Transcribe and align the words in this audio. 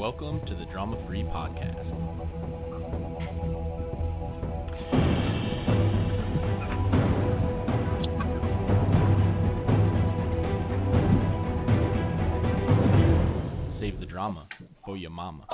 Welcome 0.00 0.40
to 0.46 0.54
the 0.54 0.64
Drama 0.64 0.96
Free 1.06 1.24
Podcast. 1.24 1.76
Save 13.78 14.00
the 14.00 14.06
drama 14.06 14.48
for 14.86 14.96
your 14.96 15.10
mama. 15.10 15.44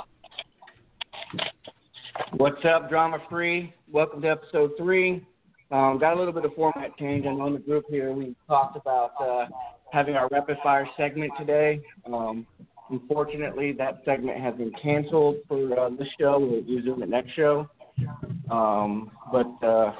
What's 2.37 2.63
up, 2.63 2.89
Drama 2.89 3.17
Free? 3.29 3.73
Welcome 3.91 4.21
to 4.21 4.29
episode 4.29 4.71
three. 4.77 5.27
Um, 5.71 5.97
got 5.99 6.13
a 6.13 6.17
little 6.17 6.31
bit 6.31 6.45
of 6.45 6.53
format 6.55 6.97
change. 6.97 7.25
I 7.25 7.33
know 7.33 7.47
in 7.47 7.53
the 7.53 7.59
group 7.59 7.83
here 7.89 8.13
we 8.13 8.33
talked 8.47 8.77
about 8.77 9.11
uh, 9.19 9.47
having 9.91 10.15
our 10.15 10.29
rapid 10.31 10.55
fire 10.63 10.87
segment 10.95 11.33
today. 11.37 11.81
Um, 12.05 12.47
unfortunately, 12.89 13.73
that 13.73 14.01
segment 14.05 14.39
has 14.41 14.55
been 14.55 14.71
canceled 14.81 15.37
for 15.47 15.79
uh, 15.79 15.89
this 15.89 16.07
show. 16.19 16.39
We'll 16.39 16.77
resume 16.77 17.03
it 17.03 17.09
next 17.09 17.35
show. 17.35 17.67
Um, 18.51 19.11
but 19.31 19.65
uh, 19.65 19.91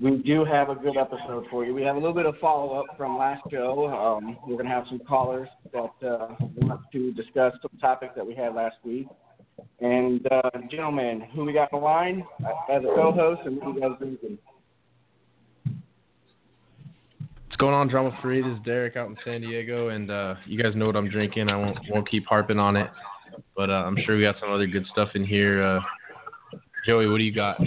we 0.00 0.18
do 0.18 0.44
have 0.44 0.68
a 0.68 0.74
good 0.74 0.96
episode 0.96 1.46
for 1.50 1.64
you. 1.64 1.74
We 1.74 1.82
have 1.82 1.96
a 1.96 1.98
little 1.98 2.14
bit 2.14 2.26
of 2.26 2.36
follow 2.40 2.78
up 2.78 2.96
from 2.96 3.18
last 3.18 3.42
show. 3.50 3.86
Um, 3.88 4.36
we're 4.46 4.54
going 4.54 4.66
to 4.66 4.72
have 4.72 4.84
some 4.88 5.00
callers 5.00 5.48
that 5.72 6.08
uh, 6.08 6.34
want 6.56 6.82
to 6.92 7.12
discuss 7.12 7.54
some 7.62 7.78
topics 7.80 8.12
that 8.16 8.26
we 8.26 8.34
had 8.34 8.54
last 8.54 8.76
week. 8.84 9.08
And 9.80 10.24
uh, 10.30 10.50
gentlemen, 10.70 11.22
who 11.34 11.44
we 11.44 11.52
got 11.52 11.72
in 11.72 11.80
the 11.80 11.84
line 11.84 12.24
as 12.70 12.82
a 12.84 12.94
co-host, 12.94 13.40
and 13.44 13.60
who 13.62 13.74
you 13.74 13.80
guys 13.80 13.90
drinking? 13.98 14.38
What's 15.64 17.47
going 17.58 17.74
on, 17.74 17.88
Drama 17.88 18.16
Free? 18.22 18.40
This 18.40 18.52
is 18.52 18.64
Derek 18.64 18.96
out 18.96 19.08
in 19.08 19.16
San 19.24 19.40
Diego, 19.40 19.88
and 19.88 20.10
uh, 20.10 20.36
you 20.46 20.62
guys 20.62 20.76
know 20.76 20.86
what 20.86 20.96
I'm 20.96 21.10
drinking. 21.10 21.48
I 21.48 21.56
won't 21.56 21.78
won't 21.90 22.08
keep 22.08 22.24
harping 22.26 22.58
on 22.58 22.76
it, 22.76 22.88
but 23.56 23.68
uh, 23.68 23.84
I'm 23.84 23.98
sure 24.06 24.16
we 24.16 24.22
got 24.22 24.36
some 24.40 24.52
other 24.52 24.66
good 24.66 24.86
stuff 24.92 25.10
in 25.14 25.24
here. 25.24 25.62
Uh, 25.62 25.80
Joey, 26.86 27.08
what 27.08 27.18
do 27.18 27.24
you 27.24 27.34
got? 27.34 27.60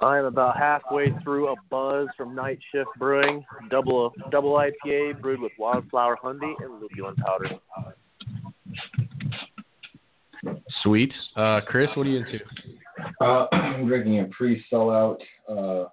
I'm 0.00 0.24
about 0.24 0.56
halfway 0.56 1.12
through 1.22 1.48
a 1.48 1.54
buzz 1.70 2.08
from 2.16 2.34
Night 2.34 2.58
Shift 2.72 2.88
Brewing, 2.98 3.44
double 3.68 4.14
double 4.30 4.54
IPA 4.54 5.20
brewed 5.20 5.40
with 5.40 5.52
wildflower 5.58 6.16
honey 6.22 6.56
and 6.60 6.80
lupulin 6.80 7.14
powder. 7.16 7.50
Sweet. 10.82 11.12
Uh, 11.36 11.60
Chris, 11.66 11.88
what 11.94 12.06
are 12.06 12.10
you 12.10 12.24
into? 12.24 12.38
Uh, 13.20 13.46
I'm 13.52 13.86
drinking 13.86 14.20
a 14.20 14.24
pre-sellout 14.26 15.18
uh, 15.48 15.88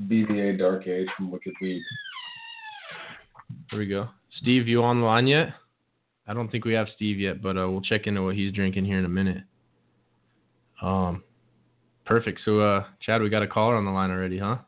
BVA 0.00 0.58
Dark 0.58 0.86
Age 0.86 1.08
from 1.16 1.30
Wicked 1.30 1.54
Weed. 1.60 1.82
Here 3.70 3.78
we 3.78 3.86
go. 3.86 4.08
Steve, 4.40 4.66
you 4.68 4.82
on 4.82 5.00
the 5.00 5.06
line 5.06 5.26
yet? 5.26 5.54
I 6.26 6.34
don't 6.34 6.50
think 6.50 6.64
we 6.64 6.72
have 6.74 6.86
Steve 6.94 7.18
yet, 7.18 7.42
but 7.42 7.56
uh, 7.56 7.68
we'll 7.70 7.80
check 7.80 8.06
into 8.06 8.22
what 8.22 8.34
he's 8.34 8.52
drinking 8.52 8.84
here 8.84 8.98
in 8.98 9.04
a 9.04 9.08
minute. 9.08 9.42
Um, 10.80 11.22
perfect. 12.04 12.40
So, 12.44 12.60
uh, 12.60 12.84
Chad, 13.00 13.22
we 13.22 13.28
got 13.28 13.42
a 13.42 13.46
caller 13.46 13.76
on 13.76 13.84
the 13.84 13.90
line 13.90 14.10
already, 14.10 14.38
huh? 14.38 14.58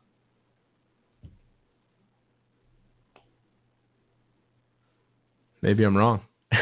Maybe 5.61 5.83
I'm 5.83 5.97
wrong. 5.97 6.21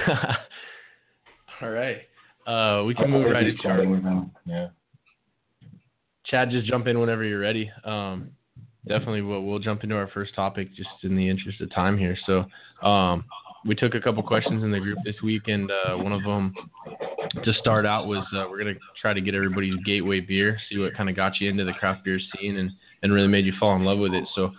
All 1.62 1.70
right. 1.70 1.98
Uh, 2.48 2.84
we 2.86 2.96
can 2.96 3.10
move 3.10 3.30
right 3.30 3.46
into 3.46 3.68
our 3.68 3.86
with 3.86 4.04
him. 4.04 4.32
Yeah. 4.46 4.68
Chad, 6.26 6.50
just 6.52 6.68
jump 6.68 6.88
in 6.88 7.00
whenever 7.00 7.24
you're 7.24 7.40
ready. 7.40 7.70
Um, 7.84 8.32
definitely, 8.88 9.22
we'll, 9.22 9.44
we'll 9.44 9.60
jump 9.60 9.84
into 9.84 9.96
our 9.96 10.10
first 10.14 10.36
topic 10.36 10.74
just 10.76 10.90
in 11.04 11.16
the 11.16 11.30
interest 11.30 11.62
of 11.62 11.74
time 11.74 11.98
here. 11.98 12.18
So, 12.26 12.46
um, 12.88 13.24
we 13.66 13.76
took 13.76 13.96
a 13.96 14.02
couple 14.02 14.22
questions 14.24 14.62
in 14.62 14.72
the 14.72 14.80
group 14.80 14.98
this 15.06 15.16
week, 15.24 15.44
and 15.48 15.72
uh, 15.72 15.96
one 15.96 16.12
of 16.12 16.24
them 16.24 16.54
to 17.44 17.54
start 17.54 17.86
out 17.86 18.08
was 18.08 18.26
uh, 18.36 18.46
we're 18.50 18.58
gonna 18.58 18.74
try 19.02 19.14
to 19.14 19.22
get 19.22 19.36
everybody's 19.36 19.76
gateway 19.86 20.20
beer, 20.20 20.58
see 20.70 20.78
what 20.78 20.94
kind 20.96 21.10
of 21.10 21.16
got 21.16 21.40
you 21.40 21.50
into 21.50 21.64
the 21.64 21.72
craft 21.74 22.04
beer 22.04 22.20
scene, 22.20 22.58
and 22.58 22.72
and 23.02 23.14
really 23.14 23.28
made 23.28 23.46
you 23.46 23.54
fall 23.60 23.76
in 23.76 23.84
love 23.84 24.00
with 24.00 24.14
it. 24.14 24.26
So, 24.36 24.52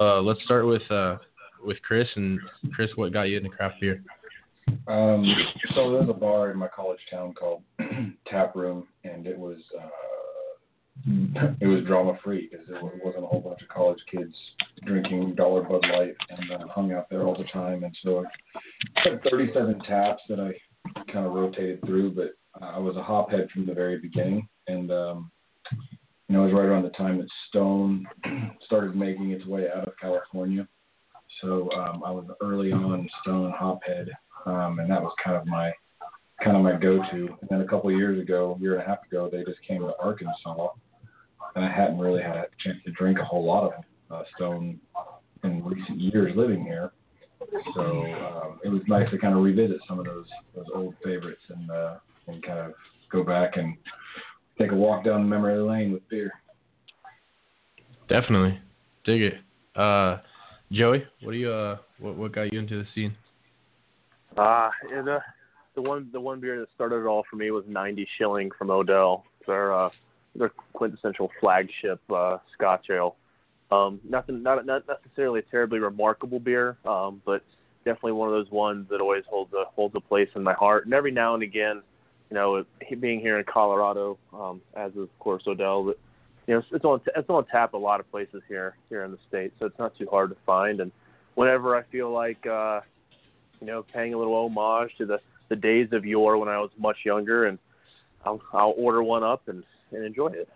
uh, 0.00 0.20
let's 0.20 0.42
start 0.44 0.66
with 0.66 0.82
uh, 0.90 1.18
with 1.64 1.80
Chris. 1.82 2.08
And 2.16 2.40
Chris, 2.74 2.90
what 2.96 3.12
got 3.12 3.22
you 3.22 3.36
into 3.36 3.50
craft 3.50 3.76
beer? 3.80 4.02
Um, 4.86 5.24
so 5.74 5.92
there's 5.92 6.08
a 6.08 6.14
bar 6.14 6.50
in 6.50 6.58
my 6.58 6.68
college 6.68 7.00
town 7.10 7.34
called 7.34 7.62
Tap 8.26 8.54
Room, 8.54 8.86
and 9.04 9.26
it 9.26 9.38
was 9.38 9.58
uh, 9.78 9.88
it 11.06 11.66
was 11.66 11.84
drama 11.84 12.18
free 12.22 12.48
because 12.50 12.66
there 12.66 12.80
wasn't 13.04 13.24
a 13.24 13.26
whole 13.26 13.40
bunch 13.40 13.62
of 13.62 13.68
college 13.68 14.00
kids 14.10 14.34
drinking 14.84 15.34
dollar 15.34 15.62
Bud 15.62 15.84
Light 15.92 16.16
and 16.30 16.52
uh, 16.52 16.68
hung 16.68 16.92
out 16.92 17.08
there 17.10 17.22
all 17.22 17.36
the 17.36 17.44
time. 17.44 17.84
And 17.84 17.96
so 18.02 18.24
I 18.96 19.08
had 19.10 19.22
37 19.30 19.80
taps 19.80 20.22
that 20.28 20.40
I 20.40 20.52
kind 21.12 21.26
of 21.26 21.32
rotated 21.32 21.80
through, 21.84 22.12
but 22.12 22.34
I 22.60 22.78
was 22.78 22.96
a 22.96 23.02
hophead 23.02 23.50
from 23.50 23.66
the 23.66 23.74
very 23.74 23.98
beginning, 23.98 24.48
and 24.66 24.90
um, 24.90 25.30
you 26.28 26.36
know 26.36 26.42
it 26.42 26.46
was 26.46 26.54
right 26.54 26.64
around 26.64 26.82
the 26.82 26.90
time 26.90 27.18
that 27.18 27.28
Stone 27.48 28.06
started 28.66 28.96
making 28.96 29.30
its 29.30 29.46
way 29.46 29.66
out 29.74 29.86
of 29.86 29.94
California. 30.00 30.66
So 31.40 31.70
um, 31.72 32.02
I 32.04 32.10
was 32.10 32.26
early 32.42 32.72
on 32.72 33.08
Stone 33.22 33.52
hophead, 33.52 34.08
um, 34.46 34.80
and 34.80 34.90
that 34.90 35.00
was 35.00 35.12
kind 35.22 35.36
of 35.36 35.46
my 35.46 35.72
kind 36.42 36.56
of 36.56 36.62
my 36.62 36.72
go-to. 36.72 37.36
And 37.40 37.48
then 37.50 37.60
a 37.60 37.66
couple 37.66 37.90
of 37.90 37.96
years 37.96 38.20
ago, 38.20 38.56
a 38.56 38.62
year 38.62 38.74
and 38.74 38.82
a 38.82 38.86
half 38.86 39.04
ago, 39.06 39.28
they 39.30 39.44
just 39.44 39.62
came 39.66 39.80
to 39.80 39.92
Arkansas, 40.00 40.68
and 41.54 41.64
I 41.64 41.70
hadn't 41.70 41.98
really 41.98 42.22
had 42.22 42.36
a 42.36 42.46
chance 42.62 42.78
to 42.84 42.92
drink 42.92 43.18
a 43.18 43.24
whole 43.24 43.44
lot 43.44 43.64
of 43.64 43.72
uh, 44.10 44.22
Stone 44.36 44.80
in 45.44 45.64
recent 45.64 46.00
years 46.00 46.34
living 46.36 46.62
here. 46.62 46.92
So 47.74 47.80
um, 47.80 48.58
it 48.64 48.68
was 48.68 48.82
nice 48.88 49.08
to 49.10 49.18
kind 49.18 49.34
of 49.34 49.42
revisit 49.42 49.78
some 49.88 49.98
of 49.98 50.04
those 50.04 50.26
those 50.54 50.66
old 50.74 50.94
favorites 51.04 51.42
and 51.48 51.70
uh, 51.70 51.96
and 52.26 52.42
kind 52.42 52.58
of 52.58 52.74
go 53.10 53.22
back 53.22 53.56
and 53.56 53.76
take 54.58 54.72
a 54.72 54.74
walk 54.74 55.04
down 55.04 55.28
memory 55.28 55.58
lane 55.58 55.92
with 55.92 56.06
beer. 56.08 56.32
Definitely, 58.08 58.58
dig 59.04 59.22
it. 59.22 59.34
Uh, 59.76 60.18
Joey, 60.72 61.04
what 61.22 61.32
do 61.32 61.38
you 61.38 61.50
uh, 61.50 61.78
what 61.98 62.16
what 62.16 62.32
got 62.32 62.52
you 62.52 62.58
into 62.58 62.82
the 62.82 62.88
scene? 62.94 63.14
Ah, 64.36 64.68
uh, 64.68 65.02
the 65.02 65.18
the 65.74 65.82
one 65.82 66.08
the 66.12 66.20
one 66.20 66.40
beer 66.40 66.58
that 66.58 66.68
started 66.74 66.96
it 66.96 67.06
all 67.06 67.24
for 67.30 67.36
me 67.36 67.50
was 67.50 67.64
90 67.68 68.06
Shilling 68.18 68.50
from 68.58 68.70
Odell. 68.70 69.24
Their 69.46 69.72
uh, 69.72 69.90
their 70.34 70.50
quintessential 70.72 71.30
flagship 71.40 72.00
uh, 72.10 72.38
Scotch 72.54 72.86
ale. 72.90 73.16
Um, 73.70 74.00
nothing, 74.08 74.42
not 74.42 74.64
not 74.64 74.84
necessarily 74.88 75.40
a 75.40 75.50
terribly 75.50 75.78
remarkable 75.78 76.40
beer, 76.40 76.78
um, 76.86 77.20
but 77.26 77.42
definitely 77.84 78.12
one 78.12 78.28
of 78.28 78.34
those 78.34 78.50
ones 78.50 78.86
that 78.90 79.00
always 79.00 79.24
holds 79.28 79.52
a 79.52 79.64
holds 79.74 79.94
a 79.94 80.00
place 80.00 80.28
in 80.34 80.42
my 80.42 80.54
heart. 80.54 80.86
And 80.86 80.94
every 80.94 81.10
now 81.10 81.34
and 81.34 81.42
again, 81.42 81.82
you 82.30 82.34
know, 82.34 82.64
being 83.00 83.20
here 83.20 83.38
in 83.38 83.44
Colorado, 83.44 84.18
um, 84.32 84.60
as 84.76 84.92
of 84.96 85.08
course 85.18 85.42
Odell, 85.46 85.84
but 85.84 85.98
you 86.46 86.54
know, 86.54 86.60
it's, 86.60 86.68
it's 86.72 86.84
on 86.84 87.00
it's 87.14 87.28
on 87.28 87.44
tap 87.46 87.74
a 87.74 87.76
lot 87.76 88.00
of 88.00 88.10
places 88.10 88.42
here 88.48 88.76
here 88.88 89.04
in 89.04 89.10
the 89.10 89.18
state, 89.28 89.52
so 89.58 89.66
it's 89.66 89.78
not 89.78 89.96
too 89.98 90.08
hard 90.10 90.30
to 90.30 90.36
find. 90.46 90.80
And 90.80 90.90
whenever 91.34 91.76
I 91.76 91.82
feel 91.84 92.10
like 92.10 92.46
uh, 92.46 92.80
you 93.60 93.66
know, 93.66 93.84
paying 93.92 94.14
a 94.14 94.18
little 94.18 94.34
homage 94.34 94.92
to 94.98 95.06
the 95.06 95.18
the 95.50 95.56
days 95.56 95.88
of 95.92 96.04
yore 96.04 96.38
when 96.38 96.48
I 96.48 96.58
was 96.58 96.70
much 96.78 96.98
younger, 97.04 97.46
and 97.46 97.58
I'll 98.24 98.40
I'll 98.52 98.74
order 98.78 99.02
one 99.02 99.22
up 99.22 99.48
and 99.48 99.62
and 99.92 100.04
enjoy 100.04 100.28
it. 100.28 100.48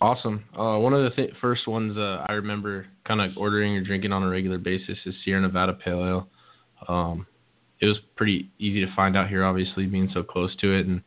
Awesome. 0.00 0.44
Uh, 0.58 0.78
one 0.78 0.92
of 0.94 1.04
the 1.04 1.10
th- 1.10 1.34
first 1.40 1.68
ones 1.68 1.96
uh, 1.96 2.24
I 2.28 2.32
remember 2.32 2.86
kind 3.06 3.20
of 3.20 3.36
ordering 3.36 3.76
or 3.76 3.82
drinking 3.82 4.10
on 4.12 4.24
a 4.24 4.28
regular 4.28 4.58
basis 4.58 4.98
is 5.06 5.14
Sierra 5.24 5.40
Nevada 5.40 5.74
Pale 5.74 6.04
Ale. 6.04 6.28
Um, 6.88 7.26
it 7.80 7.86
was 7.86 7.98
pretty 8.16 8.50
easy 8.58 8.84
to 8.84 8.94
find 8.96 9.16
out 9.16 9.28
here, 9.28 9.44
obviously 9.44 9.86
being 9.86 10.10
so 10.12 10.22
close 10.22 10.54
to 10.56 10.76
it, 10.76 10.86
and 10.86 11.02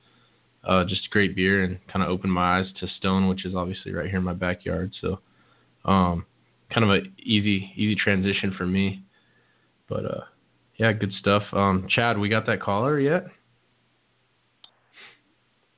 uh, 0.64 0.86
just 0.86 1.10
great 1.10 1.36
beer, 1.36 1.64
and 1.64 1.78
kind 1.92 2.04
of 2.04 2.10
opened 2.10 2.32
my 2.32 2.60
eyes 2.60 2.68
to 2.80 2.88
Stone, 2.98 3.28
which 3.28 3.46
is 3.46 3.54
obviously 3.54 3.94
right 3.94 4.10
here 4.10 4.20
in 4.20 4.24
my 4.24 4.34
backyard. 4.34 4.94
So, 5.02 5.20
um, 5.84 6.26
kind 6.74 6.84
of 6.84 6.90
a 6.92 7.02
easy 7.22 7.72
easy 7.76 7.96
transition 7.96 8.54
for 8.58 8.66
me. 8.66 9.04
But 9.88 10.06
uh, 10.06 10.24
yeah, 10.78 10.92
good 10.94 11.12
stuff. 11.20 11.44
Um, 11.54 11.88
Chad, 11.90 12.18
we 12.18 12.30
got 12.30 12.46
that 12.48 12.62
caller 12.62 13.00
yet? 13.00 13.28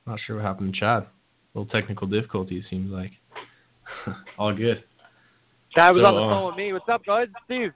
Not 0.08 0.18
sure 0.26 0.36
what 0.36 0.44
happened 0.46 0.72
to 0.72 0.80
Chad. 0.80 1.02
A 1.02 1.58
little 1.58 1.70
technical 1.70 2.06
difficulty, 2.06 2.64
seems 2.70 2.90
like. 2.90 3.10
All 4.38 4.54
good. 4.54 4.82
Chad 5.74 5.94
was 5.94 6.02
So, 6.02 6.08
on 6.08 6.14
the 6.14 6.22
uh, 6.22 6.30
phone 6.30 6.46
with 6.46 6.56
me. 6.56 6.72
What's 6.72 6.88
up, 6.88 7.04
bud? 7.04 7.30
Steve. 7.44 7.72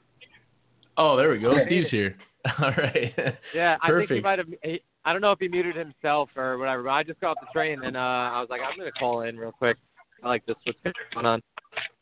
Oh, 0.96 1.14
there 1.14 1.29
we 1.31 1.38
go. 1.38 1.55
Steve's 1.67 1.90
here. 1.90 2.17
All 2.58 2.70
right. 2.70 3.12
Yeah, 3.55 3.76
I 3.82 3.90
think 3.90 4.11
he 4.11 4.20
might 4.20 4.38
have. 4.38 4.49
He, 4.62 4.81
I 5.05 5.12
don't 5.12 5.20
know 5.20 5.32
if 5.32 5.40
he 5.40 5.49
muted 5.49 5.76
himself 5.76 6.31
or 6.34 6.56
whatever, 6.56 6.84
but 6.84 6.90
I 6.90 7.02
just 7.02 7.20
got 7.20 7.32
off 7.32 7.37
the 7.40 7.49
train 7.52 7.84
and 7.84 7.96
uh, 7.96 8.00
I 8.00 8.40
was 8.40 8.49
like, 8.49 8.62
I'm 8.62 8.79
gonna 8.79 8.93
call 8.93 9.23
in 9.23 9.37
real 9.37 9.52
quick. 9.52 9.76
I 10.25 10.29
like 10.29 10.46
this. 10.46 10.56
What's 10.64 10.79
going 11.12 11.26
on? 11.26 11.43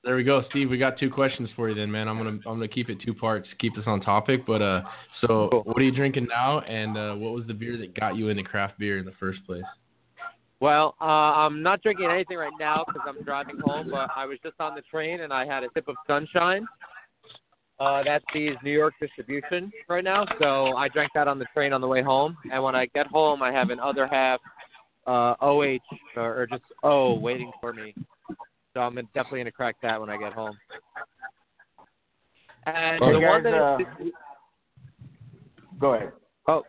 There 0.05 0.17
we 0.17 0.23
go, 0.25 0.43
Steve. 0.51 0.71
We 0.71 0.79
got 0.79 0.99
two 0.99 1.11
questions 1.11 1.51
for 1.57 1.69
you, 1.69 1.75
then, 1.75 1.91
man. 1.91 2.09
I'm 2.09 2.19
gonna 2.19 2.39
I'm 2.47 2.55
gonna 2.55 2.69
keep 2.69 2.89
it 2.89 2.99
two 3.05 3.15
parts, 3.15 3.49
keep 3.59 3.75
this 3.75 3.85
on 3.87 4.01
topic. 4.01 4.47
But 4.47 4.63
uh, 4.63 4.83
so 5.21 5.49
Cool. 5.51 5.63
what 5.65 5.77
are 5.79 5.83
you 5.83 5.95
drinking 5.95 6.29
now? 6.29 6.61
And 6.61 6.97
uh, 6.97 7.15
what 7.15 7.33
was 7.33 7.47
the 7.47 7.55
beer 7.55 7.77
that 7.79 7.99
got 7.99 8.17
you 8.17 8.29
into 8.29 8.43
craft 8.45 8.79
beer 8.79 8.99
in 8.99 9.05
the 9.05 9.15
first 9.19 9.45
place? 9.47 9.65
Well, 10.61 10.95
uh, 11.01 11.05
I'm 11.05 11.63
not 11.63 11.83
drinking 11.83 12.11
anything 12.11 12.37
right 12.37 12.53
now 12.61 12.85
because 12.87 13.01
I'm 13.09 13.25
driving 13.25 13.59
home, 13.65 13.89
but 13.91 14.11
I 14.15 14.27
was 14.27 14.39
just 14.43 14.57
on 14.61 14.75
the 14.75 14.83
train 14.83 15.23
and 15.23 15.33
I 15.33 15.47
had 15.47 15.65
a 15.65 15.69
sip 15.73 15.89
of 15.89 15.97
sunshine. 16.07 16.67
Uh, 17.79 18.03
that's 18.05 18.25
the 18.35 18.51
New 18.63 18.73
York 18.73 18.93
distribution 19.01 19.73
right 19.89 20.05
now. 20.05 20.27
So 20.39 20.77
I 20.77 20.89
drank 20.89 21.13
that 21.15 21.29
on 21.29 21.39
the 21.39 21.47
train 21.55 21.73
on 21.73 21.81
the 21.81 21.89
way 21.89 22.03
home, 22.03 22.37
and 22.53 22.63
when 22.63 22.75
I 22.75 22.87
get 22.95 23.07
home, 23.07 23.43
I 23.43 23.51
have 23.53 23.71
an 23.71 23.81
other 23.81 24.07
half 24.07 24.39
uh, 25.07 25.35
OH 25.41 25.79
or, 26.17 26.43
or 26.43 26.47
just 26.47 26.63
O 26.83 27.15
waiting 27.15 27.51
for 27.59 27.73
me. 27.73 27.95
So 28.75 28.81
I'm 28.81 28.95
definitely 29.15 29.41
gonna 29.41 29.53
crack 29.53 29.77
that 29.83 29.99
when 29.99 30.11
I 30.11 30.19
get 30.19 30.35
home. 30.35 30.59
And 32.67 33.01
Well, 33.01 33.15
the 33.15 33.19
you 33.19 33.27
one 33.27 33.43
guys, 33.43 33.53
that 33.53 33.63
uh, 33.63 33.79
Go 35.81 35.95
ahead. 35.95 36.13
Oh. 36.47 36.65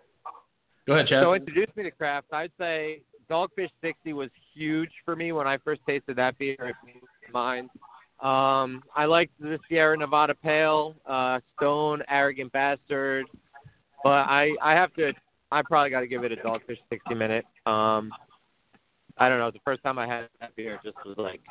Go 0.87 0.93
ahead, 0.93 1.07
Chad. 1.07 1.23
so 1.23 1.33
introduced 1.33 1.75
me 1.75 1.83
to 1.83 1.91
craft, 1.91 2.27
I'd 2.31 2.51
say 2.57 3.01
Dogfish 3.31 3.69
60 3.81 4.13
was 4.13 4.29
huge 4.53 4.91
for 5.05 5.15
me 5.15 5.31
when 5.31 5.47
I 5.47 5.57
first 5.57 5.81
tasted 5.87 6.17
that 6.17 6.37
beer. 6.37 6.57
It 6.59 6.75
blew 6.83 7.01
my 7.31 7.55
mind. 7.55 7.69
Um, 8.19 8.83
I 8.95 9.05
liked 9.05 9.31
the 9.39 9.57
Sierra 9.67 9.97
Nevada 9.97 10.35
Pale, 10.35 10.95
uh, 11.07 11.39
Stone, 11.55 12.03
Arrogant 12.09 12.51
Bastard, 12.51 13.25
but 14.03 14.09
I 14.09 14.51
I 14.61 14.73
have 14.73 14.93
to 14.95 15.13
I 15.51 15.61
probably 15.63 15.89
got 15.89 16.01
to 16.01 16.07
give 16.07 16.23
it 16.23 16.31
a 16.31 16.35
Dogfish 16.35 16.77
60 16.89 17.15
minute. 17.15 17.45
Um, 17.65 18.11
I 19.17 19.27
don't 19.27 19.39
know. 19.39 19.49
The 19.49 19.59
first 19.65 19.81
time 19.81 19.97
I 19.97 20.07
had 20.07 20.27
that 20.39 20.55
beer, 20.55 20.79
just 20.83 20.97
was 21.05 21.17
like 21.17 21.41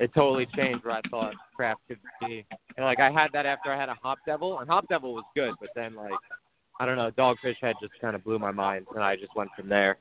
it 0.00 0.10
totally 0.14 0.46
changed 0.56 0.84
what 0.84 1.04
I 1.04 1.08
thought 1.10 1.34
craft 1.54 1.82
could 1.88 1.98
be. 2.20 2.44
And 2.76 2.86
like 2.86 3.00
I 3.00 3.10
had 3.10 3.28
that 3.32 3.46
after 3.46 3.70
I 3.70 3.78
had 3.78 3.88
a 3.88 3.96
Hop 4.02 4.18
Devil, 4.26 4.58
and 4.60 4.68
Hop 4.68 4.88
Devil 4.88 5.14
was 5.14 5.24
good, 5.36 5.52
but 5.60 5.70
then 5.76 5.94
like 5.94 6.12
I 6.80 6.86
don't 6.86 6.96
know, 6.96 7.10
Dogfish 7.10 7.56
Head 7.60 7.76
just 7.80 7.92
kind 8.00 8.16
of 8.16 8.24
blew 8.24 8.38
my 8.38 8.50
mind, 8.50 8.86
and 8.94 9.04
I 9.04 9.14
just 9.14 9.36
went 9.36 9.50
from 9.56 9.68
there. 9.68 9.98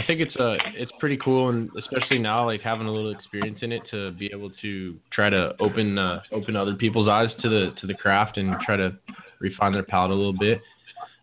I 0.00 0.06
think 0.06 0.20
it's 0.20 0.34
uh 0.36 0.56
it's 0.74 0.90
pretty 0.98 1.18
cool, 1.18 1.50
and 1.50 1.68
especially 1.78 2.18
now, 2.18 2.46
like 2.46 2.62
having 2.62 2.86
a 2.86 2.92
little 2.92 3.10
experience 3.10 3.58
in 3.60 3.70
it, 3.70 3.82
to 3.90 4.12
be 4.12 4.30
able 4.32 4.50
to 4.62 4.96
try 5.12 5.28
to 5.28 5.52
open 5.60 5.98
uh, 5.98 6.22
open 6.32 6.56
other 6.56 6.74
people's 6.74 7.08
eyes 7.08 7.28
to 7.42 7.48
the 7.50 7.74
to 7.80 7.86
the 7.86 7.92
craft 7.94 8.38
and 8.38 8.54
try 8.64 8.76
to 8.76 8.96
refine 9.40 9.72
their 9.72 9.82
palate 9.82 10.10
a 10.10 10.14
little 10.14 10.36
bit. 10.38 10.62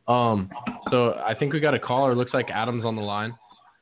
Um, 0.08 0.50
so 0.92 1.14
I 1.26 1.34
think 1.34 1.54
we 1.54 1.60
got 1.60 1.74
a 1.74 1.80
caller. 1.80 2.14
Looks 2.14 2.34
like 2.36 2.50
Adam's 2.52 2.86
on 2.86 2.96
the 2.96 3.02
line, 3.02 3.36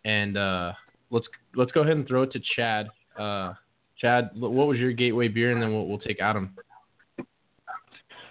and 0.05 0.37
uh, 0.37 0.71
let's 1.11 1.25
let's 1.55 1.73
go 1.73 1.81
ahead 1.81 1.97
and 1.97 2.07
throw 2.07 2.23
it 2.23 2.31
to 2.31 2.39
Chad. 2.55 2.87
Uh, 3.19 3.53
Chad, 3.99 4.29
what 4.35 4.67
was 4.67 4.77
your 4.77 4.93
gateway 4.93 5.27
beer, 5.27 5.51
and 5.51 5.61
then 5.61 5.73
we'll 5.73 5.87
we'll 5.87 5.99
take 5.99 6.21
Adam. 6.21 6.55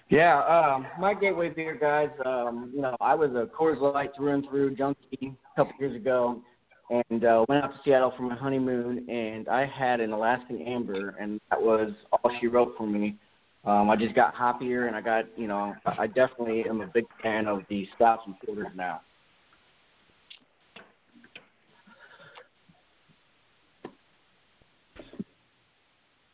Yeah, 0.09 0.41
um, 0.45 0.87
my 0.99 1.13
gateway 1.13 1.51
beer, 1.51 1.77
guys. 1.79 2.11
Um, 2.25 2.73
you 2.75 2.81
know, 2.81 2.97
I 3.01 3.15
was 3.15 3.31
a 3.33 3.51
Coors 3.55 3.81
Light 3.81 4.11
through 4.17 4.35
and 4.35 4.47
through 4.49 4.77
junkie 4.77 5.35
a 5.57 5.57
couple 5.57 5.73
years 5.79 5.97
ago, 5.97 6.43
and 6.91 7.25
uh, 7.25 7.45
went 7.49 7.65
out 7.65 7.73
to 7.73 7.81
Seattle 7.85 8.13
for 8.17 8.23
my 8.25 8.35
honeymoon, 8.37 9.09
and 9.09 9.49
I 9.49 9.67
had 9.67 10.01
an 10.01 10.13
Alaskan 10.13 10.61
Amber, 10.63 11.17
and 11.21 11.41
that 11.51 11.61
was 11.61 11.91
all 12.13 12.31
she 12.41 12.47
wrote 12.47 12.75
for 12.77 12.87
me. 12.87 13.17
Um, 13.65 13.89
I 13.89 13.97
just 13.97 14.15
got 14.15 14.35
hoppier, 14.35 14.87
and 14.89 14.95
I 14.95 15.01
got, 15.01 15.25
you 15.39 15.47
know, 15.47 15.75
I 15.87 16.03
I 16.03 16.07
definitely 16.07 16.65
am 16.69 16.83
a 16.83 16.87
big 16.87 17.05
fan 17.23 17.47
of 17.47 17.63
the 17.71 17.87
stouts 17.97 18.23
and 18.27 18.35
porters 18.45 18.67
now. 18.77 19.01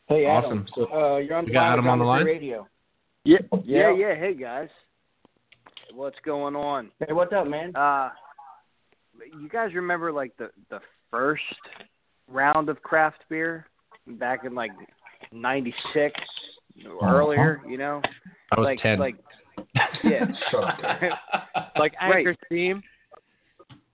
Hey, 0.07 0.25
Adam. 0.25 0.43
Awesome. 0.43 0.67
So 0.75 0.81
Uh, 0.93 1.17
you're 1.17 1.37
on 1.37 1.45
we 1.45 1.51
the 1.51 1.53
got 1.53 1.71
Adam 1.71 1.87
on 1.87 1.99
the 1.99 2.05
line? 2.05 2.25
Radio. 2.25 2.67
Yeah, 3.23 3.37
Yeah. 3.63 3.91
yeah, 3.91 4.09
yeah. 4.09 4.15
Hey 4.15 4.33
guys, 4.33 4.67
what's 5.93 6.17
going 6.25 6.55
on? 6.55 6.91
Hey, 6.99 7.13
what's 7.13 7.31
up, 7.31 7.47
man? 7.47 7.73
Uh, 7.75 8.09
you 9.39 9.49
guys 9.49 9.73
remember 9.73 10.11
like 10.11 10.35
the 10.37 10.49
the 10.69 10.79
first 11.09 11.41
round 12.27 12.69
of 12.69 12.81
craft 12.81 13.23
beer 13.29 13.65
back 14.07 14.45
in 14.45 14.55
like 14.55 14.71
'96 15.31 16.19
or 16.87 17.09
earlier? 17.09 17.61
You 17.67 17.77
know, 17.77 18.01
I 18.51 18.59
was 18.59 18.65
like 18.65 18.79
ten. 18.81 18.99
like 18.99 19.15
yeah, 20.03 20.25
Shut 20.49 20.63
up, 20.63 20.77
Dave. 20.99 21.11
Like 21.77 21.93
Right. 22.01 22.17
Anchor 22.17 22.35
Steam. 22.45 22.81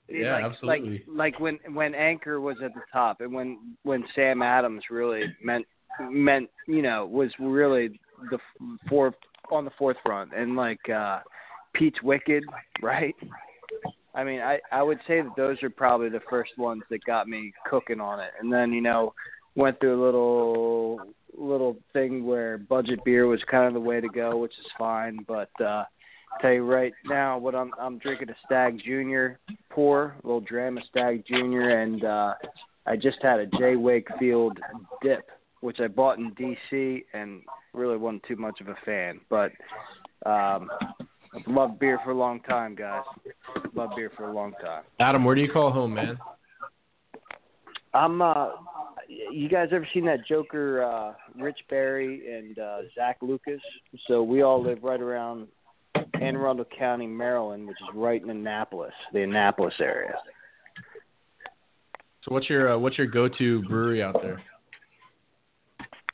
Yeah, 0.09 0.33
like, 0.35 0.44
absolutely. 0.45 1.03
Like 1.07 1.33
like 1.33 1.39
when 1.39 1.59
when 1.73 1.94
Anchor 1.94 2.39
was 2.39 2.57
at 2.63 2.73
the 2.73 2.81
top, 2.94 3.21
and 3.21 3.33
when 3.33 3.75
when 3.83 4.06
Sam 4.15 4.41
Adams 4.41 4.83
really 4.89 5.23
meant 5.44 5.65
meant 6.09 6.50
you 6.68 6.81
know 6.81 7.06
was 7.06 7.30
really 7.39 8.00
the 8.31 8.35
f- 8.38 8.80
fourth 8.88 9.15
on 9.51 9.65
the 9.65 9.71
fourth 9.77 9.97
front, 10.06 10.31
and 10.33 10.56
like 10.56 10.80
uh 10.89 11.19
Pete's 11.73 12.01
Wicked, 12.01 12.44
right? 12.81 13.15
I 14.17 14.23
mean, 14.23 14.41
I 14.41 14.59
I 14.71 14.83
would 14.83 14.99
say 15.07 15.21
that 15.21 15.35
those 15.37 15.61
are 15.63 15.69
probably 15.69 16.09
the 16.09 16.21
first 16.29 16.57
ones 16.57 16.83
that 16.89 17.05
got 17.05 17.27
me 17.29 17.53
cooking 17.69 18.01
on 18.01 18.19
it, 18.19 18.31
and 18.39 18.51
then 18.51 18.73
you 18.73 18.81
know 18.81 19.13
went 19.55 19.79
through 19.79 20.01
a 20.01 20.03
little 20.03 20.99
little 21.37 21.77
thing 21.93 22.25
where 22.25 22.57
budget 22.57 22.99
beer 23.05 23.27
was 23.27 23.39
kind 23.49 23.65
of 23.67 23.73
the 23.73 23.79
way 23.79 24.01
to 24.01 24.09
go, 24.09 24.37
which 24.37 24.53
is 24.59 24.65
fine, 24.77 25.19
but. 25.27 25.49
uh 25.61 25.85
tell 26.41 26.51
you 26.51 26.63
right 26.63 26.93
now 27.05 27.37
what 27.37 27.55
I'm 27.55 27.71
I'm 27.79 27.97
drinking 27.97 28.29
a 28.29 28.35
Stagg 28.45 28.79
Junior 28.83 29.39
pour, 29.69 30.15
a 30.23 30.27
little 30.27 30.41
dram 30.41 30.77
of 30.77 30.83
Stagg 30.89 31.23
Junior, 31.27 31.81
and 31.81 32.03
uh, 32.03 32.33
I 32.85 32.95
just 32.95 33.17
had 33.21 33.39
a 33.39 33.47
J 33.57 33.75
Wakefield 33.75 34.59
dip, 35.01 35.29
which 35.61 35.79
I 35.79 35.87
bought 35.87 36.19
in 36.19 36.33
D.C. 36.33 37.05
and 37.13 37.41
really 37.73 37.97
wasn't 37.97 38.23
too 38.27 38.35
much 38.35 38.59
of 38.61 38.67
a 38.69 38.75
fan, 38.85 39.19
but 39.29 39.51
um, 40.25 40.69
I've 41.37 41.53
loved 41.53 41.79
beer 41.79 41.99
for 42.03 42.11
a 42.11 42.17
long 42.17 42.39
time, 42.41 42.75
guys. 42.75 43.03
Love 43.75 43.91
beer 43.95 44.11
for 44.17 44.29
a 44.29 44.33
long 44.33 44.53
time. 44.63 44.83
Adam, 44.99 45.23
where 45.23 45.35
do 45.35 45.41
you 45.41 45.51
call 45.51 45.71
home, 45.71 45.93
man? 45.93 46.17
I'm. 47.93 48.21
uh 48.21 48.49
You 49.31 49.47
guys 49.47 49.69
ever 49.71 49.87
seen 49.93 50.05
that 50.05 50.25
Joker, 50.27 50.83
uh, 50.83 51.13
Rich 51.41 51.59
Berry 51.69 52.35
and 52.35 52.59
uh, 52.59 52.79
Zach 52.95 53.17
Lucas? 53.21 53.61
So 54.07 54.23
we 54.23 54.41
all 54.41 54.61
live 54.61 54.83
right 54.83 54.99
around 54.99 55.47
Anne 55.95 56.35
Arundel 56.35 56.65
County, 56.77 57.07
Maryland, 57.07 57.67
which 57.67 57.77
is 57.81 57.95
right 57.95 58.21
in 58.21 58.29
Annapolis, 58.29 58.93
the 59.13 59.23
Annapolis 59.23 59.75
area. 59.79 60.15
So 62.23 62.33
what's 62.33 62.49
your 62.49 62.73
uh, 62.73 62.77
what's 62.77 62.97
your 62.97 63.07
go-to 63.07 63.61
brewery 63.63 64.03
out 64.03 64.21
there? 64.21 64.41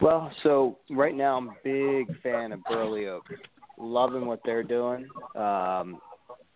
Well, 0.01 0.31
so 0.43 0.77
right 0.91 1.15
now 1.15 1.37
I'm 1.37 1.49
a 1.49 1.55
big 1.63 2.21
fan 2.21 2.51
of 2.51 2.59
Burley 2.65 3.07
Oak. 3.07 3.23
Loving 3.77 4.27
what 4.27 4.39
they're 4.45 4.63
doing. 4.63 5.07
Um, 5.35 5.99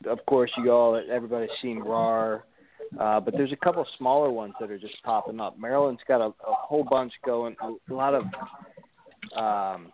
of 0.05 0.19
course, 0.27 0.51
you 0.57 0.71
all 0.71 1.01
everybody's 1.11 1.49
seen 1.61 1.79
RAR, 1.79 2.45
uh, 2.99 3.19
but 3.19 3.33
there's 3.35 3.51
a 3.51 3.57
couple 3.57 3.85
smaller 3.97 4.29
ones 4.29 4.53
that 4.59 4.69
are 4.69 4.77
just 4.77 5.01
popping 5.03 5.39
up. 5.39 5.57
Maryland's 5.59 6.01
got 6.07 6.21
a, 6.21 6.27
a 6.27 6.53
whole 6.53 6.83
bunch 6.83 7.13
going. 7.25 7.55
A 7.61 7.93
lot 7.93 8.13
of 8.13 8.23
um, 9.35 9.91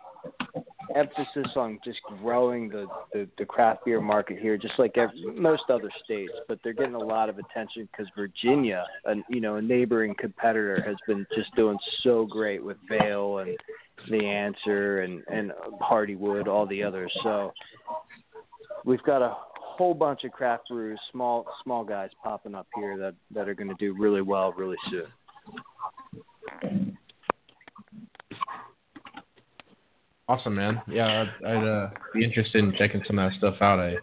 emphasis 0.94 1.50
on 1.56 1.78
just 1.84 1.98
growing 2.20 2.68
the, 2.68 2.86
the 3.12 3.28
the 3.38 3.44
craft 3.44 3.84
beer 3.84 4.00
market 4.00 4.38
here, 4.38 4.56
just 4.56 4.74
like 4.78 4.96
every, 4.96 5.24
most 5.34 5.64
other 5.68 5.90
states. 6.04 6.32
But 6.48 6.58
they're 6.62 6.72
getting 6.72 6.94
a 6.94 6.98
lot 6.98 7.28
of 7.28 7.38
attention 7.38 7.88
because 7.90 8.06
Virginia, 8.16 8.84
and 9.04 9.24
you 9.28 9.40
know, 9.40 9.56
a 9.56 9.62
neighboring 9.62 10.14
competitor, 10.18 10.82
has 10.86 10.96
been 11.06 11.26
just 11.34 11.54
doing 11.56 11.78
so 12.02 12.26
great 12.26 12.62
with 12.62 12.76
Veil 12.88 13.38
and 13.38 13.56
the 14.10 14.24
Answer 14.24 15.00
and 15.00 15.22
and 15.28 15.52
Hardywood, 15.80 16.46
all 16.46 16.66
the 16.66 16.82
others. 16.82 17.12
So 17.22 17.52
we've 18.84 19.02
got 19.02 19.22
a 19.22 19.34
whole 19.54 19.94
bunch 19.94 20.24
of 20.24 20.32
craft 20.32 20.68
brews, 20.70 20.98
small 21.12 21.46
small 21.62 21.84
guys 21.84 22.10
popping 22.22 22.54
up 22.54 22.66
here 22.74 22.96
that 22.98 23.14
that 23.32 23.48
are 23.48 23.54
going 23.54 23.68
to 23.68 23.76
do 23.78 23.94
really 23.98 24.22
well 24.22 24.52
really 24.52 24.76
soon. 24.90 25.06
Awesome, 30.26 30.54
man. 30.54 30.80
Yeah, 30.88 31.26
I'd, 31.42 31.46
I'd 31.46 31.68
uh, 31.68 31.90
be 32.14 32.24
interested 32.24 32.64
in 32.64 32.74
checking 32.78 33.02
some 33.06 33.18
of 33.18 33.30
that 33.30 33.36
stuff 33.38 33.56
out. 33.60 33.78
I 33.78 33.96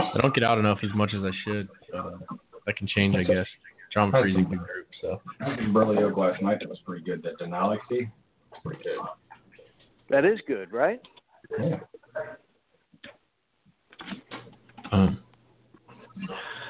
I 0.00 0.20
don't 0.20 0.34
get 0.34 0.44
out 0.44 0.58
enough 0.58 0.78
as 0.82 0.90
much 0.94 1.12
as 1.14 1.20
I 1.22 1.30
should, 1.44 1.68
but 1.90 1.98
uh, 1.98 2.16
that 2.66 2.76
can 2.76 2.86
change, 2.86 3.14
I 3.16 3.22
guess. 3.22 3.46
Drama 3.92 4.20
Free's 4.20 4.36
a 4.36 4.40
good 4.40 4.58
group, 4.58 4.88
so 5.00 5.20
I 5.40 5.50
had 5.50 5.58
some 5.58 5.72
Burley 5.72 6.02
Oak 6.02 6.16
last 6.16 6.42
night 6.42 6.58
that 6.60 6.68
was 6.68 6.78
pretty 6.84 7.04
good. 7.04 7.22
That 7.22 7.38
Denali 7.38 7.78
was 7.90 8.06
pretty 8.66 8.82
good. 8.82 8.98
That 10.10 10.24
is 10.24 10.38
good, 10.46 10.72
right? 10.72 11.00
Yeah. 11.58 11.78
Um, 14.92 15.18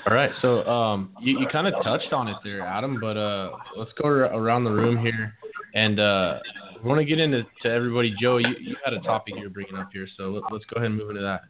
all 0.06 0.14
right, 0.14 0.30
so 0.40 0.64
um, 0.66 1.14
you, 1.20 1.38
you 1.38 1.46
kind 1.48 1.66
of 1.66 1.74
touched 1.82 2.12
on 2.12 2.28
it 2.28 2.36
there, 2.44 2.62
Adam, 2.62 2.98
but 3.00 3.16
uh, 3.16 3.50
let's 3.76 3.90
go 4.00 4.08
ar- 4.08 4.34
around 4.34 4.64
the 4.64 4.70
room 4.70 4.98
here, 4.98 5.34
and 5.74 6.00
uh, 6.00 6.38
we 6.82 6.88
want 6.88 7.00
to 7.00 7.04
get 7.04 7.18
into 7.18 7.42
to 7.62 7.68
everybody. 7.68 8.14
Joe, 8.20 8.38
you, 8.38 8.54
you 8.60 8.76
had 8.84 8.94
a 8.94 9.00
topic 9.00 9.34
you 9.36 9.42
were 9.42 9.50
bringing 9.50 9.76
up 9.76 9.90
here, 9.92 10.06
so 10.16 10.30
let, 10.30 10.44
let's 10.52 10.64
go 10.66 10.76
ahead 10.76 10.90
and 10.90 10.96
move 10.96 11.10
into 11.10 11.22
that. 11.22 11.42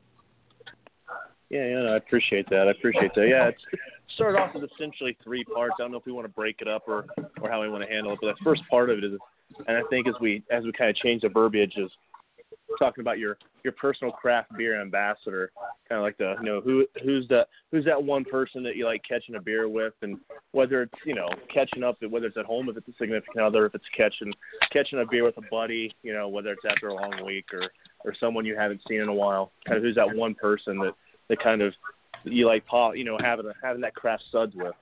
Yeah, 1.51 1.67
yeah, 1.67 1.83
no, 1.83 1.93
I 1.95 1.97
appreciate 1.97 2.49
that. 2.51 2.67
I 2.67 2.73
appreciate 2.73 3.15
that. 3.15 3.29
Yeah, 3.29 3.49
it's 3.49 3.63
it 3.73 3.79
started 4.15 4.39
off 4.39 4.55
with 4.55 4.65
essentially 4.65 5.17
three 5.23 5.45
parts. 5.45 5.75
I 5.79 5.83
don't 5.85 5.93
know 5.93 5.99
if 5.99 6.07
we 6.07 6.13
want 6.13 6.25
to 6.27 6.33
break 6.33 6.57
it 6.61 6.67
up 6.67 6.85
or 6.89 7.07
or 7.41 7.51
how 7.51 7.63
we 7.63 7.69
want 7.69 7.85
to 7.85 7.89
handle 7.89 8.13
it, 8.13 8.19
but 8.21 8.35
the 8.37 8.45
first 8.45 8.63
part 8.69 8.91
of 8.91 8.99
it 8.99 9.05
is, 9.05 9.13
and 9.67 9.77
I 9.77 9.83
think 9.89 10.09
as 10.09 10.15
we 10.21 10.43
as 10.51 10.65
we 10.65 10.73
kind 10.73 10.91
of 10.91 10.97
change 10.97 11.23
the 11.23 11.29
verbiage 11.29 11.75
is, 11.77 11.91
talking 12.79 13.01
about 13.01 13.19
your 13.19 13.39
your 13.65 13.73
personal 13.73 14.13
craft 14.13 14.51
beer 14.57 14.81
ambassador, 14.81 15.51
kind 15.89 15.99
of 15.99 16.03
like 16.03 16.17
the 16.19 16.35
you 16.39 16.45
know 16.45 16.61
who 16.61 16.87
who's 17.03 17.27
the 17.29 17.47
who's 17.71 17.85
that 17.85 18.03
one 18.03 18.25
person 18.25 18.63
that 18.63 18.77
you 18.77 18.85
like 18.85 19.03
catching 19.09 19.37
a 19.37 19.41
beer 19.41 19.69
with, 19.69 19.95
and 20.03 20.19
whether 20.53 20.83
it's 20.83 20.95
you 21.05 21.15
know 21.15 21.29
catching 21.53 21.83
up, 21.83 21.97
whether 22.09 22.27
it's 22.27 22.37
at 22.37 22.45
home 22.45 22.69
if 22.69 22.77
it's 22.77 22.89
a 22.89 22.93
significant 22.99 23.39
other, 23.39 23.67
if 23.67 23.75
it's 23.75 23.85
catching 23.97 24.33
catching 24.73 25.01
a 25.01 25.07
beer 25.07 25.25
with 25.25 25.37
a 25.39 25.43
buddy, 25.51 25.95
you 26.03 26.13
know 26.13 26.29
whether 26.29 26.53
it's 26.53 26.65
after 26.69 26.89
a 26.89 26.95
long 26.95 27.25
week 27.25 27.47
or 27.53 27.71
or 28.05 28.15
someone 28.19 28.45
you 28.45 28.57
haven't 28.57 28.81
seen 28.89 29.01
in 29.01 29.09
a 29.09 29.15
while, 29.15 29.53
kind 29.67 29.79
of 29.79 29.83
who's 29.83 29.97
that 29.97 30.15
one 30.15 30.35
person 30.35 30.79
that 30.79 30.93
that 31.29 31.41
kind 31.43 31.63
of 31.63 31.73
you 32.25 32.47
like 32.47 32.65
you 32.95 33.05
know 33.05 33.19
having 33.21 33.47
a, 33.47 33.53
having 33.63 33.81
that 33.81 33.95
craft 33.95 34.25
suds 34.31 34.55
with. 34.55 34.75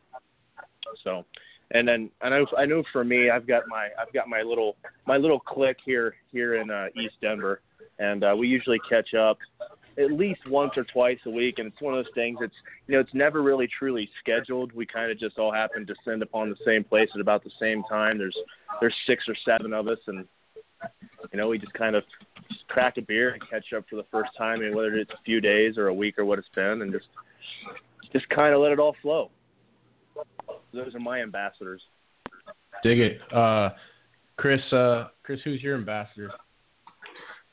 So 1.02 1.24
and 1.74 1.86
then 1.86 2.10
I 2.22 2.28
know 2.30 2.46
I 2.56 2.64
know 2.66 2.82
for 2.92 3.04
me, 3.04 3.30
I've 3.30 3.46
got 3.46 3.64
my 3.68 3.88
I've 4.00 4.12
got 4.12 4.28
my 4.28 4.42
little 4.42 4.76
my 5.06 5.16
little 5.16 5.40
clique 5.40 5.78
here 5.84 6.14
here 6.32 6.54
in 6.54 6.70
uh, 6.70 6.86
East 6.96 7.16
Denver, 7.20 7.60
and 7.98 8.24
uh, 8.24 8.34
we 8.38 8.46
usually 8.46 8.80
catch 8.88 9.12
up 9.12 9.38
at 9.98 10.12
least 10.12 10.40
once 10.48 10.72
or 10.76 10.84
twice 10.84 11.18
a 11.26 11.30
week. 11.30 11.58
And 11.58 11.68
it's 11.68 11.80
one 11.80 11.94
of 11.94 12.04
those 12.04 12.14
things. 12.14 12.38
It's 12.40 12.54
you 12.86 12.94
know 12.94 13.00
it's 13.00 13.12
never 13.12 13.42
really 13.42 13.68
truly 13.76 14.08
scheduled. 14.20 14.72
We 14.72 14.86
kind 14.86 15.10
of 15.10 15.18
just 15.18 15.36
all 15.36 15.52
happen 15.52 15.84
to 15.84 15.94
descend 15.94 16.22
upon 16.22 16.48
the 16.48 16.56
same 16.64 16.84
place 16.84 17.08
at 17.12 17.20
about 17.20 17.42
the 17.42 17.52
same 17.60 17.82
time. 17.88 18.18
There's 18.18 18.38
there's 18.80 18.94
six 19.06 19.24
or 19.28 19.34
seven 19.44 19.72
of 19.72 19.88
us, 19.88 19.98
and 20.06 20.24
you 21.32 21.38
know 21.38 21.48
we 21.48 21.58
just 21.58 21.74
kind 21.74 21.96
of 21.96 22.04
just 22.52 22.68
crack 22.68 22.98
a 22.98 23.02
beer 23.02 23.30
and 23.30 23.42
catch 23.50 23.72
up 23.76 23.84
for 23.90 23.96
the 23.96 24.06
first 24.12 24.30
time, 24.38 24.62
and 24.62 24.76
whether 24.76 24.94
it's 24.94 25.10
a 25.10 25.22
few 25.24 25.40
days 25.40 25.76
or 25.76 25.88
a 25.88 25.94
week 25.94 26.20
or 26.20 26.24
what 26.24 26.38
it's 26.38 26.48
been, 26.54 26.82
and 26.82 26.92
just 26.92 27.08
just 28.12 28.28
kind 28.28 28.54
of 28.54 28.60
let 28.60 28.70
it 28.70 28.78
all 28.78 28.94
flow 29.02 29.28
those 30.74 30.94
are 30.94 31.00
my 31.00 31.22
ambassadors. 31.22 31.82
Dig 32.82 33.00
it, 33.00 33.18
uh, 33.32 33.70
Chris. 34.36 34.60
Uh, 34.72 35.08
Chris, 35.22 35.40
who's 35.44 35.62
your 35.62 35.76
ambassador? 35.76 36.30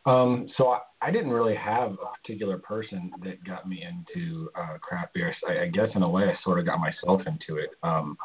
Um, 0.05 0.49
so 0.57 0.69
I, 0.69 0.79
I 1.01 1.11
didn't 1.11 1.31
really 1.31 1.55
have 1.55 1.91
a 1.91 2.17
particular 2.21 2.57
person 2.57 3.11
that 3.23 3.43
got 3.45 3.67
me 3.67 3.83
into 3.83 4.49
uh, 4.55 4.77
craft 4.79 5.13
beer. 5.13 5.33
I, 5.47 5.63
I 5.63 5.67
guess 5.67 5.89
in 5.95 6.03
a 6.03 6.09
way, 6.09 6.23
I 6.23 6.33
sort 6.43 6.59
of 6.59 6.65
got 6.65 6.79
myself 6.79 7.21
into 7.27 7.61
it. 7.61 7.69
Um, 7.83 8.17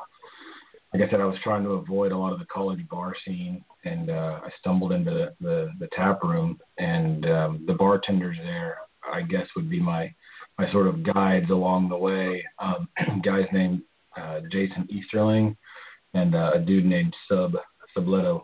like 0.92 1.06
I 1.06 1.10
said, 1.10 1.20
I 1.20 1.26
was 1.26 1.36
trying 1.44 1.64
to 1.64 1.70
avoid 1.70 2.12
a 2.12 2.16
lot 2.16 2.32
of 2.32 2.38
the 2.38 2.46
college 2.46 2.80
bar 2.88 3.14
scene, 3.24 3.62
and 3.84 4.08
uh, 4.08 4.40
I 4.44 4.48
stumbled 4.60 4.92
into 4.92 5.10
the, 5.10 5.34
the, 5.40 5.70
the 5.78 5.88
tap 5.94 6.22
room, 6.22 6.58
and 6.78 7.28
um, 7.28 7.64
the 7.66 7.74
bartenders 7.74 8.38
there, 8.42 8.78
I 9.12 9.22
guess, 9.22 9.46
would 9.56 9.68
be 9.68 9.80
my 9.80 10.12
my 10.58 10.72
sort 10.72 10.86
of 10.86 11.02
guides 11.02 11.50
along 11.50 11.90
the 11.90 11.96
way. 11.96 12.42
Um, 12.58 12.88
guys 13.22 13.44
named 13.52 13.82
uh, 14.20 14.40
Jason 14.50 14.87
Easterling 14.90 15.56
and 16.14 16.35
uh, 16.35 16.52
a 16.54 16.58
dude 16.58 16.85
named 16.85 17.14
Sub 17.28 17.52
Subletto 17.96 18.42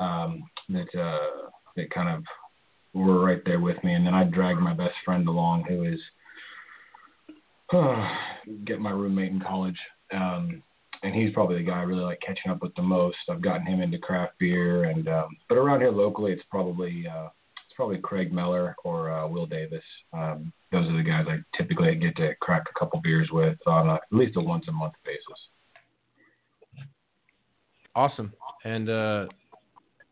um, 0.00 0.42
that 0.68 0.88
uh, 0.98 1.50
that 1.76 1.90
kind 1.90 2.08
of 2.08 2.24
were 2.94 3.24
right 3.24 3.42
there 3.44 3.60
with 3.60 3.82
me. 3.84 3.94
And 3.94 4.06
then 4.06 4.14
I 4.14 4.24
dragged 4.24 4.60
my 4.60 4.74
best 4.74 4.94
friend 5.04 5.28
along, 5.28 5.64
who 5.64 5.84
is 5.84 6.00
uh, 7.72 8.08
get 8.64 8.80
my 8.80 8.90
roommate 8.90 9.32
in 9.32 9.40
college. 9.40 9.78
Um, 10.12 10.62
and 11.02 11.14
he's 11.14 11.32
probably 11.32 11.58
the 11.58 11.70
guy 11.70 11.78
I 11.78 11.82
really 11.82 12.02
like 12.02 12.20
catching 12.26 12.50
up 12.50 12.62
with 12.62 12.74
the 12.74 12.82
most. 12.82 13.16
I've 13.30 13.42
gotten 13.42 13.66
him 13.66 13.80
into 13.80 13.98
craft 13.98 14.34
beer, 14.38 14.84
and 14.84 15.06
um, 15.08 15.28
but 15.48 15.56
around 15.56 15.80
here 15.80 15.92
locally, 15.92 16.32
it's 16.32 16.42
probably 16.50 17.06
uh, 17.06 17.28
it's 17.66 17.76
probably 17.76 17.98
Craig 17.98 18.32
Meller 18.32 18.74
or 18.84 19.12
uh, 19.12 19.28
Will 19.28 19.46
Davis. 19.46 19.84
Um, 20.12 20.52
those 20.70 20.88
are 20.88 20.96
the 20.96 21.02
guys 21.02 21.26
I 21.28 21.38
typically 21.56 21.94
get 21.94 22.16
to 22.16 22.34
crack 22.40 22.64
a 22.70 22.78
couple 22.78 23.00
beers 23.00 23.28
with 23.32 23.56
on 23.66 23.88
a, 23.88 23.94
at 23.94 24.00
least 24.10 24.36
a 24.36 24.40
once 24.40 24.66
a 24.68 24.72
month 24.72 24.94
basis. 25.04 25.24
Awesome. 27.94 28.32
And 28.64 28.88
uh, 28.88 29.26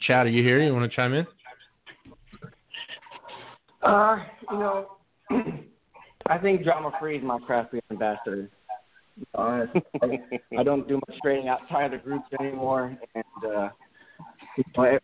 Chad, 0.00 0.26
are 0.26 0.30
you 0.30 0.42
here? 0.42 0.62
You 0.62 0.72
want 0.72 0.90
to 0.90 0.96
chime 0.96 1.14
in? 1.14 1.26
Uh, 3.82 4.16
you 4.50 4.58
know, 4.58 4.86
I 6.26 6.38
think 6.38 6.64
drama 6.64 6.90
free 6.98 7.18
is 7.18 7.24
my 7.24 7.38
craft 7.38 7.72
beer 7.72 7.82
ambassador. 7.90 8.50
Honest, 9.34 9.72
I, 10.02 10.20
I 10.58 10.62
don't 10.62 10.88
do 10.88 11.00
much 11.08 11.18
trading 11.22 11.48
outside 11.48 11.86
of 11.86 11.90
the 11.92 11.98
groups 11.98 12.26
anymore, 12.40 12.96
and 13.14 13.52
uh, 13.54 13.68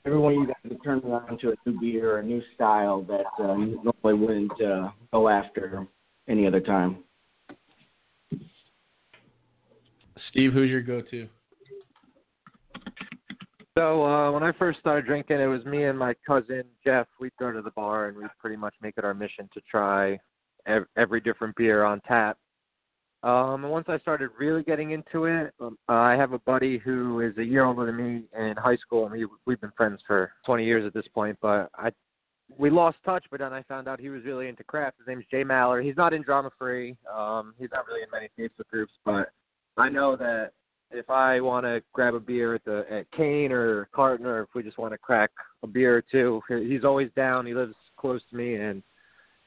every 0.05 0.19
one 0.19 0.33
of 0.33 0.39
you 0.41 0.47
guys 0.47 0.57
have 0.71 0.83
turned 0.83 1.05
around 1.05 1.39
to 1.41 1.51
a 1.51 1.55
new 1.67 1.79
beer 1.81 2.13
or 2.13 2.19
a 2.19 2.23
new 2.23 2.43
style 2.55 3.03
that 3.03 3.27
uh, 3.39 3.57
you 3.57 3.81
normally 3.83 4.27
wouldn't 4.27 4.63
uh, 4.63 4.91
go 5.13 5.29
after 5.29 5.87
any 6.29 6.47
other 6.47 6.61
time. 6.61 6.99
Steve, 10.31 10.53
who's 10.53 10.71
your 10.71 10.83
go-to? 10.83 11.29
So 13.77 14.05
uh, 14.05 14.31
when 14.33 14.43
I 14.43 14.53
first 14.53 14.81
started 14.81 15.07
drinking, 15.07 15.41
it 15.41 15.47
was 15.47 15.65
me 15.65 15.85
and 15.85 15.99
my 15.99 16.15
cousin 16.27 16.65
Jeff. 16.85 17.07
We'd 17.19 17.33
go 17.39 17.51
to 17.51 17.63
the 17.63 17.71
bar 17.71 18.09
and 18.09 18.17
we'd 18.17 18.27
pretty 18.39 18.57
much 18.57 18.75
make 18.83 18.95
it 18.99 19.05
our 19.05 19.15
mission 19.15 19.49
to 19.55 19.61
try 19.71 20.19
every 20.97 21.21
different 21.21 21.57
beer 21.57 21.83
on 21.83 22.01
tap. 22.07 22.37
Um, 23.23 23.63
and 23.65 23.71
once 23.71 23.87
I 23.89 23.99
started 23.99 24.31
really 24.39 24.65
getting 24.65 24.91
into 24.91 25.27
it, 25.27 25.55
um, 25.61 25.79
I 25.89 26.13
have 26.13 26.33
a 26.33 26.41
buddy 26.41 26.79
who 26.79 27.21
is 27.21 27.37
a 27.39 27.45
year 27.45 27.65
older 27.65 27.87
than 27.87 27.97
me 27.97 28.23
in 28.37 28.55
high 28.57 28.77
school, 28.77 29.05
and 29.05 29.13
we 29.13 29.27
we've 29.47 29.61
been 29.61 29.73
friends 29.77 30.01
for 30.07 30.33
20 30.45 30.65
years 30.65 30.85
at 30.85 30.93
this 30.93 31.07
point. 31.15 31.39
But 31.41 31.71
I 31.77 31.91
we 32.59 32.69
lost 32.69 32.99
touch, 33.05 33.25
but 33.31 33.41
then 33.41 33.53
I 33.53 33.63
found 33.63 33.89
out 33.89 34.01
he 34.01 34.09
was 34.09 34.25
really 34.25 34.49
into 34.49 34.65
craft. 34.65 34.99
His 34.99 35.07
name's 35.07 35.25
Jay 35.31 35.45
Maller. 35.45 35.85
He's 35.85 35.97
not 35.97 36.13
in 36.13 36.23
drama 36.23 36.51
free. 36.59 36.97
Um, 37.13 37.55
he's 37.59 37.71
not 37.73 37.87
really 37.87 38.03
in 38.03 38.11
many 38.11 38.29
Facebook 38.39 38.69
groups, 38.69 38.93
but 39.05 39.31
I 39.77 39.89
know 39.89 40.17
that 40.17 40.51
if 40.91 41.09
I 41.09 41.41
want 41.41 41.65
to 41.65 41.83
grab 41.93 42.15
a 42.15 42.21
beer 42.21 42.55
at 42.55 42.65
the 42.65 42.85
at 42.91 43.11
Kane 43.13 43.53
or 43.53 43.89
Carton, 43.95 44.27
or 44.27 44.43
if 44.43 44.49
we 44.55 44.63
just 44.63 44.79
want 44.79 44.93
to 44.93 44.99
crack 44.99 45.31
a 45.63 45.67
beer 45.67 45.97
or 45.97 46.03
two, 46.03 46.43
he's 46.49 46.85
always 46.85 47.11
down. 47.17 47.47
He 47.47 47.55
lives 47.55 47.75
close 47.97 48.21
to 48.31 48.37
me, 48.37 48.57
and 48.57 48.83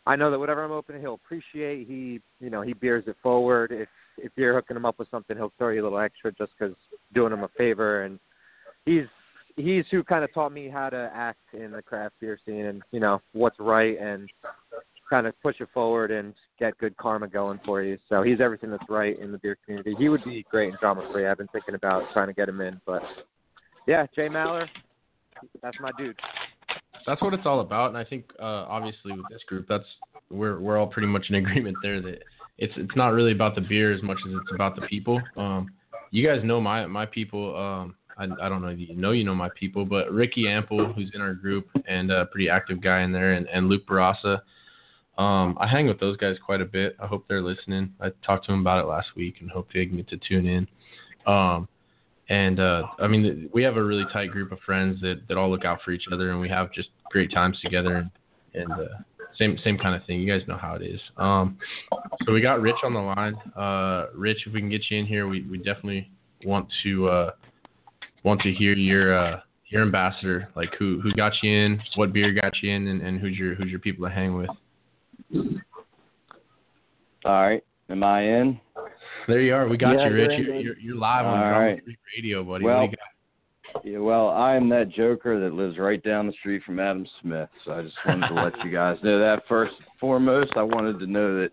I 0.08 0.16
know 0.16 0.30
that 0.30 0.40
whatever 0.40 0.64
I'm 0.64 0.72
opening, 0.72 1.02
he'll 1.02 1.16
appreciate. 1.16 1.88
He, 1.88 2.22
you 2.40 2.50
know, 2.50 2.62
he 2.62 2.74
beers 2.74 3.06
it 3.08 3.16
forward. 3.24 3.72
If 3.72 3.90
if 4.18 4.32
you're 4.36 4.54
hooking 4.54 4.78
him 4.78 4.86
up 4.86 4.98
with 4.98 5.10
something, 5.12 5.36
he'll 5.36 5.52
throw 5.58 5.70
you 5.70 5.82
a 5.82 5.84
little 5.84 6.00
extra 6.00 6.32
just 6.32 6.52
because 6.58 6.76
doing 7.14 7.34
him 7.34 7.44
a 7.44 7.50
favor. 7.58 8.04
And 8.04 8.20
he's 8.86 9.06
he's 9.56 9.86
who 9.92 10.04
kind 10.04 10.24
of 10.24 10.34
taught 10.34 10.52
me 10.52 10.70
how 10.70 10.90
to 10.90 11.12
act 11.14 11.40
in 11.54 11.72
the 11.72 11.82
craft 11.82 12.16
beer 12.20 12.40
scene 12.46 12.66
and 12.66 12.84
you 12.92 13.00
know 13.00 13.22
what's 13.34 13.60
right 13.60 14.00
and 14.00 14.30
kind 15.10 15.28
of 15.28 15.40
push 15.42 15.56
it 15.60 15.68
forward 15.74 16.12
and 16.12 16.34
get 16.60 16.78
good 16.78 16.96
karma 16.98 17.28
going 17.28 17.60
for 17.66 17.82
you. 17.82 17.98
So 18.10 18.24
he's 18.24 18.42
everything 18.42 18.72
that's 18.72 18.90
right 18.90 19.20
in 19.20 19.32
the 19.32 19.38
beer 19.38 19.58
community. 19.66 19.96
He 19.98 20.10
would 20.10 20.24
be 20.24 20.46
great 20.50 20.70
in 20.70 20.78
drama 20.80 21.08
free. 21.12 21.28
I've 21.28 21.38
been 21.38 21.48
thinking 21.48 21.76
about 21.76 22.04
trying 22.14 22.28
to 22.28 22.34
get 22.34 22.50
him 22.50 22.62
in, 22.62 22.80
but 22.86 23.04
yeah, 23.88 24.08
Jay 24.16 24.30
Maller, 24.30 24.68
that's 25.62 25.78
my 25.80 25.92
dude 25.98 26.18
that's 27.06 27.22
what 27.22 27.34
it's 27.34 27.46
all 27.46 27.60
about. 27.60 27.90
And 27.90 27.98
I 27.98 28.04
think 28.04 28.26
uh, 28.40 28.66
obviously 28.68 29.14
with 29.14 29.26
this 29.30 29.42
group, 29.48 29.66
that's 29.68 29.86
we're 30.30 30.60
we're 30.60 30.78
all 30.78 30.88
pretty 30.88 31.08
much 31.08 31.26
in 31.30 31.36
agreement 31.44 31.78
there 31.82 32.02
that 32.02 32.24
it's 32.58 32.74
it's 32.78 32.96
not 32.96 33.10
really 33.10 33.32
about 33.32 33.56
the 33.56 33.62
beer 33.62 33.94
as 33.94 34.02
much 34.02 34.18
as 34.28 34.34
it's 34.34 34.52
about 34.54 34.76
the 34.76 34.82
people. 34.88 35.22
Um, 35.38 35.70
you 36.12 36.26
guys 36.26 36.42
know 36.44 36.62
my 36.62 36.86
my 36.86 37.06
people. 37.06 37.56
Um, 37.56 37.96
I, 38.18 38.24
I 38.46 38.50
don't 38.50 38.62
know 38.62 38.70
if 38.70 38.80
you 38.80 38.96
know 38.96 39.12
you 39.12 39.24
know 39.24 39.36
my 39.36 39.50
people, 39.60 39.86
but 39.86 40.12
Ricky 40.12 40.48
Ample, 40.48 40.94
who's 40.94 41.12
in 41.14 41.22
our 41.22 41.34
group 41.34 41.68
and 41.88 42.12
a 42.12 42.26
pretty 42.28 42.50
active 42.50 42.82
guy 42.82 43.02
in 43.02 43.12
there, 43.12 43.34
and, 43.34 43.48
and 43.48 43.68
Luke 43.68 43.86
Barasa. 43.86 44.42
Um, 45.18 45.58
I 45.62 45.68
hang 45.68 45.88
with 45.88 46.00
those 46.00 46.18
guys 46.18 46.36
quite 46.46 46.62
a 46.62 46.66
bit. 46.66 46.96
I 47.02 47.08
hope 47.08 47.26
they're 47.28 47.42
listening. 47.42 47.94
I 48.02 48.10
talked 48.26 48.46
to 48.46 48.52
them 48.52 48.62
about 48.62 48.84
it 48.84 48.88
last 48.88 49.08
week 49.16 49.36
and 49.40 49.50
hope 49.50 49.70
they 49.74 49.86
can 49.86 49.96
get 49.96 50.10
to 50.10 50.18
tune 50.18 50.46
in. 50.46 50.68
Um, 51.26 51.70
and 52.30 52.60
uh, 52.60 52.84
I 53.00 53.08
mean, 53.08 53.50
we 53.54 53.64
have 53.64 53.78
a 53.78 53.84
really 53.84 54.06
tight 54.12 54.32
group 54.32 54.52
of 54.52 54.60
friends 54.66 55.00
that, 55.02 55.22
that 55.28 55.38
all 55.38 55.50
look 55.50 55.66
out 55.66 55.80
for 55.84 55.92
each 55.92 56.06
other, 56.12 56.32
and 56.32 56.40
we 56.40 56.50
have 56.50 56.72
just 56.72 56.90
great 57.12 57.32
times 57.32 57.60
together. 57.62 57.98
And, 57.98 58.12
and 58.54 58.72
uh, 58.72 58.86
same 59.38 59.58
same 59.64 59.78
kind 59.78 59.96
of 59.96 60.06
thing. 60.06 60.20
You 60.20 60.32
guys 60.32 60.48
know 60.48 60.58
how 60.58 60.76
it 60.76 60.82
is. 60.82 61.00
Um, 61.18 61.58
so 62.26 62.32
we 62.32 62.42
got 62.42 62.62
Rich 62.62 62.78
on 62.84 62.94
the 62.94 63.00
line. 63.00 63.36
Uh, 63.56 64.08
Rich, 64.16 64.44
if 64.48 64.54
we 64.54 64.60
can 64.60 64.70
get 64.70 64.84
you 64.90 64.98
in 64.98 65.06
here, 65.06 65.28
we, 65.28 65.44
we 65.44 65.58
definitely 65.58 66.10
want 66.46 66.68
to 66.84 67.08
uh, 67.10 67.32
want 68.24 68.42
to 68.42 68.52
hear 68.52 68.74
your 68.74 69.18
uh, 69.18 69.40
your 69.68 69.82
ambassador. 69.82 70.50
Like 70.56 70.70
who 70.80 71.00
who 71.02 71.14
got 71.14 71.34
you 71.44 71.52
in, 71.52 71.82
what 71.96 72.14
beer 72.14 72.32
got 72.32 72.54
you 72.62 72.72
in, 72.72 72.88
and, 72.88 73.02
and 73.02 73.20
who's 73.20 73.38
your 73.38 73.56
who's 73.56 73.70
your 73.70 73.80
people 73.80 74.08
to 74.08 74.14
hang 74.14 74.36
with. 74.36 74.50
All 77.26 77.42
right, 77.42 77.64
am 77.90 78.04
I 78.04 78.22
in? 78.22 78.60
There 79.28 79.42
you 79.42 79.54
are. 79.56 79.68
We 79.68 79.78
got 79.78 79.98
yeah, 79.98 80.08
you, 80.08 80.14
Rich. 80.14 80.32
You're, 80.40 80.56
you're, 80.56 80.80
you're, 80.80 80.96
live 80.96 81.26
on 81.26 81.40
All 81.40 81.60
right. 81.60 81.82
Radio, 82.16 82.44
buddy. 82.44 82.66
Well, 82.66 82.88
yeah, 83.84 83.98
well, 83.98 84.30
I 84.30 84.56
am 84.56 84.70
that 84.70 84.90
joker 84.90 85.40
that 85.40 85.54
lives 85.54 85.78
right 85.78 86.02
down 86.04 86.28
the 86.28 86.34
street 86.34 86.64
from 86.66 86.80
Adam 86.80 87.06
Smith. 87.22 87.50
So 87.66 87.74
I 87.74 87.82
just 87.82 87.96
wanted 88.06 88.28
to 88.28 88.34
let 88.36 88.54
you 88.64 88.72
guys 88.72 88.98
know 89.04 89.20
that 89.20 89.44
first 89.50 89.74
and 89.78 89.88
foremost. 90.00 90.54
I 90.56 90.64
wanted 90.64 91.00
to 91.00 91.08
know 91.08 91.40
that 91.42 91.50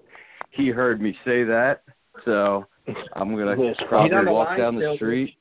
he 0.51 0.69
heard 0.69 1.01
me 1.01 1.17
say 1.25 1.45
that. 1.45 1.83
So 2.25 2.67
I'm 3.15 3.37
gonna 3.37 3.57
probably 3.89 4.33
walk 4.33 4.57
down 4.57 4.77
the 4.77 4.93
street. 4.97 5.35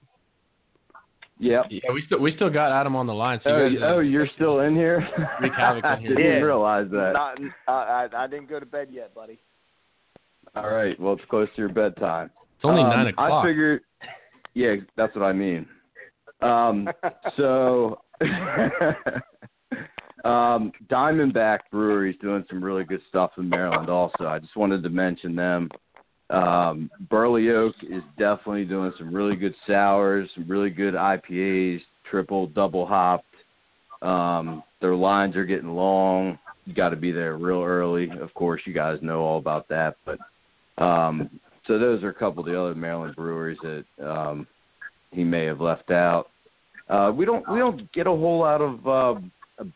Yep. 1.39 1.65
Yeah, 1.69 1.91
we 1.91 2.03
still 2.05 2.19
we 2.19 2.35
still 2.35 2.51
got 2.51 2.71
Adam 2.71 2.95
on 2.95 3.07
the 3.07 3.13
line. 3.13 3.39
So 3.43 3.49
oh, 3.49 3.65
you 3.65 3.79
guys, 3.79 3.89
oh, 3.91 3.99
you're 3.99 4.27
still 4.35 4.59
in 4.61 4.75
here. 4.75 5.07
Wreak 5.41 5.53
havoc 5.53 5.83
in 5.83 5.99
here. 6.01 6.11
I 6.11 6.21
didn't 6.21 6.43
realize 6.43 6.87
that. 6.91 7.13
Not, 7.13 7.37
I 7.67 8.07
I 8.15 8.27
didn't 8.27 8.47
go 8.47 8.59
to 8.59 8.65
bed 8.65 8.89
yet, 8.91 9.13
buddy. 9.15 9.39
All 10.55 10.69
right. 10.69 10.99
Well, 10.99 11.13
it's 11.13 11.23
close 11.29 11.47
to 11.55 11.61
your 11.61 11.69
bedtime. 11.69 12.29
It's 12.57 12.65
only 12.65 12.83
um, 12.83 12.89
nine 12.89 13.07
o'clock. 13.07 13.45
I 13.45 13.47
figured. 13.47 13.81
Yeah, 14.53 14.75
that's 14.97 15.15
what 15.15 15.23
I 15.23 15.33
mean. 15.33 15.65
Um, 16.41 16.89
so, 17.37 18.01
Um, 20.23 20.71
Diamondback 20.87 21.59
Brewery 21.71 22.11
is 22.11 22.17
doing 22.21 22.45
some 22.49 22.63
really 22.63 22.83
good 22.83 23.01
stuff 23.09 23.31
in 23.37 23.49
Maryland. 23.49 23.89
Also, 23.89 24.25
I 24.25 24.39
just 24.39 24.55
wanted 24.55 24.83
to 24.83 24.89
mention 24.89 25.35
them. 25.35 25.69
Um, 26.29 26.89
Burley 27.09 27.49
Oak 27.49 27.75
is 27.83 28.03
definitely 28.17 28.65
doing 28.65 28.93
some 28.97 29.13
really 29.13 29.35
good 29.35 29.55
sours, 29.67 30.29
some 30.35 30.47
really 30.47 30.69
good 30.69 30.93
IPAs, 30.93 31.81
triple, 32.09 32.47
double 32.47 32.85
hopped. 32.85 33.25
Um, 34.01 34.63
their 34.79 34.95
lines 34.95 35.35
are 35.35 35.45
getting 35.45 35.69
long. 35.69 36.39
You 36.65 36.73
got 36.73 36.89
to 36.89 36.95
be 36.95 37.11
there 37.11 37.37
real 37.37 37.63
early. 37.63 38.09
Of 38.21 38.33
course, 38.33 38.61
you 38.65 38.73
guys 38.73 38.99
know 39.01 39.21
all 39.21 39.37
about 39.37 39.67
that. 39.69 39.95
But 40.05 40.19
um, 40.83 41.29
so 41.67 41.79
those 41.79 42.03
are 42.03 42.09
a 42.09 42.13
couple 42.13 42.41
of 42.41 42.45
the 42.45 42.59
other 42.59 42.75
Maryland 42.75 43.15
breweries 43.15 43.57
that 43.63 43.85
um, 44.07 44.47
he 45.11 45.23
may 45.23 45.45
have 45.45 45.61
left 45.61 45.91
out. 45.91 46.29
Uh, 46.89 47.11
we 47.15 47.25
don't 47.25 47.47
we 47.49 47.59
don't 47.59 47.91
get 47.93 48.07
a 48.07 48.09
whole 48.09 48.39
lot 48.39 48.61
of 48.61 48.87
uh, 48.87 49.19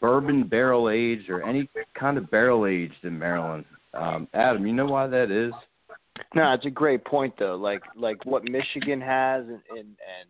bourbon 0.02 0.44
barrel 0.48 0.90
aged 0.90 1.30
or 1.30 1.44
any 1.44 1.70
kind 1.98 2.18
of 2.18 2.30
barrel 2.30 2.66
aged 2.66 3.04
in 3.04 3.18
Maryland. 3.18 3.66
Um, 3.94 4.28
Adam, 4.34 4.66
you 4.68 4.74
know 4.74 4.86
why 4.86 5.08
that 5.08 5.32
is? 5.32 5.54
No, 6.34 6.54
it's 6.54 6.66
a 6.66 6.70
great 6.70 7.06
point 7.06 7.34
though. 7.40 7.56
Like 7.56 7.82
like 7.96 8.26
what 8.26 8.44
Michigan 8.44 9.00
has 9.02 9.46
and 9.46 9.62
and, 9.70 9.80
and 9.80 10.28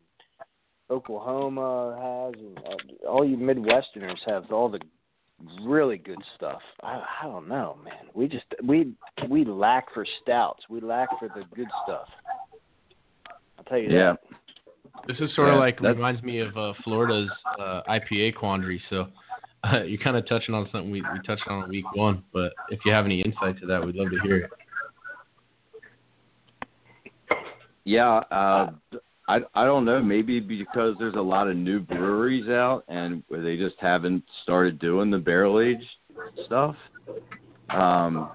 Oklahoma 0.90 2.32
has, 2.32 2.40
and 2.40 2.60
uh, 2.60 3.08
all 3.10 3.26
you 3.26 3.38
Midwesterners 3.38 4.20
have 4.28 4.52
all 4.52 4.70
the 4.70 4.80
really 5.64 5.98
good 5.98 6.20
stuff. 6.36 6.62
I, 6.84 7.02
I 7.22 7.26
don't 7.26 7.48
know, 7.48 7.78
man. 7.84 8.06
We 8.14 8.28
just 8.28 8.46
we 8.64 8.94
we 9.30 9.46
lack 9.46 9.94
for 9.94 10.06
stouts. 10.22 10.64
We 10.70 10.80
lack 10.82 11.10
for 11.20 11.28
the 11.30 11.44
good 11.56 11.68
stuff. 11.84 12.08
I'll 13.58 13.64
tell 13.66 13.78
you 13.78 13.90
Yeah. 13.90 14.14
that. 14.14 14.20
This 15.08 15.18
is 15.20 15.36
sort 15.36 15.50
Yeah, 15.50 15.56
of 15.56 15.60
like 15.60 15.76
that's- 15.78 15.96
reminds 15.96 16.24
me 16.24 16.40
of 16.40 16.56
uh, 16.58 16.74
Florida's 16.84 17.30
uh, 17.60 17.82
IPA 17.90 18.36
quandary. 18.36 18.82
So 18.90 19.08
uh, 19.64 19.84
you're 19.84 20.02
kind 20.02 20.16
of 20.18 20.28
touching 20.28 20.56
on 20.56 20.68
something 20.72 20.90
we, 20.92 21.02
we 21.02 21.20
touched 21.26 21.48
on 21.48 21.64
in 21.64 21.70
week 21.70 21.86
one. 21.96 22.24
But 22.34 22.54
if 22.70 22.80
you 22.86 22.92
have 22.92 23.06
any 23.06 23.22
insight 23.22 23.60
to 23.62 23.66
that, 23.68 23.86
we'd 23.86 23.96
love 23.96 24.10
to 24.12 24.20
hear 24.24 24.38
it. 24.38 24.52
Yeah, 27.84 28.18
uh, 28.32 28.72
I 29.28 29.40
I 29.54 29.66
don't 29.66 29.86
know. 29.86 30.02
Maybe 30.02 30.40
because 30.40 30.96
there's 31.00 31.16
a 31.16 31.22
lot 31.22 31.48
of 31.48 31.56
new 31.56 31.80
breweries 31.80 32.50
out, 32.50 32.84
and 32.88 33.24
they 33.30 33.58
just 33.58 33.76
haven't 33.80 34.24
started 34.44 34.80
doing 34.80 35.10
the 35.10 35.18
barrel 35.18 35.60
aged 35.60 35.86
stuff. 36.46 36.76
Um, 37.70 38.32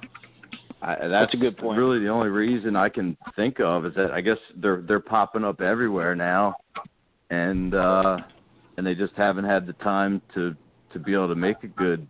I, 0.82 0.94
that's, 0.94 1.10
That's 1.10 1.34
a 1.34 1.36
good 1.36 1.56
point. 1.58 1.78
Really, 1.78 2.00
the 2.00 2.08
only 2.08 2.30
reason 2.30 2.74
I 2.74 2.88
can 2.88 3.16
think 3.36 3.60
of 3.60 3.84
is 3.86 3.94
that 3.94 4.10
I 4.10 4.20
guess 4.20 4.38
they're 4.56 4.82
they're 4.86 5.00
popping 5.00 5.44
up 5.44 5.60
everywhere 5.60 6.14
now, 6.14 6.56
and 7.30 7.74
uh, 7.74 8.18
and 8.76 8.86
they 8.86 8.94
just 8.94 9.12
haven't 9.14 9.44
had 9.44 9.66
the 9.66 9.74
time 9.74 10.22
to 10.34 10.56
to 10.92 10.98
be 10.98 11.12
able 11.12 11.28
to 11.28 11.34
make 11.34 11.62
a 11.62 11.68
good 11.68 12.06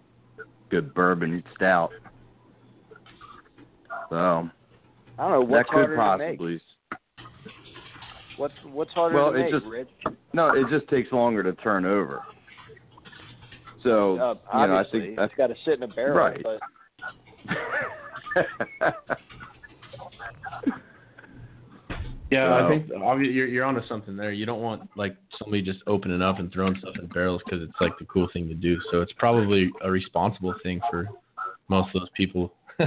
good 0.70 0.94
bourbon 0.94 1.42
stout. 1.56 1.90
So 4.08 4.48
I 5.18 5.28
don't 5.28 5.30
know 5.32 5.40
that 5.40 5.48
what's 5.48 5.70
could 5.70 5.96
harder 5.96 6.24
to 6.24 6.30
make. 6.30 6.60
Possibly. 8.48 8.62
What's 8.72 8.74
what's 8.74 8.92
harder 8.92 9.14
Well, 9.16 9.32
to 9.32 9.38
it 9.38 9.42
make, 9.44 9.52
just- 9.52 9.66
Rich? 9.66 9.88
No, 10.32 10.48
it 10.54 10.66
just 10.70 10.88
takes 10.88 11.12
longer 11.12 11.42
to 11.42 11.52
turn 11.54 11.84
over. 11.84 12.22
So 13.82 14.18
Uh, 14.18 14.34
you 14.60 14.66
know, 14.66 14.76
I 14.76 14.84
think 14.90 15.16
that's 15.16 15.30
it's 15.32 15.38
got 15.38 15.46
to 15.48 15.54
sit 15.64 15.74
in 15.74 15.82
a 15.84 15.88
barrel. 15.88 16.16
Right. 16.16 16.42
But 16.42 16.60
Yeah, 22.30 22.64
I 22.64 22.68
think 22.68 22.86
you're 22.88 23.48
you're 23.48 23.64
onto 23.64 23.84
something 23.88 24.16
there. 24.16 24.30
You 24.30 24.46
don't 24.46 24.60
want 24.62 24.88
like 24.96 25.16
somebody 25.36 25.62
just 25.62 25.80
opening 25.88 26.22
up 26.22 26.38
and 26.38 26.52
throwing 26.52 26.76
stuff 26.78 26.94
in 27.00 27.08
barrels 27.08 27.42
because 27.44 27.60
it's 27.60 27.72
like 27.80 27.98
the 27.98 28.04
cool 28.04 28.28
thing 28.32 28.46
to 28.46 28.54
do. 28.54 28.78
So 28.92 29.00
it's 29.00 29.12
probably 29.18 29.68
a 29.82 29.90
responsible 29.90 30.54
thing 30.62 30.80
for 30.90 31.08
most 31.68 31.88
of 31.92 32.02
those 32.02 32.10
people. 32.16 32.54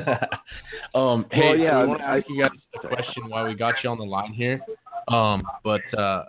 um, 0.95 1.25
hey, 1.31 1.39
Well, 1.49 1.57
yeah, 1.57 1.71
so 1.71 1.81
we 1.81 1.87
want 1.89 1.99
to 1.99 2.05
I- 2.07 2.17
ask 2.19 2.25
you 2.29 2.41
guys 2.41 2.51
a 2.81 2.87
question 2.87 3.27
while 3.27 3.45
we 3.45 3.53
got 3.53 3.75
you 3.83 3.89
on 3.89 3.97
the 3.97 4.05
line 4.05 4.31
here. 4.31 4.61
Um, 5.07 5.43
but 5.63 5.81
uh, 5.97 6.25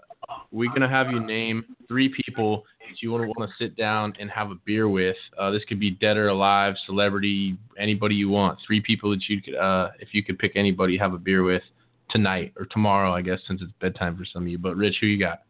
we're 0.51 0.73
gonna 0.73 0.89
have 0.89 1.11
you 1.11 1.21
name 1.21 1.77
three 1.89 2.13
people 2.25 2.65
that 2.81 3.03
you 3.03 3.11
want 3.11 3.23
to 3.25 3.29
want 3.29 3.51
to 3.51 3.65
sit 3.65 3.77
down 3.77 4.15
and 4.19 4.31
have 4.31 4.51
a 4.51 4.57
beer 4.65 4.89
with. 4.89 5.17
Uh, 5.39 5.51
this 5.51 5.63
could 5.69 5.81
be 5.81 5.91
dead 5.91 6.17
or 6.17 6.29
alive, 6.29 6.75
celebrity, 6.87 7.57
anybody 7.79 8.15
you 8.15 8.29
want. 8.29 8.59
Three 8.67 8.81
people 8.81 9.11
that 9.11 9.23
you 9.29 9.41
could, 9.41 9.55
uh, 9.55 9.91
if 10.01 10.09
you 10.13 10.23
could 10.23 10.39
pick 10.39 10.53
anybody, 10.57 10.97
have 10.97 11.15
a 11.15 11.19
beer 11.19 11.43
with 11.43 11.63
tonight 12.11 12.53
or 12.59 12.67
tomorrow, 12.67 13.13
I 13.13 13.23
guess, 13.23 13.41
since 13.47 13.63
it's 13.63 13.73
bedtime 13.81 14.17
for 14.17 14.25
some 14.25 14.43
of 14.43 14.49
you. 14.49 14.59
But 14.59 14.77
Rich, 14.77 14.97
who 15.01 15.07
you 15.07 15.19
got? 15.19 15.41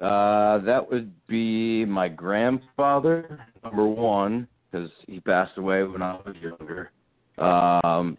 uh, 0.00 0.58
that 0.58 0.90
would 0.90 1.12
be 1.26 1.84
my 1.84 2.08
grandfather, 2.08 3.40
number 3.64 3.86
one, 3.86 4.46
because 4.70 4.90
he 5.06 5.20
passed 5.20 5.56
away 5.56 5.84
when 5.84 6.02
I 6.02 6.18
was 6.24 6.36
younger. 6.40 6.90
Um, 7.38 8.18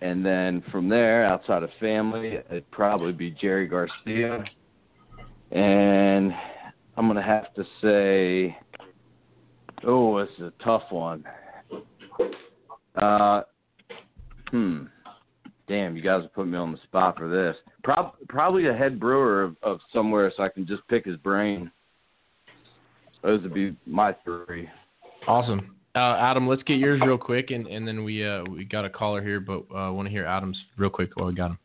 and 0.00 0.24
then 0.24 0.62
from 0.70 0.88
there, 0.88 1.24
outside 1.24 1.62
of 1.62 1.70
family, 1.80 2.38
it'd 2.50 2.70
probably 2.70 3.12
be 3.12 3.30
Jerry 3.30 3.66
Garcia. 3.66 4.44
And 5.50 6.32
I'm 6.96 7.06
gonna 7.06 7.22
have 7.22 7.52
to 7.54 7.64
say, 7.82 8.56
oh, 9.84 10.20
this 10.20 10.28
is 10.38 10.44
a 10.44 10.64
tough 10.64 10.84
one. 10.90 11.24
Uh, 12.94 13.42
hmm. 14.50 14.84
Damn, 15.66 15.96
you 15.96 16.02
guys 16.02 16.24
are 16.24 16.28
putting 16.28 16.52
me 16.52 16.58
on 16.58 16.72
the 16.72 16.78
spot 16.84 17.18
for 17.18 17.28
this. 17.28 17.54
Prob- 17.84 18.14
probably 18.28 18.68
a 18.68 18.74
head 18.74 18.98
brewer 18.98 19.42
of, 19.42 19.56
of 19.62 19.80
somewhere, 19.92 20.32
so 20.36 20.42
I 20.42 20.48
can 20.48 20.66
just 20.66 20.86
pick 20.88 21.04
his 21.04 21.16
brain. 21.16 21.70
Those 23.22 23.42
would 23.42 23.52
be 23.52 23.76
my 23.84 24.14
three. 24.24 24.68
Awesome. 25.26 25.76
Uh, 25.94 26.16
Adam, 26.20 26.46
let's 26.46 26.62
get 26.64 26.78
yours 26.78 27.00
real 27.04 27.18
quick, 27.18 27.50
and, 27.50 27.66
and 27.66 27.86
then 27.88 28.04
we 28.04 28.24
uh, 28.26 28.44
we 28.44 28.64
got 28.64 28.84
a 28.84 28.90
caller 28.90 29.22
here, 29.22 29.40
but 29.40 29.60
uh, 29.74 29.92
want 29.92 30.06
to 30.06 30.10
hear 30.10 30.24
Adam's 30.24 30.58
real 30.76 30.90
quick 30.90 31.10
while 31.16 31.26
we 31.26 31.34
got 31.34 31.50
him. 31.52 31.58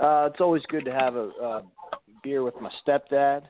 uh, 0.00 0.28
it's 0.30 0.40
always 0.40 0.62
good 0.68 0.84
to 0.84 0.92
have 0.92 1.16
a 1.16 1.30
uh, 1.42 1.62
beer 2.22 2.42
with 2.42 2.54
my 2.60 2.70
stepdad, 2.86 3.42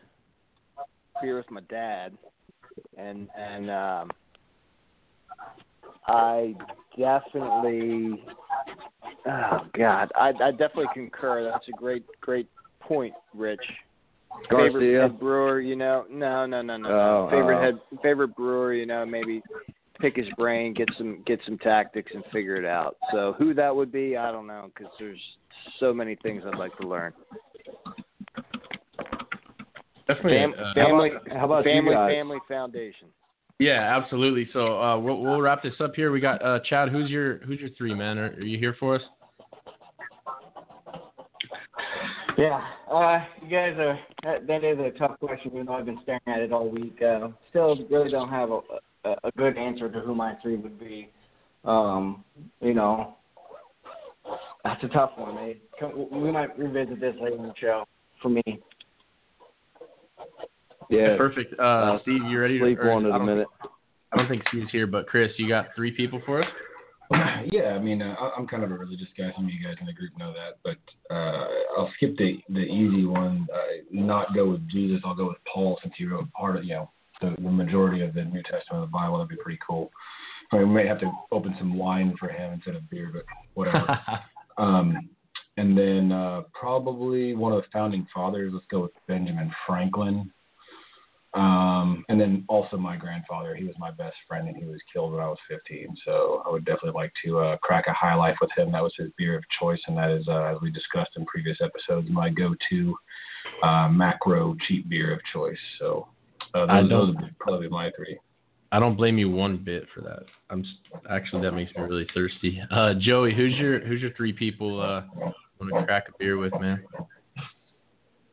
beer 1.20 1.37
with 1.37 1.51
my 1.51 1.61
dad, 1.68 2.16
and 2.96 3.29
and 3.37 3.70
um, 3.70 4.11
I 6.07 6.55
definitely, 6.96 8.25
oh 9.27 9.66
God, 9.77 10.12
I, 10.14 10.29
I 10.42 10.51
definitely 10.53 10.87
concur. 10.94 11.51
That's 11.51 11.68
a 11.68 11.72
great 11.72 12.05
great 12.20 12.49
point, 12.81 13.14
Rich. 13.35 13.61
Favorite 14.51 15.03
head 15.03 15.18
brewer, 15.18 15.61
you 15.61 15.77
know? 15.77 16.05
No, 16.11 16.46
no, 16.46 16.62
no, 16.62 16.77
no. 16.77 16.88
Oh. 16.88 17.29
Favorite 17.31 17.59
oh. 17.59 17.62
head, 17.62 18.01
favorite 18.03 18.35
brewer, 18.37 18.75
you 18.75 18.87
know? 18.87 19.05
Maybe 19.05 19.42
pick 20.01 20.16
his 20.16 20.27
brain, 20.37 20.75
get 20.75 20.88
some 20.99 21.22
get 21.27 21.40
some 21.44 21.59
tactics, 21.59 22.12
and 22.14 22.25
figure 22.33 22.57
it 22.57 22.66
out. 22.66 22.96
So 23.12 23.35
who 23.38 23.55
that 23.55 23.75
would 23.75 23.90
be, 23.90 24.16
I 24.16 24.31
don't 24.31 24.46
know, 24.46 24.70
because 24.75 24.92
there's 24.99 25.20
so 25.81 25.92
many 25.92 26.16
things 26.22 26.42
I'd 26.46 26.59
like 26.59 26.77
to 26.79 26.87
learn. 26.87 27.12
Definitely. 30.07 30.37
Fam- 30.37 30.55
uh, 30.59 30.75
family, 30.75 31.11
how 31.33 31.46
about 31.46 31.64
you 31.64 31.72
family, 31.72 31.94
guys? 31.94 32.12
family 32.12 32.38
foundation. 32.46 33.09
yeah, 33.59 33.96
absolutely. 33.96 34.49
So 34.53 34.81
uh, 34.81 34.99
we'll 34.99 35.20
we'll 35.20 35.40
wrap 35.40 35.62
this 35.62 35.75
up 35.81 35.94
here. 35.96 36.12
We 36.12 36.20
got 36.20 36.44
uh, 36.44 36.61
Chad. 36.68 36.90
Who's 36.90 37.11
your 37.11 37.38
who's 37.38 37.59
your 37.59 37.70
three 37.77 37.94
man? 37.94 38.18
Are, 38.18 38.29
are 38.29 38.42
you 38.42 38.59
here 38.59 38.77
for 38.79 38.94
us? 38.94 39.03
Yeah, 42.38 42.61
uh, 42.92 43.25
you 43.42 43.49
guys 43.49 43.75
are. 43.79 43.99
That, 44.25 44.46
that 44.46 44.62
is 44.64 44.79
a 44.79 44.90
tough 44.99 45.18
question. 45.20 45.53
You 45.55 45.64
know, 45.64 45.72
I've 45.72 45.87
been 45.87 45.99
staring 46.03 46.20
at 46.27 46.40
it 46.40 46.53
all 46.53 46.68
week. 46.68 47.01
Uh, 47.01 47.29
still, 47.49 47.77
really 47.90 48.11
don't 48.11 48.29
have 48.29 48.51
a, 48.51 48.61
a, 49.05 49.16
a 49.25 49.31
good 49.38 49.57
answer 49.57 49.90
to 49.90 50.01
who 50.01 50.14
my 50.14 50.35
three 50.42 50.57
would 50.57 50.79
be. 50.79 51.09
Um, 51.64 52.25
you 52.61 52.75
know, 52.75 53.14
that's 54.64 54.83
a 54.85 54.88
tough 54.88 55.12
one. 55.16 55.38
Eh? 55.38 55.55
Come- 55.81 56.09
We 56.11 56.31
might 56.31 56.57
revisit 56.59 57.01
this 57.01 57.14
later 57.20 57.37
in 57.37 57.42
the 57.44 57.55
show. 57.59 57.85
For 58.22 58.29
me, 58.29 58.42
Yeah. 60.90 61.16
Perfect. 61.16 61.55
Uh, 61.59 61.62
Uh, 61.62 61.99
Steve, 62.03 62.22
you 62.25 62.38
ready? 62.40 62.59
Sleep 62.59 62.79
or- 62.81 62.90
on 62.92 63.07
it 63.07 63.11
I 63.11 63.16
a 63.16 63.18
don't- 63.18 63.27
minute. 63.27 63.49
I 64.12 64.16
don't 64.18 64.29
think 64.29 64.42
Steve's 64.49 64.70
here, 64.70 64.87
but 64.87 65.07
Chris, 65.07 65.33
you 65.37 65.49
got 65.49 65.66
three 65.75 65.90
people 65.90 66.20
for 66.25 66.42
us? 66.42 66.49
Yeah, 67.53 67.75
I 67.75 67.79
mean, 67.79 68.03
uh, 68.03 68.16
I'm 68.37 68.47
kind 68.49 68.64
of 68.64 68.73
a 68.73 68.75
religious 68.75 69.07
guy. 69.16 69.31
Some 69.37 69.45
of 69.45 69.51
you 69.51 69.64
guys 69.64 69.77
in 69.79 69.87
the 69.87 69.92
group 69.92 70.11
know 70.19 70.33
that, 70.33 70.59
but 70.64 71.14
uh, 71.14 71.47
I'll 71.79 71.92
skip 71.97 72.16
the 72.16 72.38
the 72.49 72.61
easy 72.61 73.05
one. 73.05 73.47
Uh, 73.53 73.85
not 73.92 74.35
go 74.35 74.51
with 74.51 74.69
Jesus. 74.69 75.01
I'll 75.05 75.14
go 75.14 75.29
with 75.29 75.37
Paul 75.53 75.79
since 75.83 75.95
he 75.97 76.07
wrote 76.07 76.31
part 76.33 76.57
of 76.57 76.64
you 76.64 76.75
know 76.75 76.90
the, 77.21 77.35
the 77.40 77.51
majority 77.51 78.03
of 78.03 78.14
the 78.14 78.25
New 78.25 78.42
Testament 78.42 78.83
of 78.83 78.90
the 78.90 78.92
Bible. 78.92 79.19
That'd 79.19 79.29
be 79.29 79.37
pretty 79.37 79.61
cool. 79.66 79.92
I 80.53 80.59
mean, 80.59 80.69
we 80.69 80.75
may 80.75 80.88
have 80.88 81.01
to 81.01 81.12
open 81.33 81.55
some 81.59 81.77
wine 81.77 82.16
for 82.19 82.29
him 82.29 82.55
instead 82.55 82.75
of 82.75 82.88
beer, 82.90 83.11
but 83.12 83.25
whatever. 83.55 83.99
um, 84.59 85.09
and 85.57 85.77
then 85.77 86.12
uh, 86.12 86.42
probably 86.53 87.35
one 87.35 87.53
of 87.53 87.62
the 87.62 87.69
founding 87.73 88.07
fathers. 88.12 88.53
Let's 88.55 88.66
go 88.71 88.83
with 88.83 88.92
Benjamin 89.09 89.53
Franklin. 89.66 90.31
Um, 91.35 92.05
and 92.09 92.19
then 92.21 92.45
also 92.49 92.77
my 92.79 92.97
grandfather. 92.97 93.55
He 93.55 93.65
was 93.65 93.75
my 93.79 93.91
best 93.91 94.17
friend, 94.27 94.49
and 94.49 94.57
he 94.57 94.65
was 94.65 94.81
killed 94.91 95.12
when 95.12 95.21
I 95.23 95.29
was 95.29 95.39
15. 95.49 95.95
So 96.05 96.43
I 96.47 96.51
would 96.51 96.65
definitely 96.65 96.93
like 96.93 97.12
to 97.25 97.39
uh, 97.41 97.57
crack 97.59 97.87
a 97.89 97.93
high 97.93 98.15
life 98.15 98.37
with 98.41 98.51
him. 98.57 98.73
That 98.73 98.83
was 98.83 98.95
his 98.97 99.11
beer 99.19 99.37
of 99.37 99.45
choice, 99.61 99.81
and 99.87 99.97
that 99.99 100.11
is, 100.11 100.27
uh, 100.29 100.45
as 100.45 100.57
we 100.62 100.71
discussed 100.71 101.11
in 101.17 101.27
previous 101.27 101.59
episodes, 101.61 102.09
my 102.11 102.31
go-to 102.31 102.97
uh, 103.62 103.89
macro 103.89 104.57
cheap 104.67 104.89
beer 104.89 105.12
of 105.12 105.21
choice. 105.33 105.59
So 105.79 106.09
So 106.53 106.62
I 106.62 106.67
those, 106.67 106.89
don't- 106.89 106.89
those 106.89 107.17
would 107.17 107.39
probably 107.39 107.69
my 107.69 107.91
three. 107.97 108.19
I 108.73 108.81
don't 108.81 108.97
blame 108.97 109.17
you 109.17 109.31
one 109.31 109.59
bit 109.59 109.87
for 109.95 110.01
that. 110.03 110.25
I'm 110.51 110.61
s- 110.61 111.01
actually 111.09 111.43
that 111.43 111.53
makes 111.53 111.73
me 111.77 111.83
really 111.83 112.07
thirsty. 112.12 112.61
Uh, 112.71 112.95
Joey, 112.99 113.33
who's 113.35 113.55
your 113.55 113.79
who's 113.81 114.01
your 114.03 114.11
three 114.12 114.33
people 114.33 114.81
uh 114.81 115.03
want 115.61 115.73
to 115.73 115.85
crack 115.85 116.09
a 116.09 116.12
beer 116.19 116.37
with, 116.37 116.53
man? 116.61 116.83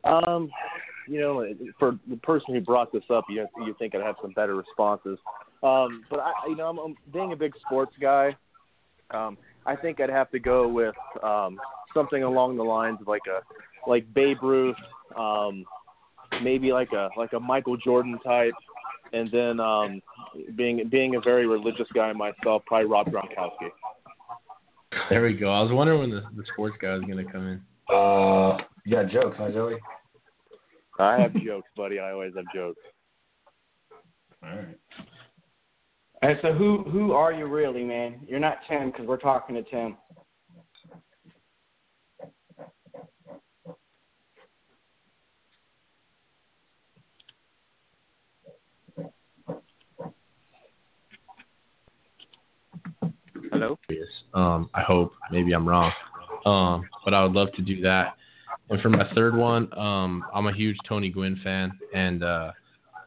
Um, 0.02 0.50
you 1.06 1.20
know, 1.20 1.46
for 1.78 1.98
the 2.08 2.16
person 2.18 2.54
who 2.54 2.60
brought 2.60 2.92
this 2.92 3.02
up, 3.10 3.24
you 3.28 3.46
you 3.58 3.74
think 3.78 3.94
I'd 3.94 4.02
have 4.02 4.16
some 4.22 4.32
better 4.32 4.54
responses. 4.54 5.18
Um, 5.62 6.04
but 6.10 6.20
I, 6.20 6.32
you 6.48 6.56
know, 6.56 6.68
I'm, 6.68 6.78
I'm 6.78 6.96
being 7.12 7.32
a 7.32 7.36
big 7.36 7.52
sports 7.66 7.94
guy. 8.00 8.36
Um, 9.10 9.38
I 9.66 9.76
think 9.76 10.00
I'd 10.00 10.10
have 10.10 10.30
to 10.32 10.38
go 10.38 10.68
with 10.68 10.94
um, 11.22 11.58
something 11.94 12.22
along 12.22 12.56
the 12.56 12.62
lines 12.62 12.98
of 13.00 13.08
like 13.08 13.22
a 13.28 13.40
like 13.88 14.12
Babe 14.14 14.38
Ruth, 14.42 14.76
um, 15.16 15.64
maybe 16.42 16.72
like 16.72 16.92
a 16.92 17.08
like 17.16 17.32
a 17.32 17.40
Michael 17.40 17.76
Jordan 17.76 18.18
type, 18.24 18.54
and 19.12 19.30
then 19.30 19.60
um, 19.60 20.02
being 20.56 20.86
being 20.90 21.16
a 21.16 21.20
very 21.20 21.46
religious 21.46 21.88
guy 21.94 22.12
myself, 22.12 22.62
probably 22.66 22.86
Rob 22.86 23.06
Gronkowski. 23.06 23.70
There 25.10 25.22
we 25.22 25.34
go. 25.34 25.50
I 25.50 25.60
was 25.60 25.72
wondering 25.72 26.00
when 26.00 26.10
the, 26.10 26.22
the 26.36 26.44
sports 26.52 26.76
guy 26.80 26.94
was 26.94 27.04
gonna 27.04 27.24
come 27.24 27.46
in. 27.48 27.60
Uh, 27.94 28.58
you 28.84 28.94
got 28.94 29.10
jokes, 29.10 29.36
huh, 29.38 29.50
Joey? 29.50 29.76
I 30.98 31.20
have 31.20 31.34
jokes, 31.44 31.68
buddy. 31.76 31.98
I 31.98 32.12
always 32.12 32.32
have 32.36 32.44
jokes. 32.54 32.80
All 34.42 34.50
right. 34.50 34.78
All 36.22 36.28
right, 36.30 36.38
so 36.40 36.52
who 36.52 36.84
who 36.84 37.12
are 37.12 37.32
you 37.32 37.46
really, 37.46 37.84
man? 37.84 38.20
You're 38.26 38.40
not 38.40 38.58
Tim 38.68 38.90
because 38.90 39.06
we're 39.06 39.18
talking 39.18 39.54
to 39.56 39.62
Tim. 39.62 39.96
Hello. 53.52 53.78
Yes. 53.90 54.06
Um, 54.32 54.70
I 54.74 54.80
hope. 54.80 55.12
Maybe 55.30 55.52
I'm 55.52 55.68
wrong. 55.68 55.92
Um, 56.46 56.88
but 57.04 57.14
I 57.14 57.22
would 57.22 57.32
love 57.32 57.52
to 57.56 57.62
do 57.62 57.80
that. 57.82 58.14
And 58.70 58.80
for 58.80 58.88
my 58.88 59.08
third 59.14 59.36
one, 59.36 59.72
um, 59.78 60.24
I'm 60.34 60.46
a 60.46 60.52
huge 60.54 60.76
Tony 60.88 61.10
Gwynn 61.10 61.40
fan, 61.44 61.72
and 61.94 62.22
uh, 62.24 62.52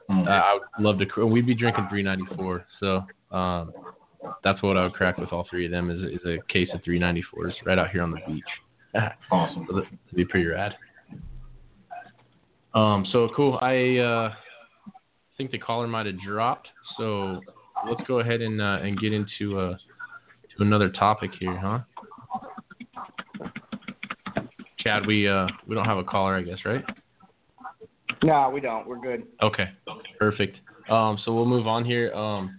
Hmm. 0.09 0.25
I 0.25 0.53
would 0.77 0.85
love 0.85 0.99
to. 0.99 1.25
We'd 1.25 1.45
be 1.45 1.53
drinking 1.53 1.87
394, 1.89 2.65
so 2.79 3.05
um, 3.35 3.73
that's 4.41 4.63
what 4.63 4.77
I 4.77 4.83
would 4.83 4.93
crack 4.93 5.17
with 5.17 5.33
all 5.33 5.45
three 5.49 5.65
of 5.65 5.71
them 5.71 5.89
is, 5.91 6.01
is 6.21 6.25
a 6.25 6.37
case 6.51 6.69
of 6.73 6.81
394s 6.83 7.51
right 7.65 7.77
out 7.77 7.89
here 7.89 8.03
on 8.03 8.11
the 8.11 8.19
beach. 8.25 8.43
Awesome. 9.31 9.65
So 9.69 9.75
that- 9.75 9.83
That'd 9.83 10.15
be 10.15 10.23
pretty 10.23 10.45
rad. 10.47 10.75
Um, 12.73 13.05
so 13.11 13.27
cool. 13.35 13.59
I 13.61 13.97
uh, 13.97 14.33
think 15.37 15.51
the 15.51 15.57
caller 15.59 15.87
might 15.87 16.05
have 16.05 16.15
dropped. 16.25 16.69
So 16.97 17.41
let's 17.87 18.01
go 18.07 18.19
ahead 18.21 18.41
and 18.41 18.61
uh, 18.61 18.79
and 18.81 18.97
get 18.99 19.11
into 19.13 19.59
uh, 19.59 19.73
to 20.57 20.63
another 20.63 20.89
topic 20.89 21.31
here, 21.37 21.57
huh? 21.57 21.79
Chad, 24.87 25.05
we 25.05 25.27
uh, 25.27 25.47
we 25.67 25.75
don't 25.75 25.83
have 25.83 25.97
a 25.97 26.03
caller, 26.03 26.37
I 26.37 26.43
guess, 26.43 26.59
right? 26.63 26.83
No, 28.23 28.49
we 28.49 28.61
don't. 28.61 28.87
We're 28.87 28.99
good. 28.99 29.27
Okay, 29.43 29.65
perfect. 30.17 30.55
Um, 30.89 31.19
so 31.25 31.33
we'll 31.33 31.45
move 31.45 31.67
on 31.67 31.83
here. 31.83 32.13
Um, 32.13 32.57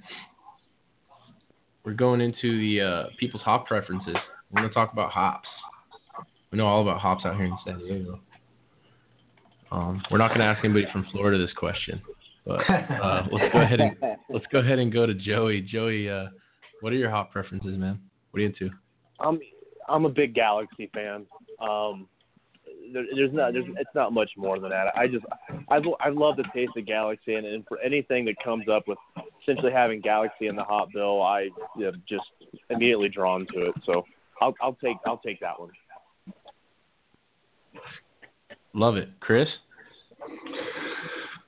we're 1.85 1.95
going 1.95 2.21
into 2.21 2.59
the 2.59 2.83
uh, 2.83 3.05
people's 3.19 3.43
hop 3.43 3.67
preferences. 3.67 4.14
We're 4.51 4.61
going 4.61 4.69
to 4.69 4.75
talk 4.75 4.93
about 4.93 5.11
hops. 5.11 5.49
We 6.53 6.59
know 6.59 6.67
all 6.67 6.83
about 6.83 7.01
hops 7.01 7.25
out 7.25 7.37
here 7.37 7.47
in 7.47 7.57
San 7.64 7.79
Diego. 7.79 8.21
Um, 9.73 10.03
we're 10.11 10.19
not 10.19 10.29
going 10.29 10.41
to 10.41 10.47
ask 10.47 10.62
anybody 10.62 10.87
from 10.93 11.07
Florida 11.11 11.38
this 11.38 11.55
question, 11.55 12.03
but 12.45 12.61
uh, 12.69 13.27
let's 13.33 13.51
go 13.55 13.62
ahead 13.62 13.81
and 13.81 13.97
let's 14.29 14.47
go 14.53 14.59
ahead 14.59 14.79
and 14.79 14.93
go 14.93 15.07
to 15.07 15.14
Joey. 15.14 15.62
Joey, 15.62 16.11
uh, 16.11 16.27
what 16.83 16.93
are 16.93 16.97
your 16.97 17.11
hop 17.11 17.33
preferences, 17.33 17.79
man? 17.79 17.99
What 18.33 18.38
are 18.38 18.43
you 18.43 18.49
into? 18.49 18.69
I'm 19.19 19.41
I'm 19.88 20.05
a 20.05 20.11
big 20.11 20.35
Galaxy 20.35 20.91
fan. 20.93 21.25
Um, 21.61 22.07
there, 22.92 23.05
there's 23.14 23.33
not 23.33 23.53
there's 23.53 23.64
it's 23.77 23.90
not 23.94 24.12
much 24.12 24.31
more 24.37 24.59
than 24.59 24.70
that. 24.70 24.92
I 24.96 25.07
just 25.07 25.24
I 25.68 25.79
lo- 25.79 25.96
I 26.01 26.09
love 26.09 26.37
the 26.37 26.44
taste 26.55 26.72
of 26.77 26.87
Galaxy, 26.87 27.35
and, 27.35 27.46
and 27.46 27.64
for 27.66 27.79
anything 27.81 28.24
that 28.27 28.37
comes 28.42 28.68
up 28.68 28.87
with 28.87 28.98
essentially 29.42 29.72
having 29.72 30.01
Galaxy 30.01 30.46
in 30.46 30.57
the 30.57 30.64
hop 30.64 30.88
bill, 30.92 31.22
I 31.22 31.48
am 31.83 32.03
just 32.09 32.24
immediately 32.70 33.09
drawn 33.09 33.46
to 33.55 33.66
it. 33.68 33.74
So 33.85 34.05
I'll 34.40 34.55
I'll 34.61 34.77
take 34.83 34.96
I'll 35.07 35.18
take 35.18 35.40
that 35.40 35.59
one. 35.59 35.70
Love 38.74 38.96
it, 38.96 39.09
Chris. 39.20 39.48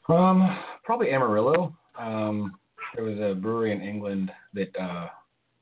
Um, 0.09 0.59
probably 0.85 1.11
Amarillo. 1.13 1.77
Um, 1.99 2.57
there 2.95 3.05
was 3.05 3.19
a 3.19 3.35
brewery 3.35 3.73
in 3.73 3.83
England 3.83 4.33
that 4.55 4.75
uh, 4.77 5.09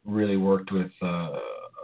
really 0.05 0.37
worked 0.37 0.73
with 0.73 0.91
uh, 1.03 1.31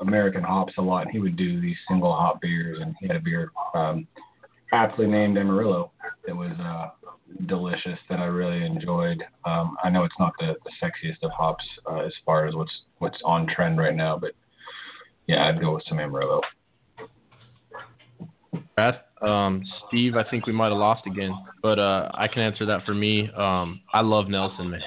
American 0.00 0.42
hops 0.42 0.74
a 0.78 0.82
lot. 0.82 1.02
and 1.02 1.10
He 1.10 1.18
would 1.18 1.36
do 1.36 1.60
these 1.60 1.76
single 1.88 2.12
hop 2.12 2.40
beers, 2.40 2.78
and 2.80 2.94
he 3.00 3.06
had 3.06 3.16
a 3.16 3.20
beer 3.20 3.50
um, 3.74 4.06
aptly 4.72 5.06
named 5.06 5.38
Amarillo 5.38 5.92
that 6.26 6.36
was 6.36 6.52
uh, 6.60 6.90
delicious 7.46 7.98
that 8.08 8.18
I 8.18 8.24
really 8.24 8.64
enjoyed. 8.64 9.22
Um, 9.44 9.76
I 9.82 9.90
know 9.90 10.04
it's 10.04 10.14
not 10.18 10.32
the, 10.38 10.54
the 10.64 10.70
sexiest 10.82 11.22
of 11.22 11.30
hops 11.30 11.64
uh, 11.90 12.00
as 12.00 12.12
far 12.24 12.46
as 12.46 12.54
what's 12.54 12.72
what's 12.98 13.18
on 13.24 13.46
trend 13.46 13.78
right 13.78 13.94
now, 13.94 14.18
but 14.18 14.32
yeah, 15.26 15.46
I'd 15.46 15.60
go 15.60 15.74
with 15.74 15.84
some 15.88 15.98
Amarillo. 15.98 16.40
Brad, 18.74 19.00
um, 19.22 19.62
Steve, 19.88 20.16
I 20.16 20.28
think 20.28 20.46
we 20.46 20.52
might 20.52 20.68
have 20.68 20.78
lost 20.78 21.06
again, 21.06 21.32
but 21.62 21.78
uh, 21.78 22.10
I 22.12 22.28
can 22.28 22.42
answer 22.42 22.66
that 22.66 22.84
for 22.84 22.94
me. 22.94 23.30
Um, 23.36 23.80
I 23.92 24.00
love 24.00 24.28
Nelson, 24.28 24.70
man. 24.70 24.80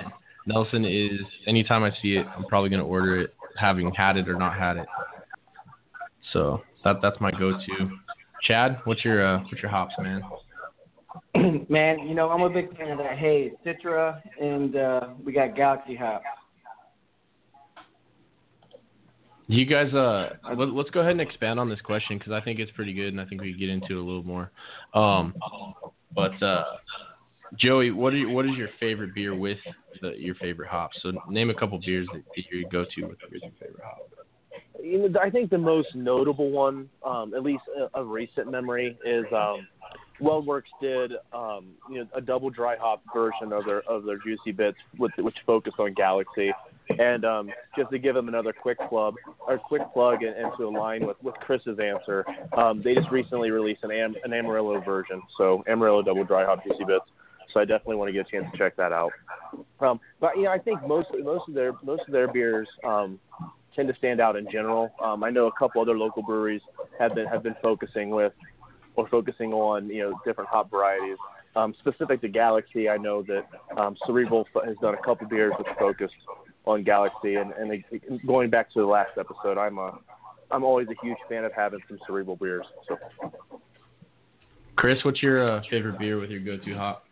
Nelson 0.46 0.86
is 0.86 1.22
anytime 1.48 1.84
I 1.84 1.92
see 2.02 2.16
it, 2.16 2.26
I'm 2.36 2.46
probably 2.46 2.70
gonna 2.70 2.86
order 2.86 3.22
it, 3.22 3.34
having 3.58 3.92
had 3.94 4.18
it 4.18 4.30
or 4.30 4.36
not 4.36 4.58
had 4.58 4.78
it. 4.78 4.88
So 6.34 6.62
that 6.84 6.98
that's 7.02 7.20
my 7.20 7.32
go-to. 7.32 7.90
Chad, 8.44 8.80
what's 8.86 9.04
your 9.04 9.26
uh, 9.26 9.40
what's 9.40 9.62
your 9.62 9.72
hops, 9.72 9.94
man? 10.00 10.22
man, 11.70 12.00
you 12.08 12.16
know, 12.16 12.30
I'm 12.30 12.42
a 12.42 12.50
big 12.50 12.76
fan 12.78 12.92
of 12.92 12.98
that. 13.00 13.18
Hey, 13.18 13.52
Citra, 13.66 14.22
and 14.40 14.76
uh, 14.76 15.08
we 15.24 15.32
got 15.32 15.56
Galaxy 15.56 15.96
hops. 15.96 16.26
You 19.50 19.66
guys, 19.66 19.94
uh, 19.94 20.36
let, 20.58 20.70
let's 20.70 20.90
go 20.90 21.00
ahead 21.00 21.14
and 21.14 21.22
expand 21.22 21.58
on 21.58 21.70
this 21.70 21.80
question 21.80 22.18
because 22.18 22.34
I 22.34 22.42
think 22.42 22.60
it's 22.60 22.72
pretty 22.72 22.94
good 22.94 23.08
and 23.08 23.22
I 23.22 23.26
think 23.26 23.42
we 23.42 23.52
can 23.52 23.60
get 23.60 23.70
into 23.70 23.94
it 23.94 24.04
a 24.04 24.04
little 24.04 24.24
more. 24.24 24.52
Um, 24.94 25.34
but 26.14 26.42
uh, 26.44 26.66
Joey, 27.56 27.92
what 27.92 28.14
are 28.14 28.18
you, 28.18 28.30
what 28.30 28.46
is 28.46 28.52
your 28.58 28.70
favorite 28.80 29.16
beer 29.16 29.36
with 29.36 29.58
the, 30.02 30.14
your 30.18 30.36
favorite 30.36 30.70
hops? 30.70 30.98
So 31.02 31.12
name 31.30 31.50
a 31.50 31.54
couple 31.54 31.80
beers 31.86 32.08
that, 32.14 32.24
that 32.36 32.44
you 32.52 32.68
go 32.70 32.84
to 32.96 33.06
with 33.06 33.18
your 33.32 33.52
favorite 33.60 33.84
hop. 33.84 34.00
You 34.84 35.10
know, 35.10 35.20
I 35.20 35.30
think 35.30 35.50
the 35.50 35.58
most 35.58 35.90
notable 35.96 36.52
one, 36.52 36.90
um, 37.06 37.34
at 37.34 37.44
least 37.44 37.64
a, 37.76 38.00
a 38.00 38.04
recent 38.04 38.52
memory, 38.52 38.98
is 39.06 39.26
um, 39.34 39.68
WeldWerks 40.22 40.64
did 40.82 41.14
um, 41.34 41.70
you 41.90 42.00
know 42.00 42.08
a 42.16 42.22
double 42.22 42.50
dry 42.50 42.76
hop 42.78 43.02
version 43.14 43.54
of 43.54 43.66
their 43.66 43.82
of 43.90 44.04
their 44.04 44.18
juicy 44.18 44.52
bits, 44.52 44.78
with, 44.98 45.12
which 45.18 45.36
focused 45.46 45.80
on 45.80 45.94
Galaxy. 45.94 46.52
And 47.00 47.26
um, 47.26 47.50
just 47.78 47.90
to 47.92 48.00
give 48.00 48.16
them 48.16 48.28
another 48.28 48.54
quick 48.54 48.78
plug 48.88 49.16
or 49.46 49.58
quick 49.58 49.82
plug 49.94 50.24
and, 50.24 50.36
and 50.36 50.52
to 50.58 50.66
align 50.66 51.06
with, 51.06 51.18
with 51.22 51.36
Chris's 51.36 51.80
answer, 51.80 52.26
um, 52.56 52.82
they 52.82 52.96
just 52.96 53.12
recently 53.12 53.52
released 53.52 53.84
an 53.84 53.92
Am- 53.92 54.16
an 54.24 54.32
Amarillo 54.32 54.80
version, 54.82 55.22
so 55.38 55.64
Amarillo 55.68 56.02
double 56.02 56.24
dry 56.24 56.46
hop 56.46 56.64
juicy 56.64 56.86
bits. 56.86 57.06
So 57.54 57.60
I 57.60 57.66
definitely 57.66 57.96
want 57.96 58.10
to 58.10 58.14
get 58.14 58.28
a 58.28 58.32
chance 58.32 58.46
to 58.52 58.58
check 58.58 58.76
that 58.78 58.92
out. 58.92 59.12
Um, 59.80 60.00
but 60.20 60.36
you 60.38 60.44
know, 60.44 60.52
I 60.52 60.58
think 60.58 60.86
most 60.86 61.08
most 61.24 61.48
of 61.48 61.54
their 61.54 61.74
most 61.84 62.04
of 62.08 62.12
their 62.12 62.32
beers 62.32 62.68
um, 62.84 63.20
tend 63.76 63.88
to 63.88 63.96
stand 63.96 64.20
out 64.20 64.36
in 64.36 64.50
general. 64.52 64.92
Um, 65.02 65.24
I 65.24 65.30
know 65.30 65.48
a 65.48 65.52
couple 65.52 65.82
other 65.82 65.98
local 65.98 66.24
breweries 66.24 66.62
have 67.00 67.16
been 67.16 67.28
have 67.28 67.44
been 67.44 67.56
focusing 67.62 68.10
with 68.10 68.34
or 68.96 69.08
focusing 69.10 69.54
on 69.54 69.88
you 69.88 70.04
know 70.04 70.20
different 70.26 70.50
hop 70.50 70.70
varieties. 70.70 71.18
Um, 71.56 71.74
specific 71.80 72.22
to 72.22 72.28
Galaxy, 72.28 72.88
I 72.88 72.98
know 72.98 73.24
that 73.24 73.48
um, 73.78 73.96
Cerebral 74.06 74.48
has 74.64 74.76
done 74.80 74.94
a 74.94 75.02
couple 75.04 75.28
beers 75.28 75.54
that 75.58 75.80
focused 75.80 76.14
on 76.66 76.84
Galaxy, 76.84 77.36
and, 77.36 77.52
and 77.54 77.84
going 78.28 78.50
back 78.52 78.72
to 78.74 78.80
the 78.82 78.86
last 78.86 79.12
episode, 79.18 79.58
I'm 79.58 79.78
a 79.78 79.98
I'm 80.52 80.64
always 80.64 80.88
a 80.88 81.06
huge 81.06 81.18
fan 81.28 81.46
of 81.46 81.52
having 81.54 81.80
some 81.88 81.98
Cerebral 82.06 82.36
beers. 82.36 82.66
So 82.88 82.98
Chris, 84.76 85.00
what's 85.04 85.24
your 85.24 85.58
uh, 85.58 85.62
favorite 85.70 85.98
beer 85.98 86.20
with 86.20 86.30
your 86.30 86.40
go-to 86.40 86.76
hop? 86.76 87.07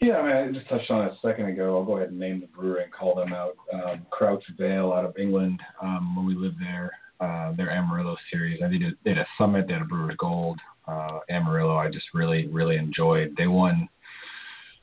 Yeah, 0.00 0.16
I 0.16 0.26
mean, 0.26 0.36
I 0.36 0.52
just 0.52 0.68
touched 0.68 0.90
on 0.90 1.06
it 1.06 1.12
a 1.12 1.26
second 1.26 1.46
ago. 1.46 1.76
I'll 1.76 1.84
go 1.84 1.96
ahead 1.96 2.10
and 2.10 2.18
name 2.18 2.40
the 2.40 2.46
brewery 2.46 2.84
and 2.84 2.92
call 2.92 3.14
them 3.14 3.32
out. 3.32 3.56
Um, 3.72 4.06
Crouch 4.10 4.44
Vale 4.58 4.92
out 4.92 5.04
of 5.04 5.16
England. 5.16 5.60
Um, 5.80 6.16
when 6.16 6.26
we 6.26 6.34
lived 6.34 6.60
there, 6.60 6.90
uh, 7.20 7.52
their 7.52 7.70
Amarillo 7.70 8.16
series. 8.30 8.60
I 8.62 8.68
did 8.68 8.82
a, 8.82 8.90
they 9.04 9.10
had 9.10 9.18
a 9.18 9.26
summit. 9.38 9.66
They 9.66 9.74
had 9.74 9.82
a 9.82 9.86
Brewer's 9.86 10.16
Gold. 10.18 10.60
Uh, 10.86 11.20
Amarillo, 11.30 11.76
I 11.76 11.90
just 11.90 12.06
really, 12.12 12.48
really 12.48 12.76
enjoyed. 12.76 13.34
They 13.38 13.46
won 13.46 13.88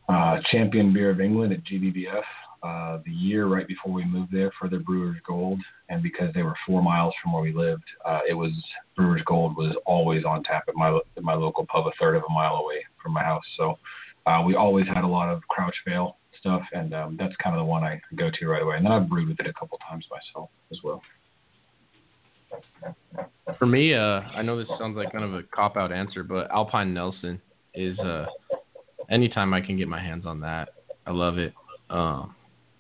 uh, 0.10 0.38
Champion 0.52 0.94
Beer 0.94 1.12
of 1.12 1.22
England 1.22 1.54
at 1.54 1.64
GBBF 1.66 2.24
uh, 2.64 3.00
the 3.06 3.12
year 3.12 3.48
right 3.48 3.68
before 3.68 3.92
we 3.92 4.06
moved 4.06 4.32
there 4.32 4.52
for 4.60 4.70
their 4.70 4.80
Brewer's 4.80 5.18
Gold. 5.28 5.60
And 5.90 6.02
because 6.02 6.34
they 6.34 6.44
were 6.44 6.56
four 6.66 6.82
miles 6.82 7.14
from 7.22 7.34
where 7.34 7.42
we 7.42 7.54
lived, 7.54 7.84
uh, 8.06 8.20
it 8.28 8.34
was 8.34 8.52
Brewer's 8.96 9.24
Gold 9.26 9.56
was 9.58 9.76
always 9.86 10.24
on 10.26 10.44
tap 10.44 10.64
at 10.68 10.76
my 10.76 10.98
at 11.18 11.24
my 11.24 11.34
local 11.34 11.66
pub, 11.66 11.88
a 11.88 11.92
third 12.00 12.16
of 12.16 12.24
a 12.30 12.34
mile 12.34 12.56
away 12.56 12.86
from 13.02 13.14
my 13.14 13.24
house. 13.24 13.44
So 13.58 13.78
uh, 14.26 14.44
we 14.46 14.56
always 14.56 14.88
had 14.88 15.04
a 15.04 15.08
lot 15.08 15.30
of 15.30 15.42
Crouch 15.48 15.76
Vale 15.88 16.18
stuff, 16.40 16.64
and 16.74 16.94
um, 16.94 17.18
that's 17.18 17.36
kind 17.44 17.56
of 17.56 17.60
the 17.60 17.66
one 17.66 17.84
I 17.84 18.02
go 18.16 18.30
to 18.40 18.48
right 18.48 18.62
away. 18.62 18.78
And 18.78 18.86
then 18.86 18.92
I've 18.92 19.10
brewed 19.10 19.30
with 19.30 19.40
it 19.40 19.48
a 19.48 19.54
couple 19.54 19.78
times 19.90 20.06
myself 20.10 20.50
as 20.72 20.80
well. 20.84 21.02
For 23.58 23.66
me, 23.66 23.94
uh, 23.94 24.22
I 24.36 24.42
know 24.42 24.58
this 24.58 24.68
sounds 24.80 24.98
like 24.98 25.12
kind 25.12 25.24
of 25.24 25.34
a 25.34 25.44
cop 25.44 25.78
out 25.78 25.92
answer, 25.92 26.24
but 26.24 26.50
Alpine 26.52 26.94
Nelson 26.94 27.42
is 27.74 27.98
uh, 28.00 28.26
anytime 29.10 29.54
I 29.54 29.62
can 29.62 29.78
get 29.78 29.88
my 29.88 30.02
hands 30.02 30.26
on 30.26 30.40
that, 30.42 30.70
I 31.06 31.12
love 31.12 31.38
it. 31.38 31.54
Um, 31.90 32.36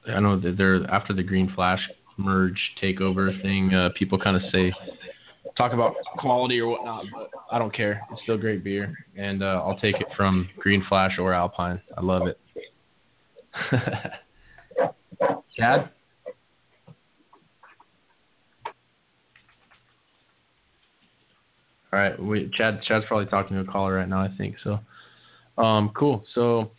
I 0.07 0.19
know 0.19 0.39
that 0.39 0.57
they're 0.57 0.83
after 0.89 1.13
the 1.13 1.23
Green 1.23 1.51
Flash 1.53 1.79
merge 2.17 2.59
takeover 2.81 3.39
thing. 3.41 3.73
Uh, 3.73 3.89
people 3.97 4.17
kind 4.17 4.35
of 4.35 4.43
say 4.51 4.73
talk 5.57 5.73
about 5.73 5.95
quality 6.17 6.59
or 6.59 6.69
whatnot, 6.69 7.05
but 7.13 7.29
I 7.51 7.59
don't 7.59 7.73
care. 7.75 8.01
It's 8.11 8.21
still 8.23 8.37
great 8.37 8.63
beer, 8.63 8.95
and 9.17 9.43
uh, 9.43 9.61
I'll 9.65 9.77
take 9.79 9.95
it 9.99 10.07
from 10.15 10.49
Green 10.57 10.83
Flash 10.87 11.17
or 11.19 11.33
Alpine. 11.33 11.81
I 11.97 12.01
love 12.01 12.27
it. 12.27 12.39
Chad. 15.57 15.89
All 21.93 21.99
right, 21.99 22.17
we 22.21 22.49
Chad 22.57 22.81
Chad's 22.83 23.05
probably 23.07 23.25
talking 23.25 23.57
to 23.57 23.63
a 23.63 23.71
caller 23.71 23.95
right 23.95 24.07
now, 24.07 24.21
I 24.21 24.29
think. 24.37 24.55
So, 24.63 24.79
um, 25.61 25.91
cool. 25.93 26.23
So 26.33 26.71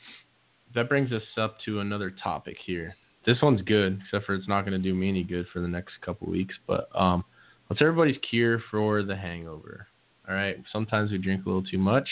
that 0.75 0.89
brings 0.89 1.13
us 1.13 1.23
up 1.37 1.59
to 1.67 1.81
another 1.81 2.11
topic 2.11 2.57
here. 2.65 2.95
This 3.27 3.37
one's 3.43 3.61
good, 3.63 4.01
except 4.05 4.25
for 4.25 4.35
it's 4.35 4.49
not 4.49 4.63
going 4.63 4.73
to 4.73 4.79
do 4.79 4.95
me 4.95 5.09
any 5.09 5.23
good 5.23 5.47
for 5.53 5.61
the 5.61 5.69
next 5.69 5.93
couple 6.05 6.29
weeks. 6.29 6.55
But 6.67 6.89
um, 6.95 7.25
what's 7.73 7.81
everybody's 7.81 8.19
cure 8.29 8.63
for 8.71 9.03
the 9.03 9.17
hangover? 9.17 9.87
All 10.29 10.35
right, 10.35 10.63
sometimes 10.71 11.11
we 11.11 11.17
drink 11.17 11.47
a 11.47 11.49
little 11.49 11.63
too 11.63 11.79
much. 11.79 12.07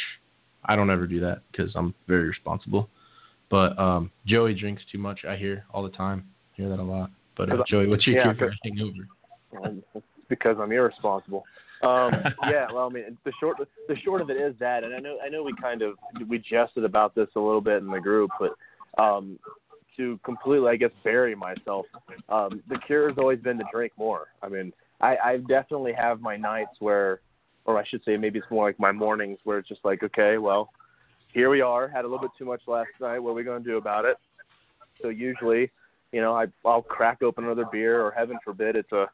I 0.64 0.75
don't 0.75 0.88
ever 0.88 1.07
do 1.07 1.20
that 1.20 1.42
because 1.53 1.70
I'm 1.75 1.94
very 2.09 2.29
responsible. 2.29 2.88
But 3.51 3.79
um, 3.79 4.11
Joey 4.27 4.55
drinks 4.55 4.83
too 4.90 4.96
much. 4.96 5.27
I 5.29 5.37
hear 5.37 5.66
all 5.75 5.83
the 5.83 5.90
time. 5.90 6.25
I 6.55 6.57
hear 6.57 6.70
that 6.70 6.79
a 6.79 6.83
lot. 6.83 7.11
But 7.37 7.51
uh, 7.51 7.62
Joey, 7.68 7.88
what's 7.88 8.07
your 8.07 8.16
Yeah, 8.16 8.33
cure 8.33 8.49
for 8.49 8.55
hangover? 8.64 9.07
Um, 9.62 9.83
because 10.31 10.57
I'm 10.59 10.73
irresponsible. 10.73 11.44
Um, 11.83 12.14
yeah, 12.51 12.66
well, 12.73 12.87
I 12.87 12.88
mean, 12.88 13.18
the 13.27 13.33
short 13.38 13.59
the 13.59 13.96
short 14.03 14.23
of 14.23 14.31
it 14.31 14.38
is 14.38 14.55
that, 14.61 14.83
and 14.83 14.94
I 14.94 14.99
know 14.99 15.18
I 15.23 15.29
know 15.29 15.42
we 15.42 15.55
kind 15.61 15.83
of 15.83 15.96
we 16.27 16.38
jested 16.38 16.85
about 16.85 17.14
this 17.14 17.29
a 17.37 17.40
little 17.40 17.61
bit 17.61 17.83
in 17.83 17.90
the 17.90 18.01
group, 18.01 18.31
but 18.40 19.03
um, 19.03 19.38
to 19.99 20.18
completely, 20.25 20.68
I 20.70 20.77
guess, 20.77 20.90
bury 21.05 21.35
myself, 21.35 21.85
um, 22.31 22.62
the 22.70 22.79
cure 22.87 23.11
has 23.11 23.18
always 23.18 23.40
been 23.40 23.59
to 23.59 23.64
drink 23.70 23.92
more. 23.99 24.29
I 24.42 24.49
mean, 24.49 24.73
I, 25.00 25.16
I 25.24 25.36
definitely 25.38 25.92
have 25.92 26.20
my 26.20 26.36
nights 26.36 26.72
where, 26.78 27.20
or 27.64 27.78
I 27.78 27.86
should 27.86 28.02
say, 28.04 28.16
maybe 28.16 28.38
it's 28.38 28.50
more 28.50 28.66
like 28.66 28.78
my 28.78 28.92
mornings 28.92 29.38
where 29.44 29.58
it's 29.58 29.68
just 29.68 29.84
like, 29.84 30.02
okay, 30.02 30.38
well, 30.38 30.70
here 31.32 31.50
we 31.50 31.60
are, 31.60 31.88
had 31.88 32.04
a 32.04 32.08
little 32.08 32.20
bit 32.20 32.32
too 32.38 32.44
much 32.44 32.60
last 32.66 32.90
night. 33.00 33.18
What 33.18 33.30
are 33.30 33.34
we 33.34 33.44
going 33.44 33.62
to 33.62 33.68
do 33.68 33.76
about 33.76 34.04
it? 34.04 34.16
So 35.00 35.08
usually, 35.08 35.70
you 36.12 36.20
know, 36.20 36.34
I 36.34 36.46
I'll 36.64 36.82
crack 36.82 37.22
open 37.22 37.44
another 37.44 37.66
beer, 37.70 38.02
or 38.02 38.10
heaven 38.10 38.38
forbid, 38.44 38.76
it's 38.76 38.92
a 38.92 39.06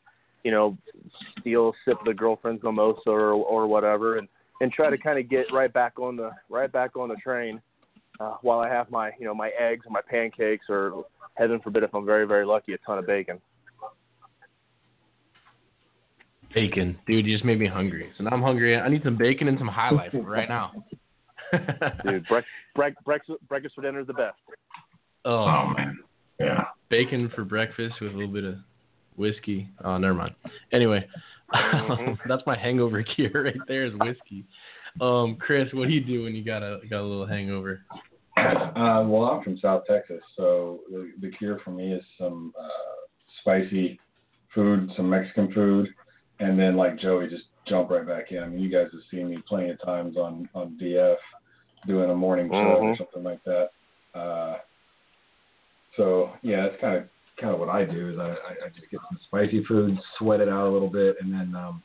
you 0.46 0.52
know, 0.52 0.78
steal 1.40 1.74
sip 1.84 1.98
of 1.98 2.06
the 2.06 2.14
girlfriend's 2.14 2.62
mimosa 2.62 3.10
or 3.10 3.32
or 3.32 3.66
whatever, 3.66 4.18
and 4.18 4.28
and 4.60 4.72
try 4.72 4.88
to 4.88 4.96
kind 4.96 5.18
of 5.18 5.28
get 5.28 5.46
right 5.52 5.72
back 5.72 5.98
on 5.98 6.16
the 6.16 6.30
right 6.48 6.70
back 6.70 6.96
on 6.96 7.08
the 7.08 7.16
train 7.16 7.60
uh, 8.20 8.36
while 8.42 8.60
I 8.60 8.68
have 8.68 8.88
my 8.88 9.10
you 9.18 9.26
know 9.26 9.34
my 9.34 9.50
eggs 9.58 9.84
or 9.86 9.90
my 9.90 10.02
pancakes 10.08 10.66
or 10.68 11.04
heaven 11.34 11.60
forbid 11.60 11.82
if 11.82 11.92
I'm 11.92 12.06
very 12.06 12.28
very 12.28 12.46
lucky 12.46 12.74
a 12.74 12.78
ton 12.78 12.96
of 12.96 13.08
bacon. 13.08 13.40
Bacon, 16.56 16.98
dude, 17.06 17.26
you 17.26 17.34
just 17.34 17.44
made 17.44 17.58
me 17.60 17.66
hungry. 17.66 18.10
So 18.16 18.24
now 18.24 18.30
I'm 18.30 18.40
hungry. 18.40 18.78
I 18.78 18.88
need 18.88 19.02
some 19.04 19.18
bacon 19.18 19.46
and 19.46 19.58
some 19.58 19.68
High 19.68 19.90
Life 19.90 20.10
right 20.14 20.48
now. 20.48 20.72
Dude, 22.02 22.26
brec- 22.30 22.44
brec- 22.74 22.94
breakfast 23.04 23.38
breakfast 23.46 23.74
for 23.74 23.82
dinner 23.82 24.00
is 24.00 24.06
the 24.06 24.14
best. 24.14 24.36
oh, 25.26 25.32
Oh 25.44 25.74
man, 25.76 25.98
yeah. 26.40 26.62
bacon 26.88 27.30
for 27.34 27.44
breakfast 27.44 27.96
with 28.00 28.12
a 28.12 28.16
little 28.16 28.32
bit 28.32 28.44
of 28.44 28.54
whiskey. 29.16 29.68
Oh, 29.84 29.98
never 29.98 30.14
mind. 30.14 30.34
Anyway, 30.72 31.06
Mhm. 31.52 32.16
that's 32.26 32.42
my 32.46 32.56
hangover 32.58 33.02
cure 33.02 33.44
right 33.44 33.54
there 33.68 33.84
is 33.84 33.92
whiskey. 34.00 34.46
Um, 35.02 35.36
Chris, 35.38 35.68
what 35.74 35.88
do 35.88 35.92
you 35.94 36.00
do 36.02 36.22
when 36.24 36.34
you 36.34 36.42
got 36.42 36.62
a 36.62 36.80
got 36.88 37.02
a 37.02 37.06
little 37.06 37.26
hangover? 37.26 37.82
Uh, 38.38 39.04
well, 39.06 39.24
I'm 39.24 39.42
from 39.44 39.58
South 39.58 39.82
Texas, 39.86 40.22
so 40.38 40.80
the, 40.90 41.12
the 41.20 41.30
cure 41.32 41.60
for 41.62 41.70
me 41.70 41.92
is 41.92 42.02
some 42.18 42.54
uh, 42.58 42.68
spicy 43.42 44.00
food, 44.54 44.90
some 44.96 45.10
Mexican 45.10 45.52
food, 45.52 45.88
and 46.40 46.58
then 46.58 46.76
like 46.76 46.98
Joey, 46.98 47.28
just 47.28 47.44
jump 47.66 47.90
right 47.90 48.06
back 48.06 48.30
in. 48.32 48.42
I 48.42 48.46
mean, 48.48 48.60
you 48.60 48.70
guys 48.70 48.88
have 48.92 49.00
seen 49.10 49.28
me 49.30 49.38
plenty 49.48 49.70
of 49.70 49.82
times 49.82 50.16
on 50.16 50.48
on 50.54 50.78
DF 50.80 51.16
doing 51.86 52.10
a 52.10 52.14
morning 52.14 52.48
show 52.48 52.56
or 52.56 52.82
Mhm. 52.94 52.98
something 52.98 53.22
like 53.22 53.42
that. 53.44 53.70
Uh, 54.14 54.56
so 55.96 56.32
yeah, 56.42 56.62
that's 56.68 56.80
kind 56.80 56.96
of 56.96 57.04
kind 57.40 57.52
of 57.52 57.60
what 57.60 57.68
I 57.68 57.84
do 57.84 58.10
is 58.10 58.18
I, 58.18 58.30
I, 58.30 58.66
I 58.66 58.68
just 58.74 58.90
get 58.90 59.00
some 59.08 59.18
spicy 59.26 59.62
food, 59.64 59.98
sweat 60.18 60.40
it 60.40 60.48
out 60.48 60.66
a 60.68 60.70
little 60.70 60.90
bit, 60.90 61.16
and 61.20 61.32
then 61.32 61.54
um, 61.54 61.82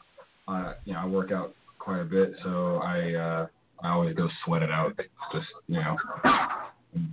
I 0.47 0.73
you 0.85 0.93
know 0.93 0.99
I 0.99 1.05
work 1.05 1.31
out 1.31 1.55
quite 1.79 1.99
a 1.99 2.05
bit, 2.05 2.33
so 2.43 2.77
I 2.77 3.13
uh, 3.13 3.47
I 3.83 3.89
always 3.89 4.15
go 4.15 4.29
sweat 4.45 4.63
it 4.63 4.71
out. 4.71 4.97
Just 5.33 5.47
you 5.67 5.75
know, 5.79 5.97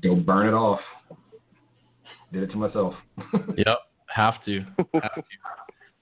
go 0.02 0.14
burn 0.16 0.48
it 0.48 0.54
off. 0.54 0.80
Did 2.32 2.42
it 2.42 2.50
to 2.50 2.56
myself. 2.56 2.94
Yep, 3.56 3.78
have 4.14 4.44
to. 4.44 4.60
Have 4.94 5.24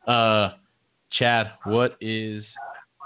to. 0.07 0.11
Uh, 0.11 0.55
Chad, 1.13 1.53
what 1.65 1.97
is 2.01 2.45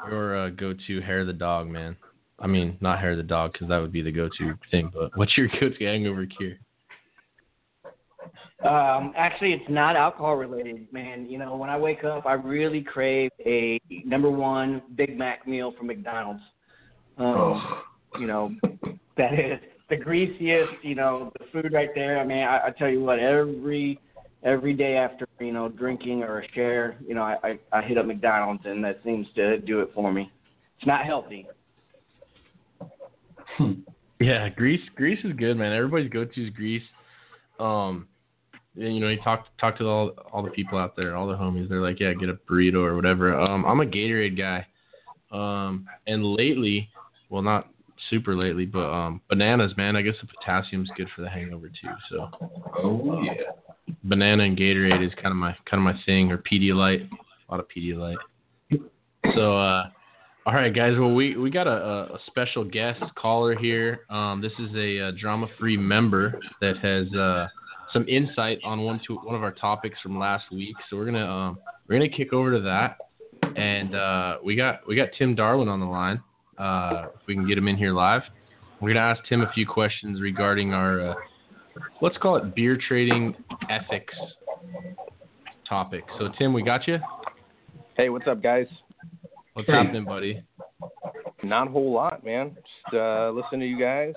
your 0.08 0.46
uh, 0.46 0.50
go-to 0.50 1.00
hair 1.00 1.20
of 1.20 1.26
the 1.26 1.32
dog, 1.32 1.68
man? 1.68 1.96
I 2.38 2.46
mean, 2.46 2.78
not 2.80 2.98
hair 2.98 3.12
of 3.12 3.18
the 3.18 3.22
dog 3.22 3.52
because 3.52 3.68
that 3.68 3.78
would 3.78 3.92
be 3.92 4.02
the 4.02 4.12
go-to 4.12 4.54
thing. 4.70 4.90
But 4.92 5.16
what's 5.16 5.36
your 5.36 5.48
go-to 5.60 5.84
hangover 5.84 6.26
cure? 6.26 6.56
Um, 8.64 9.14
actually, 9.16 9.52
it's 9.54 9.70
not 9.70 9.96
alcohol 9.96 10.36
related, 10.36 10.92
man. 10.92 11.26
You 11.30 11.38
know, 11.38 11.56
when 11.56 11.70
I 11.70 11.78
wake 11.78 12.04
up, 12.04 12.26
I 12.26 12.34
really 12.34 12.82
crave 12.82 13.30
a 13.46 13.80
number 14.04 14.30
one 14.30 14.82
Big 14.96 15.16
Mac 15.16 15.46
meal 15.46 15.72
from 15.76 15.86
McDonald's. 15.86 16.42
Um, 17.16 17.26
Oh, 17.26 17.82
You 18.18 18.26
know, 18.26 18.50
that 19.16 19.34
is 19.34 19.60
the 19.88 19.96
greasiest. 19.96 20.72
You 20.82 20.94
know, 20.94 21.32
the 21.38 21.46
food 21.52 21.72
right 21.72 21.90
there. 21.94 22.18
I 22.18 22.24
mean, 22.24 22.38
I, 22.38 22.66
I 22.66 22.70
tell 22.76 22.88
you 22.88 23.00
what, 23.00 23.18
every 23.18 23.98
every 24.42 24.74
day 24.74 24.96
after 24.96 25.28
you 25.38 25.52
know 25.52 25.68
drinking 25.68 26.22
or 26.22 26.40
a 26.40 26.48
share, 26.52 26.96
you 27.06 27.14
know, 27.14 27.22
I, 27.22 27.36
I 27.42 27.58
I 27.78 27.82
hit 27.82 27.98
up 27.98 28.06
McDonald's, 28.06 28.62
and 28.64 28.82
that 28.84 29.00
seems 29.04 29.26
to 29.36 29.58
do 29.58 29.80
it 29.80 29.90
for 29.94 30.12
me. 30.12 30.30
It's 30.78 30.86
not 30.86 31.04
healthy. 31.04 31.46
Yeah, 34.20 34.50
grease. 34.50 34.82
Grease 34.96 35.18
is 35.24 35.32
good, 35.32 35.56
man. 35.56 35.72
Everybody's 35.72 36.10
go-to 36.10 36.44
is 36.44 36.50
grease. 36.50 36.82
Um, 37.58 38.06
and, 38.76 38.94
you 38.94 39.00
know, 39.00 39.08
you 39.08 39.18
talk 39.22 39.46
talk 39.58 39.78
to 39.78 39.86
all 39.86 40.10
all 40.30 40.42
the 40.42 40.50
people 40.50 40.78
out 40.78 40.94
there, 40.94 41.16
all 41.16 41.26
the 41.26 41.34
homies. 41.34 41.68
They're 41.68 41.80
like, 41.80 41.98
yeah, 41.98 42.12
get 42.12 42.28
a 42.28 42.34
burrito 42.34 42.76
or 42.76 42.94
whatever. 42.94 43.34
Um, 43.34 43.64
I'm 43.64 43.80
a 43.80 43.86
Gatorade 43.86 44.36
guy. 44.36 44.66
Um, 45.32 45.86
and 46.06 46.24
lately, 46.24 46.88
well, 47.30 47.42
not 47.42 47.68
super 48.10 48.36
lately, 48.36 48.66
but 48.66 48.90
um, 48.90 49.20
bananas, 49.28 49.72
man. 49.76 49.96
I 49.96 50.02
guess 50.02 50.14
the 50.20 50.28
potassium's 50.28 50.90
good 50.96 51.08
for 51.16 51.22
the 51.22 51.28
hangover 51.28 51.68
too. 51.68 51.88
So 52.10 52.30
oh 52.78 53.22
yeah. 53.22 53.32
Banana 54.04 54.44
and 54.44 54.56
Gatorade 54.56 55.06
is 55.06 55.12
kind 55.14 55.28
of 55.28 55.36
my 55.36 55.54
kind 55.70 55.86
of 55.86 55.94
my 55.94 56.00
thing, 56.06 56.30
or 56.30 56.38
Pedialyte. 56.38 57.08
A 57.10 57.50
lot 57.50 57.60
of 57.60 57.66
Pedialyte. 57.74 58.16
So, 59.34 59.58
uh, 59.58 59.90
all 60.46 60.54
right, 60.54 60.74
guys. 60.74 60.94
Well, 60.98 61.12
we 61.12 61.36
we 61.36 61.50
got 61.50 61.66
a, 61.66 62.14
a 62.14 62.18
special 62.26 62.64
guest 62.64 63.02
caller 63.16 63.56
here. 63.56 64.00
Um, 64.08 64.40
this 64.40 64.52
is 64.58 64.74
a, 64.74 65.08
uh 65.08 65.10
drama-free 65.20 65.76
member 65.76 66.40
that 66.60 66.78
has 66.78 67.12
uh, 67.14 67.48
some 67.92 68.08
insight 68.08 68.58
on 68.64 68.82
one 68.82 69.00
to 69.06 69.16
one 69.16 69.34
of 69.34 69.42
our 69.42 69.52
topics 69.52 69.98
from 70.02 70.18
last 70.18 70.44
week. 70.50 70.76
So 70.88 70.96
we're 70.96 71.06
gonna 71.06 71.26
um, 71.26 71.58
we're 71.88 71.96
gonna 71.96 72.08
kick 72.08 72.32
over 72.32 72.52
to 72.52 72.60
that, 72.60 72.98
and 73.56 73.94
uh, 73.94 74.38
we 74.44 74.56
got 74.56 74.86
we 74.86 74.96
got 74.96 75.08
Tim 75.18 75.34
Darwin 75.34 75.68
on 75.68 75.80
the 75.80 75.86
line. 75.86 76.22
Uh, 76.58 77.06
if 77.14 77.26
we 77.26 77.34
can 77.34 77.46
get 77.46 77.58
him 77.58 77.68
in 77.68 77.76
here 77.76 77.92
live, 77.92 78.22
we're 78.80 78.94
gonna 78.94 79.00
ask 79.00 79.20
Tim 79.28 79.42
a 79.42 79.52
few 79.52 79.66
questions 79.66 80.20
regarding 80.20 80.72
our 80.72 81.10
uh, 81.10 81.14
let's 82.00 82.16
call 82.18 82.36
it 82.36 82.54
beer 82.54 82.78
trading 82.88 83.34
ethics 83.68 84.14
topic. 85.68 86.04
So 86.18 86.28
Tim, 86.38 86.52
we 86.52 86.62
got 86.62 86.86
you. 86.88 86.98
Hey, 87.96 88.08
what's 88.08 88.26
up, 88.26 88.42
guys? 88.42 88.66
What's 89.54 89.68
happening, 89.68 90.04
buddy? 90.04 90.42
Not 91.42 91.68
a 91.68 91.70
whole 91.70 91.92
lot, 91.92 92.24
man. 92.24 92.54
Just 92.54 92.94
uh, 92.94 93.30
listen 93.30 93.60
to 93.60 93.66
you 93.66 93.78
guys. 93.78 94.14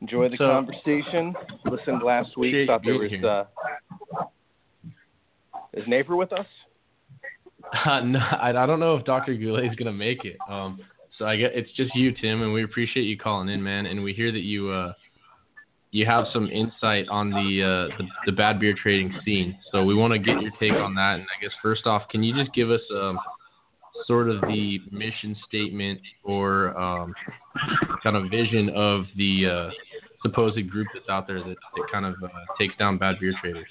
Enjoy 0.00 0.28
the 0.28 0.36
So- 0.36 0.48
conversation. 0.48 1.34
Listened 1.64 2.02
last 2.02 2.36
week. 2.36 2.50
Appreciate 2.52 2.66
Thought 2.66 2.82
there 2.84 2.94
you 2.94 3.00
was. 3.00 3.10
being 3.10 3.22
here. 3.22 3.30
Uh, 3.30 4.24
is 5.74 5.84
Naver 5.86 6.16
with 6.16 6.32
us? 6.32 6.46
Uh, 7.86 8.00
no, 8.04 8.18
I, 8.18 8.50
I 8.50 8.66
don't 8.66 8.80
know 8.80 8.96
if 8.96 9.04
Dr. 9.04 9.34
Goulet 9.34 9.64
is 9.64 9.76
gonna 9.76 9.92
make 9.92 10.24
it. 10.24 10.36
Um, 10.48 10.80
so 11.18 11.26
I 11.26 11.36
get 11.36 11.52
it's 11.54 11.70
just 11.76 11.94
you, 11.94 12.12
Tim, 12.12 12.42
and 12.42 12.52
we 12.52 12.64
appreciate 12.64 13.04
you 13.04 13.16
calling 13.18 13.48
in, 13.48 13.62
man. 13.62 13.86
And 13.86 14.02
we 14.02 14.12
hear 14.12 14.32
that 14.32 14.40
you 14.40 14.68
uh, 14.70 14.92
you 15.92 16.06
have 16.06 16.24
some 16.32 16.48
insight 16.48 17.06
on 17.08 17.30
the, 17.30 17.62
uh, 17.62 17.96
the 17.98 18.04
the 18.26 18.32
bad 18.32 18.58
beer 18.58 18.74
trading 18.82 19.14
scene. 19.24 19.56
So 19.70 19.84
we 19.84 19.94
want 19.94 20.14
to 20.14 20.18
get 20.18 20.40
your 20.40 20.50
take 20.58 20.72
on 20.72 20.94
that. 20.94 21.16
And 21.16 21.22
I 21.22 21.40
guess 21.40 21.52
first 21.62 21.86
off, 21.86 22.08
can 22.08 22.22
you 22.22 22.34
just 22.34 22.52
give 22.54 22.70
us 22.70 22.80
um, 22.94 23.18
sort 24.06 24.30
of 24.30 24.40
the 24.42 24.80
mission 24.90 25.36
statement 25.46 26.00
or 26.24 26.76
um, 26.78 27.14
kind 28.02 28.16
of 28.16 28.30
vision 28.30 28.70
of 28.70 29.04
the 29.16 29.46
uh, 29.46 29.70
supposed 30.22 30.70
group 30.70 30.88
that's 30.94 31.08
out 31.10 31.26
there 31.26 31.40
that, 31.40 31.56
that 31.76 31.86
kind 31.92 32.06
of 32.06 32.14
uh, 32.24 32.28
takes 32.58 32.74
down 32.78 32.96
bad 32.96 33.20
beer 33.20 33.34
traders? 33.40 33.68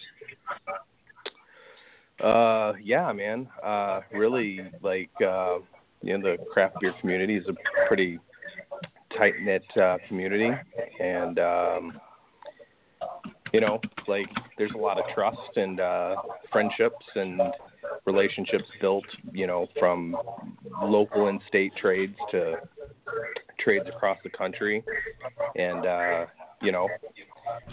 Uh, 2.24 2.74
yeah, 2.84 3.12
man. 3.12 3.48
Uh, 3.66 4.02
really, 4.14 4.62
like, 4.84 5.10
uh, 5.26 5.58
you 6.04 6.16
know, 6.16 6.22
the 6.22 6.38
craft 6.54 6.76
beer 6.80 6.94
community 7.02 7.36
is 7.36 7.46
a 7.48 7.88
pretty 7.88 8.20
tight 9.18 9.34
knit 9.42 9.64
uh, 9.82 9.98
community, 10.08 10.52
and 11.00 11.40
um, 11.40 12.00
you 13.54 13.62
know, 13.62 13.80
like, 14.08 14.28
there's 14.58 14.72
a 14.74 14.78
lot 14.78 14.98
of 14.98 15.06
trust 15.14 15.58
and 15.58 15.80
uh, 15.80 16.16
friendships 16.52 17.06
and 17.16 17.42
relationships 18.06 18.66
built, 18.80 19.06
you 19.34 19.48
know, 19.48 19.68
from 19.80 20.16
local 20.84 21.28
and 21.28 21.42
state 21.48 21.74
trades 21.76 22.16
to 22.32 22.56
trades 23.60 23.86
across 23.88 24.18
the 24.24 24.30
country, 24.30 24.84
and 25.56 25.86
uh, 25.86 26.26
you 26.62 26.72
know, 26.72 26.88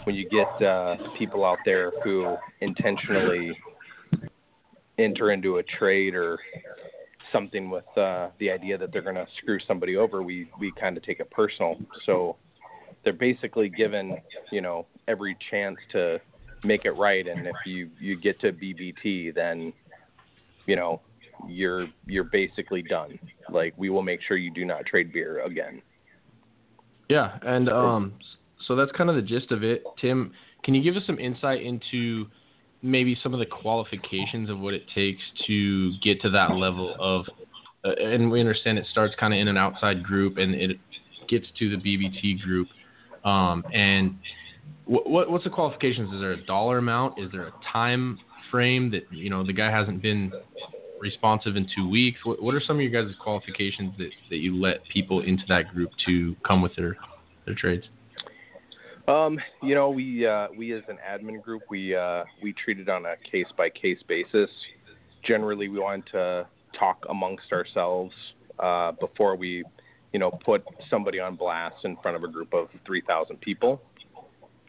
when 0.03 0.15
you 0.15 0.27
get 0.29 0.67
uh, 0.67 0.95
people 1.17 1.45
out 1.45 1.59
there 1.65 1.91
who 2.03 2.35
intentionally 2.61 3.57
enter 4.97 5.31
into 5.31 5.57
a 5.57 5.63
trade 5.63 6.13
or 6.13 6.37
something 7.31 7.69
with 7.69 7.85
uh, 7.97 8.29
the 8.39 8.49
idea 8.49 8.77
that 8.77 8.91
they're 8.91 9.01
going 9.01 9.15
to 9.15 9.27
screw 9.41 9.59
somebody 9.67 9.95
over, 9.95 10.21
we 10.21 10.49
we 10.59 10.71
kind 10.79 10.97
of 10.97 11.03
take 11.03 11.19
it 11.19 11.29
personal. 11.31 11.75
So 12.05 12.35
they're 13.03 13.13
basically 13.13 13.69
given, 13.69 14.17
you 14.51 14.61
know, 14.61 14.85
every 15.07 15.37
chance 15.49 15.77
to 15.91 16.19
make 16.63 16.85
it 16.85 16.91
right. 16.91 17.27
And 17.27 17.47
if 17.47 17.55
you 17.65 17.89
you 17.99 18.19
get 18.19 18.39
to 18.41 18.51
BBT, 18.51 19.33
then 19.33 19.73
you 20.65 20.75
know 20.75 21.01
you're 21.47 21.87
you're 22.05 22.25
basically 22.25 22.81
done. 22.81 23.19
Like 23.49 23.73
we 23.77 23.89
will 23.89 24.03
make 24.03 24.21
sure 24.27 24.37
you 24.37 24.51
do 24.51 24.65
not 24.65 24.85
trade 24.85 25.13
beer 25.13 25.43
again. 25.45 25.81
Yeah, 27.09 27.37
and 27.41 27.69
um, 27.69 28.13
so 28.67 28.75
that's 28.75 28.91
kind 28.91 29.09
of 29.09 29.15
the 29.15 29.21
gist 29.21 29.51
of 29.51 29.63
it. 29.63 29.83
Tim, 29.99 30.31
can 30.63 30.75
you 30.75 30.83
give 30.83 30.95
us 30.95 31.03
some 31.07 31.17
insight 31.17 31.63
into 31.63 32.27
maybe 32.81 33.17
some 33.21 33.33
of 33.33 33.39
the 33.39 33.45
qualifications 33.45 34.49
of 34.49 34.59
what 34.59 34.73
it 34.73 34.83
takes 34.93 35.21
to 35.47 35.97
get 35.99 36.21
to 36.21 36.29
that 36.31 36.51
level 36.51 36.95
of? 36.99 37.25
Uh, 37.83 37.93
and 37.93 38.29
we 38.29 38.41
understand 38.41 38.77
it 38.77 38.85
starts 38.91 39.15
kind 39.17 39.33
of 39.33 39.39
in 39.39 39.47
an 39.47 39.57
outside 39.57 40.03
group 40.03 40.37
and 40.37 40.53
it 40.53 40.77
gets 41.29 41.45
to 41.57 41.69
the 41.69 41.77
BBT 41.77 42.41
group. 42.41 42.67
Um, 43.23 43.63
and 43.73 44.17
what, 44.85 45.09
what 45.09 45.29
what's 45.29 45.43
the 45.43 45.49
qualifications? 45.49 46.13
Is 46.13 46.19
there 46.19 46.31
a 46.31 46.45
dollar 46.45 46.77
amount? 46.77 47.19
Is 47.19 47.31
there 47.31 47.47
a 47.47 47.53
time 47.71 48.19
frame 48.51 48.91
that 48.91 49.03
you 49.11 49.29
know 49.29 49.45
the 49.45 49.53
guy 49.53 49.71
hasn't 49.71 50.01
been 50.01 50.31
responsive 50.99 51.55
in 51.55 51.67
two 51.75 51.89
weeks? 51.89 52.19
What, 52.23 52.41
what 52.41 52.55
are 52.55 52.61
some 52.65 52.77
of 52.77 52.81
your 52.81 52.91
guys' 53.03 53.13
qualifications 53.21 53.93
that, 53.97 54.09
that 54.29 54.37
you 54.37 54.59
let 54.59 54.83
people 54.91 55.21
into 55.21 55.43
that 55.49 55.73
group 55.73 55.91
to 56.05 56.35
come 56.45 56.61
with 56.61 56.75
their 56.75 56.97
their 57.45 57.55
trades? 57.55 57.85
Um, 59.07 59.39
you 59.63 59.73
know, 59.73 59.89
we 59.89 60.25
uh, 60.25 60.47
we 60.55 60.73
as 60.73 60.83
an 60.87 60.97
admin 61.09 61.41
group, 61.41 61.63
we 61.69 61.95
uh, 61.95 62.23
we 62.43 62.53
treat 62.53 62.79
it 62.79 62.89
on 62.89 63.05
a 63.05 63.15
case 63.29 63.47
by 63.57 63.69
case 63.69 63.99
basis. 64.07 64.49
Generally, 65.25 65.69
we 65.69 65.79
want 65.79 66.05
to 66.11 66.47
talk 66.77 67.05
amongst 67.09 67.51
ourselves 67.51 68.13
uh, 68.59 68.91
before 68.93 69.35
we, 69.35 69.63
you 70.13 70.19
know, 70.19 70.31
put 70.31 70.63
somebody 70.89 71.19
on 71.19 71.35
blast 71.35 71.75
in 71.83 71.95
front 71.97 72.17
of 72.17 72.23
a 72.23 72.27
group 72.27 72.53
of 72.53 72.67
3,000 72.85 73.39
people. 73.41 73.81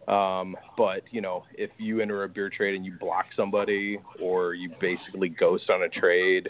Um, 0.09 0.57
but 0.77 1.03
you 1.11 1.21
know, 1.21 1.45
if 1.55 1.71
you 1.79 2.01
enter 2.01 2.25
a 2.25 2.29
beer 2.29 2.51
trade 2.51 2.75
and 2.75 2.85
you 2.85 2.95
block 2.99 3.27
somebody, 3.37 3.99
or 4.21 4.55
you 4.55 4.71
basically 4.81 5.29
ghost 5.29 5.71
on 5.71 5.83
a 5.83 5.89
trade, 5.89 6.49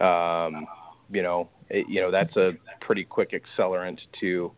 um, 0.00 0.66
you 1.10 1.22
know, 1.22 1.48
it, 1.70 1.86
you 1.88 2.02
know 2.02 2.10
that's 2.10 2.36
a 2.36 2.52
pretty 2.80 3.04
quick 3.04 3.32
accelerant 3.32 3.98
to 4.20 4.52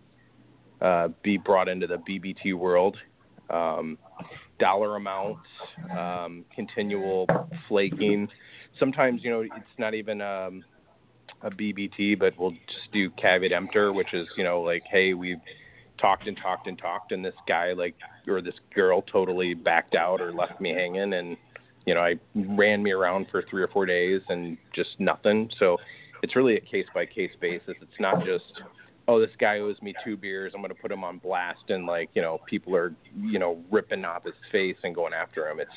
uh, 0.81 1.09
be 1.23 1.37
brought 1.37 1.69
into 1.69 1.87
the 1.87 1.99
BBT 1.99 2.55
world. 2.55 2.97
Um, 3.49 3.99
dollar 4.59 4.97
amounts, 4.97 5.49
um, 5.97 6.45
continual 6.55 7.27
flaking. 7.69 8.29
Sometimes, 8.79 9.23
you 9.25 9.31
know, 9.31 9.41
it's 9.41 9.79
not 9.79 9.95
even 9.95 10.21
um, 10.21 10.63
a 11.43 11.51
BBT, 11.51 12.19
but 12.19 12.35
we'll 12.39 12.51
just 12.51 12.93
do 12.93 13.11
caveat 13.11 13.53
emptor, 13.53 13.93
which 13.93 14.13
is, 14.13 14.27
you 14.37 14.45
know, 14.45 14.61
like, 14.61 14.83
hey, 14.91 15.15
we've 15.15 15.41
talked 16.01 16.27
and 16.27 16.37
talked 16.37 16.67
and 16.67 16.79
talked, 16.79 17.13
and 17.13 17.25
this 17.25 17.35
guy, 17.49 17.73
like, 17.73 17.95
or 18.29 18.41
this 18.41 18.55
girl 18.75 19.03
totally 19.03 19.55
backed 19.55 19.95
out 19.95 20.21
or 20.21 20.33
left 20.33 20.61
me 20.61 20.71
hanging, 20.71 21.15
and, 21.15 21.37
you 21.87 21.95
know, 21.95 22.01
I 22.01 22.15
ran 22.35 22.83
me 22.83 22.91
around 22.91 23.27
for 23.31 23.43
three 23.49 23.63
or 23.63 23.69
four 23.69 23.87
days 23.87 24.21
and 24.29 24.57
just 24.75 24.91
nothing. 24.99 25.51
So 25.59 25.79
it's 26.23 26.37
really 26.37 26.57
a 26.57 26.61
case 26.61 26.87
by 26.95 27.07
case 27.07 27.33
basis. 27.41 27.75
It's 27.81 28.01
not 28.01 28.25
just 28.25 28.45
oh, 29.11 29.19
this 29.19 29.31
guy 29.41 29.59
owes 29.59 29.81
me 29.83 29.93
two 30.05 30.17
beers. 30.17 30.53
I'm 30.55 30.61
going 30.61 30.73
to 30.73 30.81
put 30.81 30.93
him 30.93 31.03
on 31.03 31.19
blast, 31.19 31.69
and 31.69 31.85
like 31.85 32.11
you 32.15 32.23
know, 32.23 32.39
people 32.47 32.77
are 32.77 32.95
you 33.21 33.39
know 33.39 33.61
ripping 33.71 34.05
off 34.05 34.25
his 34.25 34.35
face 34.53 34.77
and 34.85 34.95
going 34.95 35.13
after 35.13 35.49
him. 35.49 35.59
It's 35.59 35.71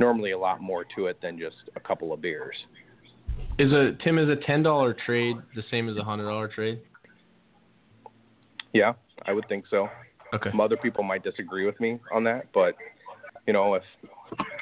normally 0.00 0.32
a 0.32 0.38
lot 0.38 0.60
more 0.60 0.84
to 0.96 1.06
it 1.06 1.18
than 1.22 1.38
just 1.38 1.56
a 1.76 1.80
couple 1.80 2.12
of 2.12 2.20
beers. 2.20 2.56
Is 3.58 3.72
a 3.72 3.92
Tim 4.02 4.18
is 4.18 4.28
a 4.28 4.36
ten 4.36 4.62
dollar 4.62 4.96
trade 5.06 5.36
the 5.54 5.62
same 5.70 5.88
as 5.88 5.96
a 5.96 6.02
hundred 6.02 6.24
dollar 6.24 6.48
trade? 6.48 6.80
Yeah, 8.72 8.94
I 9.26 9.32
would 9.32 9.46
think 9.48 9.64
so. 9.70 9.88
Okay. 10.34 10.50
Some 10.50 10.60
other 10.60 10.76
people 10.76 11.04
might 11.04 11.22
disagree 11.22 11.64
with 11.64 11.78
me 11.78 12.00
on 12.12 12.24
that, 12.24 12.46
but 12.52 12.74
you 13.46 13.52
know, 13.52 13.74
if 13.74 13.82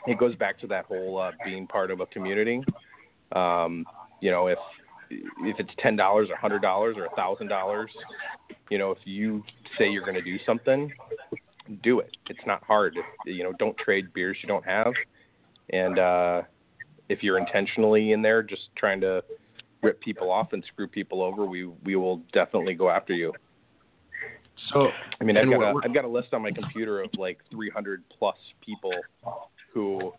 it 0.07 0.19
goes 0.19 0.35
back 0.37 0.61
to 0.61 0.67
that 0.67 0.85
whole 0.85 1.19
uh, 1.19 1.31
being 1.45 1.67
part 1.67 1.91
of 1.91 2.01
a 2.01 2.07
community, 2.07 2.63
um, 3.33 3.87
you 4.21 4.31
know, 4.31 4.49
if 4.49 4.59
if 5.11 5.59
it's 5.59 5.71
ten 5.79 5.97
dollars 5.97 6.29
or 6.31 6.37
hundred 6.37 6.61
dollars 6.61 6.97
or 6.99 7.07
a 7.07 7.11
thousand 7.17 7.49
dollars, 7.49 7.91
you 8.71 8.79
know, 8.79 8.91
if 8.91 8.99
you 9.05 9.43
say 9.79 9.89
you're 9.89 10.05
going 10.05 10.15
to 10.15 10.23
do 10.23 10.37
something, 10.45 10.93
do 11.83 12.01
it. 12.01 12.15
It's 12.29 12.47
not 12.47 12.63
hard. 12.65 12.97
You 13.25 13.45
know, 13.45 13.53
don't 13.59 13.77
trade 13.79 14.13
beers 14.13 14.37
you 14.43 14.49
don't 14.49 14.65
have, 14.67 14.93
and 15.71 15.99
uh, 15.99 16.43
if 17.13 17.23
you're 17.23 17.39
intentionally 17.39 18.13
in 18.13 18.23
there 18.23 18.43
just 18.43 18.63
trying 18.77 19.01
to 19.03 19.23
rip 19.83 20.01
people 20.01 20.31
off 20.31 20.53
and 20.53 20.65
screw 20.73 20.89
people 20.89 21.23
over, 21.23 21.45
we 21.45 21.67
we 21.85 21.97
will 21.97 22.23
definitely 22.33 22.75
go 22.75 22.89
after 22.89 23.13
you. 23.13 23.33
So 24.73 24.89
I 25.21 25.25
mean, 25.25 25.37
I've 25.37 25.49
got 25.49 25.63
a 25.63 25.81
I've 25.85 25.95
got 25.95 26.05
a 26.05 26.09
list 26.09 26.33
on 26.33 26.43
my 26.43 26.51
computer 26.51 27.03
of 27.03 27.11
like 27.19 27.39
300 27.51 28.03
plus 28.19 28.37
people 28.65 28.93
who 29.73 30.13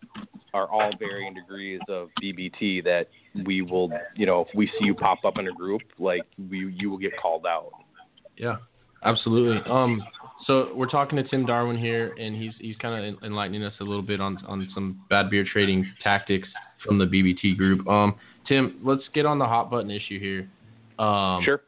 are 0.52 0.68
all 0.68 0.90
varying 0.98 1.34
degrees 1.34 1.80
of 1.88 2.08
BBT 2.22 2.82
that 2.84 3.08
we 3.44 3.62
will, 3.62 3.90
you 4.16 4.26
know, 4.26 4.40
if 4.42 4.48
we 4.54 4.66
see 4.78 4.86
you 4.86 4.94
pop 4.94 5.24
up 5.24 5.38
in 5.38 5.48
a 5.48 5.52
group, 5.52 5.82
like 5.98 6.22
we 6.50 6.72
you 6.78 6.90
will 6.90 6.98
get 6.98 7.12
called 7.20 7.46
out. 7.46 7.70
Yeah, 8.36 8.56
absolutely. 9.04 9.60
Um, 9.70 10.02
so 10.46 10.72
we're 10.74 10.90
talking 10.90 11.16
to 11.16 11.22
Tim 11.28 11.46
Darwin 11.46 11.78
here, 11.78 12.14
and 12.18 12.36
he's 12.36 12.52
he's 12.58 12.76
kind 12.76 13.14
of 13.14 13.22
enlightening 13.22 13.64
us 13.64 13.74
a 13.80 13.84
little 13.84 14.02
bit 14.02 14.20
on 14.20 14.38
on 14.46 14.68
some 14.74 15.00
bad 15.08 15.30
beer 15.30 15.46
trading 15.50 15.90
tactics 16.02 16.48
from 16.84 16.98
the 16.98 17.04
BBT 17.04 17.56
group. 17.56 17.86
Um, 17.88 18.14
Tim, 18.46 18.78
let's 18.82 19.02
get 19.14 19.26
on 19.26 19.38
the 19.38 19.46
hot 19.46 19.70
button 19.70 19.90
issue 19.90 20.20
here. 20.20 20.48
Um, 21.04 21.42
sure. 21.44 21.62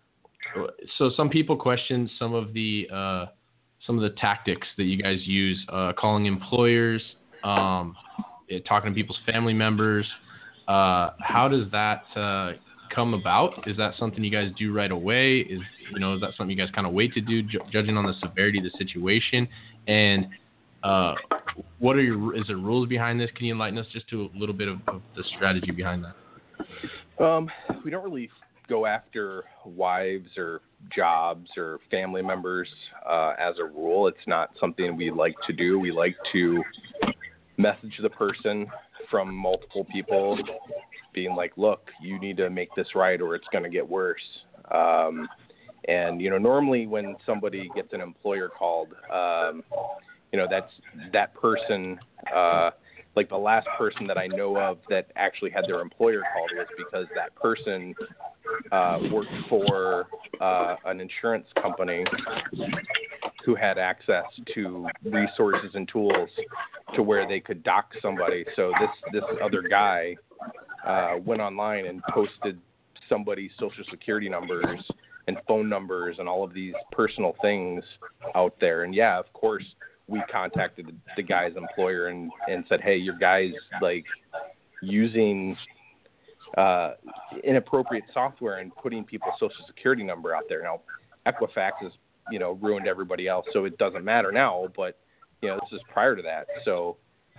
So 0.98 1.10
some 1.16 1.28
people 1.28 1.56
question 1.56 2.08
some 2.18 2.34
of 2.34 2.52
the 2.52 2.86
uh, 2.92 3.26
some 3.86 3.96
of 3.96 4.02
the 4.02 4.16
tactics 4.18 4.66
that 4.76 4.84
you 4.84 5.02
guys 5.02 5.18
use, 5.24 5.64
uh, 5.68 5.92
calling 5.98 6.26
employers, 6.26 7.02
um, 7.44 7.94
talking 8.66 8.90
to 8.90 8.94
people's 8.94 9.18
family 9.26 9.52
members. 9.52 10.06
Uh, 10.68 11.10
how 11.20 11.48
does 11.48 11.70
that 11.72 12.02
uh, 12.16 12.52
come 12.94 13.14
about? 13.14 13.68
Is 13.68 13.76
that 13.76 13.94
something 13.98 14.22
you 14.22 14.30
guys 14.30 14.50
do 14.58 14.72
right 14.72 14.90
away? 14.90 15.38
Is 15.38 15.60
you 15.92 16.00
know 16.00 16.14
is 16.14 16.20
that 16.20 16.30
something 16.36 16.56
you 16.56 16.64
guys 16.64 16.72
kind 16.74 16.86
of 16.86 16.92
wait 16.92 17.12
to 17.14 17.20
do, 17.20 17.42
ju- 17.42 17.60
judging 17.72 17.96
on 17.96 18.06
the 18.06 18.14
severity 18.20 18.58
of 18.58 18.64
the 18.64 18.76
situation? 18.78 19.48
And 19.86 20.26
uh, 20.82 21.14
what 21.78 21.96
are 21.96 22.02
your 22.02 22.36
is 22.36 22.44
there 22.46 22.56
rules 22.56 22.88
behind 22.88 23.20
this? 23.20 23.30
Can 23.36 23.46
you 23.46 23.52
enlighten 23.52 23.78
us 23.78 23.86
just 23.92 24.08
to 24.08 24.22
a 24.22 24.38
little 24.38 24.54
bit 24.54 24.68
of, 24.68 24.78
of 24.88 25.02
the 25.16 25.22
strategy 25.36 25.70
behind 25.70 26.04
that? 26.04 27.24
Um, 27.24 27.50
we 27.84 27.90
don't 27.90 28.04
really 28.04 28.30
go 28.68 28.86
after 28.86 29.44
wives 29.64 30.30
or 30.36 30.60
jobs 30.94 31.48
or 31.56 31.78
family 31.90 32.22
members 32.22 32.68
uh, 33.08 33.34
as 33.38 33.54
a 33.58 33.64
rule. 33.64 34.08
It's 34.08 34.26
not 34.26 34.50
something 34.60 34.96
we 34.96 35.10
like 35.10 35.34
to 35.46 35.52
do. 35.52 35.78
We 35.78 35.92
like 35.92 36.16
to 36.32 36.62
message 37.56 37.94
the 38.02 38.10
person 38.10 38.66
from 39.10 39.34
multiple 39.34 39.86
people 39.92 40.38
being 41.14 41.34
like, 41.34 41.52
look, 41.56 41.88
you 42.02 42.18
need 42.20 42.36
to 42.36 42.50
make 42.50 42.68
this 42.76 42.88
right 42.94 43.20
or 43.20 43.34
it's 43.34 43.46
going 43.52 43.64
to 43.64 43.70
get 43.70 43.88
worse. 43.88 44.20
Um, 44.70 45.28
and, 45.88 46.20
you 46.20 46.30
know, 46.30 46.38
normally 46.38 46.86
when 46.86 47.16
somebody 47.24 47.70
gets 47.74 47.92
an 47.92 48.00
employer 48.00 48.48
called, 48.48 48.88
um, 49.12 49.62
you 50.36 50.42
know, 50.42 50.48
that's 50.50 50.70
that 51.14 51.34
person, 51.34 51.98
uh, 52.34 52.68
like 53.14 53.30
the 53.30 53.38
last 53.38 53.66
person 53.78 54.06
that 54.06 54.18
I 54.18 54.26
know 54.26 54.58
of 54.58 54.76
that 54.90 55.10
actually 55.16 55.50
had 55.50 55.64
their 55.66 55.80
employer 55.80 56.22
called 56.34 56.50
was 56.54 56.66
because 56.76 57.06
that 57.14 57.34
person 57.36 57.94
uh, 58.70 58.98
worked 59.10 59.30
for 59.48 60.08
uh, 60.38 60.76
an 60.84 61.00
insurance 61.00 61.46
company 61.62 62.04
who 63.46 63.54
had 63.54 63.78
access 63.78 64.26
to 64.54 64.86
resources 65.04 65.70
and 65.72 65.88
tools 65.88 66.28
to 66.94 67.02
where 67.02 67.26
they 67.26 67.40
could 67.40 67.62
dock 67.62 67.92
somebody. 68.02 68.44
So 68.56 68.72
this 68.78 68.90
this 69.14 69.24
other 69.42 69.62
guy 69.62 70.16
uh, 70.86 71.14
went 71.24 71.40
online 71.40 71.86
and 71.86 72.02
posted 72.12 72.60
somebody's 73.08 73.52
social 73.58 73.84
security 73.90 74.28
numbers 74.28 74.80
and 75.28 75.38
phone 75.48 75.68
numbers 75.70 76.16
and 76.18 76.28
all 76.28 76.44
of 76.44 76.52
these 76.52 76.74
personal 76.92 77.34
things 77.40 77.82
out 78.34 78.54
there. 78.60 78.84
And 78.84 78.94
yeah, 78.94 79.18
of 79.18 79.32
course, 79.32 79.64
we 80.08 80.22
contacted 80.30 80.94
the 81.16 81.22
guy's 81.22 81.56
employer 81.56 82.08
and 82.08 82.30
and 82.48 82.64
said, 82.68 82.80
"Hey, 82.80 82.96
your 82.96 83.16
guy's 83.16 83.52
like 83.80 84.04
using 84.82 85.56
uh, 86.56 86.92
inappropriate 87.44 88.04
software 88.12 88.58
and 88.58 88.74
putting 88.76 89.04
people's 89.04 89.34
social 89.38 89.64
security 89.66 90.02
number 90.02 90.34
out 90.34 90.44
there." 90.48 90.62
Now, 90.62 90.80
Equifax 91.26 91.72
has 91.82 91.92
you 92.30 92.38
know 92.38 92.52
ruined 92.62 92.86
everybody 92.86 93.28
else, 93.28 93.46
so 93.52 93.64
it 93.64 93.78
doesn't 93.78 94.04
matter 94.04 94.32
now. 94.32 94.68
But 94.76 94.98
you 95.42 95.48
know, 95.48 95.56
this 95.70 95.78
is 95.78 95.84
prior 95.92 96.16
to 96.16 96.22
that, 96.22 96.46
so 96.64 96.96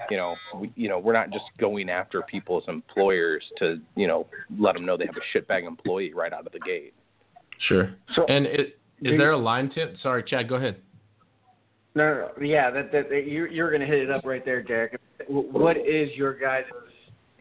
you 0.09 0.17
know, 0.17 0.35
we, 0.55 0.71
you 0.75 0.89
know, 0.89 0.99
we're 0.99 1.13
not 1.13 1.31
just 1.31 1.45
going 1.59 1.89
after 1.89 2.21
people's 2.21 2.63
employers 2.67 3.43
to, 3.57 3.79
you 3.95 4.07
know, 4.07 4.27
let 4.57 4.75
them 4.75 4.85
know 4.85 4.97
they 4.97 5.05
have 5.05 5.15
a 5.15 5.37
shitbag 5.37 5.65
employee 5.65 6.13
right 6.13 6.33
out 6.33 6.45
of 6.45 6.53
the 6.53 6.59
gate. 6.59 6.93
Sure. 7.67 7.93
So- 8.15 8.25
and 8.25 8.45
it, 8.45 8.79
is 9.01 9.17
there 9.17 9.31
a 9.31 9.37
line 9.37 9.69
tip? 9.69 9.95
Sorry, 10.01 10.23
Chad. 10.23 10.49
Go 10.49 10.55
ahead. 10.55 10.77
No, 11.97 12.29
no, 12.37 12.45
yeah, 12.45 12.69
that, 12.69 12.91
that, 12.91 13.09
that 13.09 13.23
you're, 13.25 13.47
you're 13.47 13.71
to 13.71 13.83
hit 13.83 13.97
it 13.97 14.11
up 14.11 14.23
right 14.23 14.45
there, 14.45 14.61
Derek. 14.61 14.99
What 15.27 15.77
is 15.77 16.09
your 16.13 16.37
guys' 16.37 16.65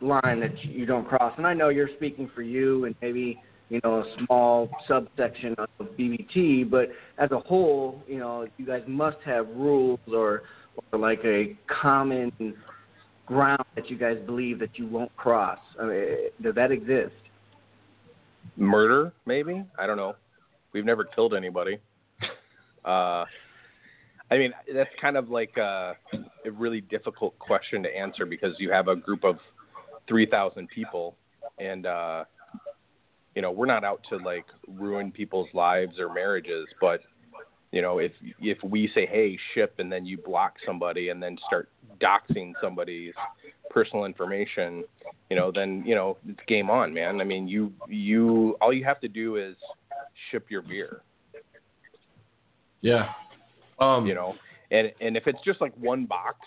line 0.00 0.40
that 0.40 0.64
you 0.64 0.86
don't 0.86 1.06
cross? 1.06 1.34
And 1.36 1.46
I 1.46 1.52
know 1.52 1.68
you're 1.68 1.90
speaking 1.96 2.30
for 2.34 2.40
you 2.40 2.86
and 2.86 2.94
maybe 3.02 3.38
you 3.68 3.80
know 3.84 4.00
a 4.00 4.04
small 4.24 4.70
subsection 4.88 5.54
of 5.58 5.86
BBT, 5.98 6.70
but 6.70 6.88
as 7.18 7.32
a 7.32 7.38
whole, 7.38 8.02
you 8.08 8.18
know, 8.18 8.46
you 8.56 8.64
guys 8.64 8.80
must 8.86 9.18
have 9.26 9.46
rules 9.48 10.00
or 10.10 10.44
or 10.90 10.98
like 10.98 11.20
a 11.26 11.54
common 11.82 12.32
ground 13.26 13.64
that 13.74 13.90
you 13.90 13.98
guys 13.98 14.16
believe 14.24 14.58
that 14.60 14.78
you 14.78 14.86
won't 14.86 15.14
cross. 15.16 15.58
I 15.78 15.84
mean, 15.84 16.16
does 16.42 16.54
that 16.54 16.70
exist? 16.70 17.12
Murder, 18.56 19.12
maybe? 19.26 19.66
I 19.78 19.86
don't 19.86 19.98
know. 19.98 20.16
We've 20.72 20.86
never 20.86 21.04
killed 21.04 21.34
anybody. 21.34 21.78
Uh, 22.86 23.24
I 24.30 24.38
mean, 24.38 24.52
that's 24.74 24.90
kind 25.00 25.16
of 25.16 25.30
like 25.30 25.56
a, 25.56 25.96
a 26.44 26.50
really 26.50 26.80
difficult 26.80 27.38
question 27.38 27.82
to 27.84 27.96
answer 27.96 28.26
because 28.26 28.54
you 28.58 28.70
have 28.72 28.88
a 28.88 28.96
group 28.96 29.24
of 29.24 29.38
3,000 30.08 30.68
people, 30.68 31.16
and 31.58 31.86
uh, 31.86 32.24
you 33.34 33.42
know, 33.42 33.52
we're 33.52 33.66
not 33.66 33.84
out 33.84 34.00
to 34.10 34.16
like 34.16 34.46
ruin 34.66 35.12
people's 35.12 35.48
lives 35.52 35.98
or 35.98 36.12
marriages, 36.12 36.66
but 36.80 37.00
you 37.72 37.82
know, 37.82 37.98
if 37.98 38.12
if 38.40 38.58
we 38.64 38.90
say, 38.94 39.06
"Hey, 39.06 39.38
ship," 39.52 39.74
and 39.78 39.92
then 39.92 40.06
you 40.06 40.16
block 40.16 40.54
somebody 40.64 41.10
and 41.10 41.22
then 41.22 41.36
start 41.46 41.68
doxing 42.00 42.54
somebody's 42.62 43.12
personal 43.70 44.04
information, 44.04 44.84
you 45.28 45.36
know, 45.36 45.52
then 45.52 45.82
you 45.84 45.94
know 45.94 46.16
it's 46.26 46.40
game 46.46 46.70
on, 46.70 46.94
man. 46.94 47.20
I 47.20 47.24
mean, 47.24 47.46
you 47.46 47.72
you 47.88 48.56
all 48.60 48.72
you 48.72 48.84
have 48.84 49.00
to 49.00 49.08
do 49.08 49.36
is 49.36 49.56
ship 50.30 50.46
your 50.48 50.62
beer, 50.62 51.02
Yeah. 52.80 53.12
Um, 53.78 54.06
you 54.06 54.14
know, 54.14 54.34
and 54.70 54.92
and 55.00 55.16
if 55.16 55.26
it's 55.26 55.38
just 55.44 55.60
like 55.60 55.72
one 55.76 56.06
box 56.06 56.38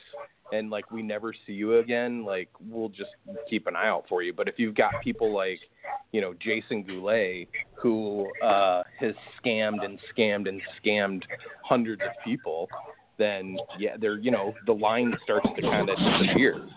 and 0.51 0.69
like 0.69 0.89
we 0.91 1.01
never 1.01 1.33
see 1.45 1.53
you 1.53 1.77
again, 1.77 2.25
like 2.25 2.49
we'll 2.59 2.89
just 2.89 3.11
keep 3.49 3.67
an 3.67 3.75
eye 3.75 3.87
out 3.87 4.05
for 4.09 4.23
you. 4.23 4.33
But 4.33 4.47
if 4.47 4.55
you've 4.57 4.75
got 4.75 4.93
people 5.03 5.33
like, 5.33 5.59
you 6.11 6.21
know, 6.21 6.33
Jason 6.39 6.83
Goulet 6.83 7.47
who 7.75 8.27
uh, 8.43 8.83
has 8.99 9.13
scammed 9.43 9.85
and 9.85 9.99
scammed 10.15 10.49
and 10.49 10.61
scammed 10.83 11.23
hundreds 11.63 12.01
of 12.01 12.11
people, 12.23 12.67
then 13.17 13.57
yeah, 13.77 13.95
they're 13.99 14.17
you 14.17 14.31
know 14.31 14.53
the 14.65 14.73
line 14.73 15.15
starts 15.23 15.47
to 15.55 15.61
kind 15.61 15.89
of 15.89 15.97
disappear. 15.97 16.67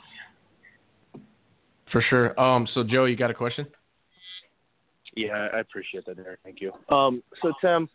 For 1.90 2.03
sure. 2.09 2.38
Um, 2.40 2.66
so 2.74 2.82
Joe, 2.82 3.05
you 3.05 3.16
got 3.16 3.30
a 3.30 3.34
question? 3.34 3.66
Yeah, 5.14 5.48
I 5.53 5.61
appreciate 5.61 6.07
that, 6.07 6.18
Eric. 6.18 6.40
Thank 6.42 6.61
you. 6.62 6.72
Um, 6.88 7.22
so 7.42 7.53
Tim, 7.61 7.88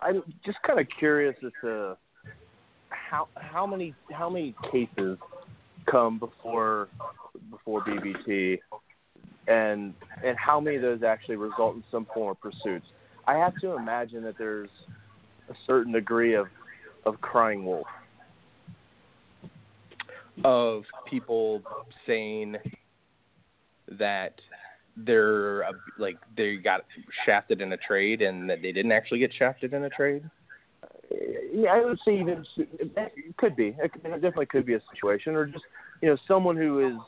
I'm 0.00 0.22
just 0.44 0.58
kind 0.66 0.78
of 0.78 0.86
curious 0.98 1.34
as 1.44 1.52
to 1.62 1.96
how 2.90 3.28
how 3.36 3.66
many 3.66 3.94
how 4.12 4.28
many 4.30 4.54
cases 4.70 5.18
come 5.90 6.18
before 6.18 6.88
before 7.50 7.84
BBT, 7.84 8.58
and 9.46 9.94
and 10.24 10.36
how 10.36 10.60
many 10.60 10.76
of 10.76 10.82
those 10.82 11.02
actually 11.02 11.36
result 11.36 11.76
in 11.76 11.84
some 11.90 12.06
form 12.12 12.30
of 12.30 12.40
pursuits. 12.40 12.86
I 13.26 13.34
have 13.34 13.54
to 13.60 13.72
imagine 13.72 14.22
that 14.24 14.38
there's 14.38 14.70
a 15.50 15.54
certain 15.66 15.92
degree 15.92 16.34
of 16.34 16.46
of 17.04 17.20
crying 17.20 17.64
wolf. 17.64 17.86
of 20.44 20.84
people 21.08 21.62
saying 22.06 22.56
that 23.98 24.34
they're 25.04 25.64
uh, 25.64 25.72
like 25.98 26.16
they 26.36 26.56
got 26.56 26.82
shafted 27.24 27.60
in 27.60 27.72
a 27.72 27.76
trade 27.76 28.22
and 28.22 28.48
that 28.50 28.62
they 28.62 28.72
didn't 28.72 28.92
actually 28.92 29.18
get 29.18 29.32
shafted 29.38 29.72
in 29.72 29.84
a 29.84 29.90
trade. 29.90 30.28
Yeah, 31.52 31.70
I 31.70 31.84
would 31.84 31.98
say 32.04 32.20
even 32.20 32.44
it 32.56 33.36
could 33.36 33.56
be. 33.56 33.76
It 33.82 33.92
definitely 34.02 34.46
could 34.46 34.66
be 34.66 34.74
a 34.74 34.82
situation, 34.92 35.34
or 35.34 35.46
just 35.46 35.64
you 36.02 36.08
know 36.08 36.16
someone 36.26 36.56
who 36.56 36.86
is, 36.86 37.00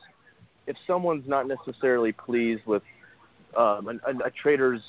if 0.66 0.76
someone's 0.86 1.28
not 1.28 1.47
necessarily 1.47 2.12
pleased 2.12 2.64
with 2.66 2.82
um, 3.57 4.01
a, 4.07 4.26
a, 4.26 4.30
trader's, 4.30 4.80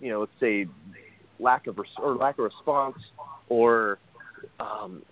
you 0.00 0.10
know, 0.10 0.20
let's 0.20 0.32
say 0.40 0.66
lack 1.38 1.66
of 1.66 1.78
res- 1.78 1.88
or 2.02 2.16
lack 2.16 2.38
of 2.38 2.44
response, 2.44 2.96
or 3.48 3.98
um, 4.60 5.02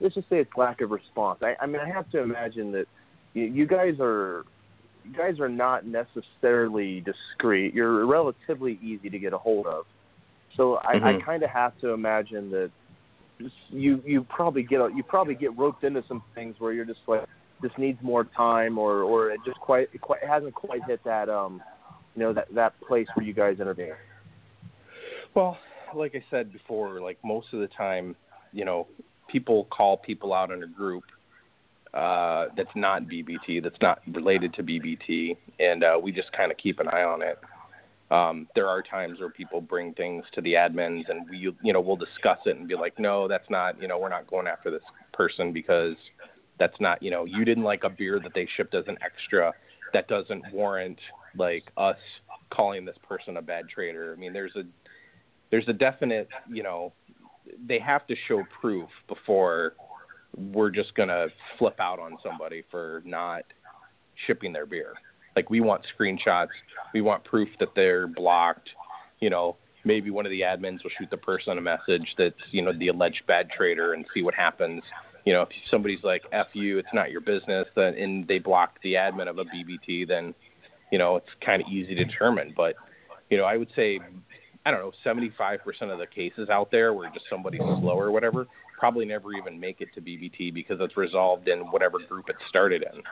let's 0.00 0.14
just 0.14 0.28
say 0.28 0.38
it's 0.38 0.50
lack 0.56 0.80
of 0.80 0.90
response. 0.90 1.40
I, 1.42 1.54
I 1.60 1.66
mean, 1.66 1.80
I 1.80 1.88
have 1.88 2.10
to 2.10 2.18
imagine 2.18 2.72
that 2.72 2.86
you, 3.34 3.44
you 3.44 3.66
guys 3.66 3.94
are 4.00 4.44
guys 5.16 5.40
are 5.40 5.48
not 5.48 5.84
necessarily 5.86 7.00
discreet. 7.00 7.74
You're 7.74 8.06
relatively 8.06 8.78
easy 8.82 9.10
to 9.10 9.18
get 9.18 9.32
a 9.32 9.38
hold 9.38 9.66
of. 9.66 9.84
So 10.56 10.76
I, 10.76 11.10
I 11.10 11.12
Mhm. 11.14 11.22
kind 11.24 11.42
of 11.42 11.50
have 11.50 11.78
to 11.78 11.90
imagine 11.90 12.50
that 12.50 12.70
you 13.70 14.02
you 14.04 14.24
probably 14.24 14.62
get 14.62 14.80
you 14.94 15.02
probably 15.02 15.34
get 15.34 15.56
roped 15.56 15.84
into 15.84 16.02
some 16.08 16.22
things 16.34 16.56
where 16.58 16.72
you're 16.72 16.84
just 16.84 17.00
like 17.06 17.24
this 17.62 17.70
needs 17.78 18.02
more 18.02 18.24
time 18.24 18.78
or 18.78 19.02
or 19.02 19.30
it 19.30 19.40
just 19.44 19.60
quite 19.60 19.88
it 19.92 20.00
quite 20.00 20.22
it 20.22 20.28
hasn't 20.28 20.54
quite 20.54 20.82
hit 20.84 21.02
that 21.04 21.28
um 21.28 21.62
you 22.14 22.22
know 22.22 22.32
that 22.32 22.46
that 22.52 22.74
place 22.80 23.06
where 23.14 23.24
you 23.24 23.32
guys 23.32 23.60
intervene. 23.60 23.92
Well, 25.34 25.56
like 25.94 26.14
I 26.14 26.24
said 26.30 26.52
before, 26.52 27.00
like 27.00 27.18
most 27.24 27.52
of 27.52 27.60
the 27.60 27.68
time, 27.68 28.16
you 28.52 28.64
know, 28.64 28.88
people 29.28 29.66
call 29.66 29.96
people 29.96 30.34
out 30.34 30.50
in 30.50 30.62
a 30.62 30.66
group 30.66 31.04
uh, 31.94 32.46
that's 32.56 32.74
not 32.74 33.02
BBT, 33.04 33.62
that's 33.62 33.80
not 33.80 34.00
related 34.12 34.52
to 34.54 34.62
BBT, 34.62 35.36
and 35.58 35.84
uh, 35.84 35.98
we 36.00 36.12
just 36.12 36.30
kind 36.32 36.50
of 36.52 36.58
keep 36.58 36.80
an 36.80 36.88
eye 36.88 37.02
on 37.02 37.22
it. 37.22 37.38
Um, 38.10 38.48
there 38.54 38.68
are 38.68 38.82
times 38.82 39.20
where 39.20 39.28
people 39.28 39.60
bring 39.60 39.92
things 39.94 40.24
to 40.34 40.40
the 40.40 40.54
admins, 40.54 41.10
and 41.10 41.28
we, 41.28 41.52
you 41.62 41.72
know, 41.72 41.80
we'll 41.80 41.96
discuss 41.96 42.38
it 42.46 42.56
and 42.56 42.66
be 42.66 42.74
like, 42.74 42.98
no, 42.98 43.28
that's 43.28 43.48
not, 43.50 43.80
you 43.80 43.88
know, 43.88 43.98
we're 43.98 44.08
not 44.08 44.26
going 44.26 44.46
after 44.46 44.70
this 44.70 44.82
person 45.12 45.52
because 45.52 45.96
that's 46.58 46.78
not, 46.80 47.02
you 47.02 47.10
know, 47.10 47.24
you 47.24 47.44
didn't 47.44 47.64
like 47.64 47.84
a 47.84 47.90
beer 47.90 48.18
that 48.22 48.32
they 48.34 48.48
shipped 48.56 48.74
as 48.74 48.84
an 48.86 48.96
extra. 49.02 49.52
That 49.92 50.08
doesn't 50.08 50.42
warrant 50.52 50.98
like 51.36 51.64
us 51.76 51.96
calling 52.50 52.84
this 52.84 52.96
person 53.06 53.36
a 53.36 53.42
bad 53.42 53.68
trader. 53.68 54.14
I 54.16 54.20
mean, 54.20 54.32
there's 54.32 54.56
a 54.56 54.62
there's 55.50 55.68
a 55.68 55.72
definite, 55.72 56.28
you 56.50 56.62
know, 56.62 56.92
they 57.66 57.78
have 57.78 58.06
to 58.06 58.14
show 58.26 58.42
proof 58.60 58.88
before 59.06 59.74
we're 60.36 60.70
just 60.70 60.94
gonna 60.94 61.26
flip 61.58 61.78
out 61.80 61.98
on 61.98 62.18
somebody 62.22 62.62
for 62.70 63.02
not 63.04 63.42
shipping 64.26 64.52
their 64.52 64.66
beer. 64.66 64.94
Like 65.36 65.50
we 65.50 65.60
want 65.60 65.82
screenshots, 65.98 66.48
we 66.92 67.00
want 67.00 67.24
proof 67.24 67.48
that 67.60 67.68
they're 67.74 68.06
blocked. 68.06 68.68
You 69.20 69.30
know, 69.30 69.56
maybe 69.84 70.10
one 70.10 70.26
of 70.26 70.30
the 70.30 70.40
admins 70.40 70.82
will 70.82 70.90
shoot 70.98 71.10
the 71.10 71.16
person 71.16 71.58
a 71.58 71.60
message 71.60 72.14
that's 72.16 72.36
you 72.50 72.62
know 72.62 72.72
the 72.72 72.88
alleged 72.88 73.22
bad 73.26 73.50
trader 73.50 73.94
and 73.94 74.04
see 74.14 74.22
what 74.22 74.34
happens. 74.34 74.82
You 75.24 75.32
know, 75.32 75.42
if 75.42 75.48
somebody's 75.70 76.02
like 76.02 76.22
"f 76.32 76.48
you," 76.52 76.78
it's 76.78 76.88
not 76.92 77.10
your 77.10 77.20
business, 77.20 77.66
then 77.74 77.94
and 77.94 78.26
they 78.26 78.38
block 78.38 78.78
the 78.82 78.94
admin 78.94 79.28
of 79.28 79.38
a 79.38 79.44
BBT, 79.44 80.06
then 80.06 80.34
you 80.90 80.98
know 80.98 81.16
it's 81.16 81.28
kind 81.44 81.62
of 81.62 81.68
easy 81.68 81.94
to 81.94 82.04
determine. 82.04 82.54
But 82.56 82.74
you 83.30 83.36
know, 83.36 83.44
I 83.44 83.56
would 83.56 83.68
say 83.76 84.00
I 84.68 84.70
don't 84.70 84.80
know, 84.80 84.92
75% 85.02 85.58
of 85.90 85.98
the 85.98 86.06
cases 86.06 86.50
out 86.50 86.70
there 86.70 86.92
where 86.92 87.08
just 87.08 87.24
somebody's 87.30 87.60
slow 87.60 87.98
or 87.98 88.10
whatever 88.10 88.46
probably 88.78 89.06
never 89.06 89.32
even 89.32 89.58
make 89.58 89.80
it 89.80 89.88
to 89.94 90.02
BBT 90.02 90.52
because 90.52 90.76
it's 90.80 90.94
resolved 90.94 91.48
in 91.48 91.60
whatever 91.70 91.96
group 92.06 92.28
it 92.28 92.36
started 92.50 92.82
in. 92.82 93.02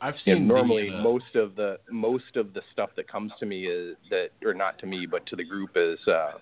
I've 0.00 0.14
You 0.24 0.36
seen 0.36 0.46
know, 0.46 0.54
the, 0.54 0.58
normally 0.60 0.90
uh, 0.90 1.02
most 1.02 1.34
of 1.34 1.56
the 1.56 1.78
most 1.90 2.36
of 2.36 2.54
the 2.54 2.60
stuff 2.72 2.90
that 2.94 3.10
comes 3.10 3.32
to 3.40 3.46
me 3.46 3.66
is 3.66 3.96
that 4.10 4.28
or 4.44 4.54
not 4.54 4.78
to 4.78 4.86
me 4.86 5.06
but 5.06 5.26
to 5.26 5.36
the 5.36 5.42
group 5.44 5.70
is 5.74 5.98
uh 6.06 6.32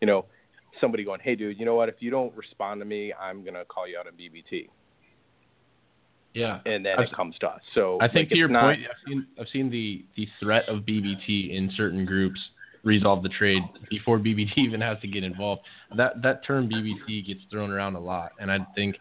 you 0.00 0.06
know 0.06 0.24
somebody 0.80 1.04
going 1.04 1.20
hey 1.22 1.34
dude 1.34 1.58
you 1.58 1.64
know 1.64 1.74
what 1.74 1.88
if 1.88 1.96
you 2.00 2.10
don't 2.10 2.34
respond 2.36 2.80
to 2.80 2.84
me 2.84 3.12
i'm 3.14 3.42
going 3.42 3.54
to 3.54 3.64
call 3.64 3.88
you 3.88 3.96
out 3.98 4.06
on 4.06 4.12
bbt 4.12 4.68
yeah. 6.34 6.60
and 6.66 6.84
then 6.84 6.98
I've- 6.98 7.04
it 7.08 7.16
comes 7.16 7.34
to 7.40 7.48
us 7.48 7.60
so 7.74 7.98
I 8.00 8.08
think 8.08 8.26
like, 8.26 8.28
to 8.30 8.36
your 8.36 8.48
not, 8.48 8.62
point, 8.62 8.80
I've 8.84 9.08
seen 9.08 9.26
I've 9.40 9.48
seen 9.52 9.70
the 9.70 10.04
the 10.16 10.28
threat 10.38 10.68
of 10.68 10.80
BBT 10.80 11.56
in 11.56 11.70
certain 11.76 12.04
groups 12.04 12.38
resolve 12.84 13.22
the 13.22 13.28
trade 13.28 13.62
before 13.90 14.18
BBT 14.26 14.58
even 14.58 14.80
has 14.80 14.98
to 15.00 15.08
get 15.08 15.24
involved. 15.24 15.62
That 15.96 16.22
that 16.22 16.44
term 16.46 16.68
BBT 16.68 17.26
gets 17.26 17.40
thrown 17.50 17.70
around 17.70 17.94
a 17.94 18.00
lot, 18.00 18.32
and 18.40 18.50
I 18.50 18.58
think 18.74 18.96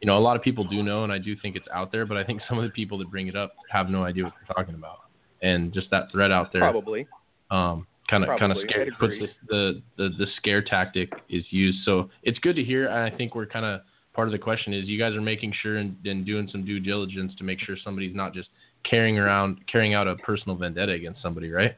you 0.00 0.06
know 0.06 0.16
a 0.16 0.20
lot 0.20 0.36
of 0.36 0.42
people 0.42 0.64
do 0.64 0.82
know, 0.82 1.04
and 1.04 1.12
I 1.12 1.18
do 1.18 1.36
think 1.40 1.56
it's 1.56 1.68
out 1.72 1.92
there, 1.92 2.06
but 2.06 2.16
I 2.16 2.24
think 2.24 2.40
some 2.48 2.58
of 2.58 2.64
the 2.64 2.70
people 2.70 2.98
that 2.98 3.10
bring 3.10 3.28
it 3.28 3.36
up 3.36 3.54
have 3.70 3.88
no 3.88 4.04
idea 4.04 4.24
what 4.24 4.34
they're 4.38 4.54
talking 4.54 4.74
about. 4.74 5.00
and 5.42 5.72
just 5.72 5.90
that 5.90 6.10
threat 6.10 6.30
out 6.30 6.52
there. 6.52 6.62
Probably. 6.62 7.06
Um, 7.50 7.86
kind 8.10 8.24
of 8.24 8.38
kind 8.38 8.52
of 8.52 8.58
puts 8.98 9.14
the, 9.48 9.82
the 9.96 10.08
the 10.18 10.26
scare 10.36 10.62
tactic 10.62 11.12
is 11.28 11.44
used. 11.50 11.78
So 11.84 12.10
it's 12.22 12.38
good 12.38 12.56
to 12.56 12.64
hear. 12.64 12.86
And 12.88 13.12
I 13.12 13.16
think 13.16 13.34
we're 13.34 13.46
kind 13.46 13.64
of 13.64 13.82
part 14.14 14.28
of 14.28 14.32
the 14.32 14.38
question 14.38 14.72
is 14.72 14.86
you 14.86 14.98
guys 14.98 15.14
are 15.14 15.20
making 15.20 15.54
sure 15.62 15.76
and, 15.76 15.96
and 16.04 16.24
doing 16.26 16.48
some 16.50 16.64
due 16.64 16.80
diligence 16.80 17.32
to 17.38 17.44
make 17.44 17.60
sure 17.60 17.76
somebody's 17.84 18.16
not 18.16 18.34
just 18.34 18.48
carrying 18.88 19.18
around 19.18 19.58
carrying 19.70 19.94
out 19.94 20.08
a 20.08 20.16
personal 20.16 20.56
vendetta 20.56 20.92
against 20.92 21.22
somebody, 21.22 21.50
right? 21.50 21.76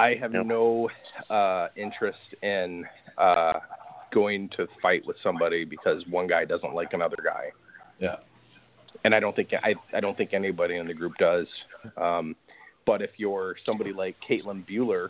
I 0.00 0.14
have 0.18 0.32
no 0.32 0.88
uh, 1.28 1.68
interest 1.76 2.18
in 2.42 2.86
uh, 3.18 3.52
going 4.12 4.48
to 4.56 4.66
fight 4.80 5.04
with 5.06 5.16
somebody 5.22 5.64
because 5.66 6.02
one 6.08 6.26
guy 6.26 6.46
doesn't 6.46 6.74
like 6.74 6.94
another 6.94 7.18
guy. 7.22 7.50
Yeah. 7.98 8.16
And 9.04 9.14
I 9.14 9.20
don't 9.20 9.36
think 9.36 9.50
I 9.62 9.74
I 9.94 10.00
don't 10.00 10.16
think 10.16 10.32
anybody 10.32 10.76
in 10.76 10.86
the 10.86 10.94
group 10.94 11.12
does. 11.18 11.46
Um, 11.98 12.34
but 12.86 13.02
if 13.02 13.10
you're 13.18 13.56
somebody 13.66 13.92
like 13.92 14.16
Caitlin 14.28 14.66
Bueller, 14.66 15.08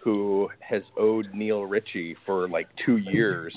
who 0.00 0.48
has 0.58 0.82
owed 0.98 1.28
Neil 1.32 1.62
Ritchie 1.62 2.16
for 2.26 2.48
like 2.48 2.68
two 2.84 2.96
years, 2.96 3.54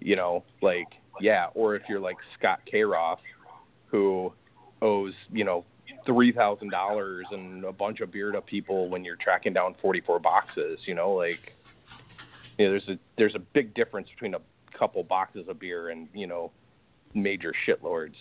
you 0.00 0.16
know, 0.16 0.44
like 0.62 0.88
yeah, 1.20 1.48
or 1.54 1.76
if 1.76 1.82
you're 1.90 2.00
like 2.00 2.16
Scott 2.38 2.60
Karoff, 2.72 3.18
who 3.86 4.32
owes 4.80 5.12
you 5.30 5.44
know 5.44 5.64
three 6.06 6.32
thousand 6.32 6.70
dollars 6.70 7.26
and 7.30 7.64
a 7.64 7.72
bunch 7.72 8.00
of 8.00 8.12
beer 8.12 8.32
to 8.32 8.40
people 8.40 8.88
when 8.88 9.04
you're 9.04 9.16
tracking 9.16 9.52
down 9.52 9.74
forty 9.80 10.00
four 10.00 10.18
boxes. 10.18 10.78
You 10.86 10.94
know, 10.94 11.12
like 11.12 11.52
you 12.58 12.66
know, 12.66 12.70
there's 12.72 12.88
a 12.88 12.98
there's 13.16 13.34
a 13.34 13.40
big 13.52 13.74
difference 13.74 14.08
between 14.10 14.34
a 14.34 14.40
couple 14.78 15.02
boxes 15.02 15.46
of 15.48 15.58
beer 15.58 15.90
and 15.90 16.08
you 16.14 16.26
know 16.26 16.50
major 17.14 17.52
shitlords. 17.66 18.14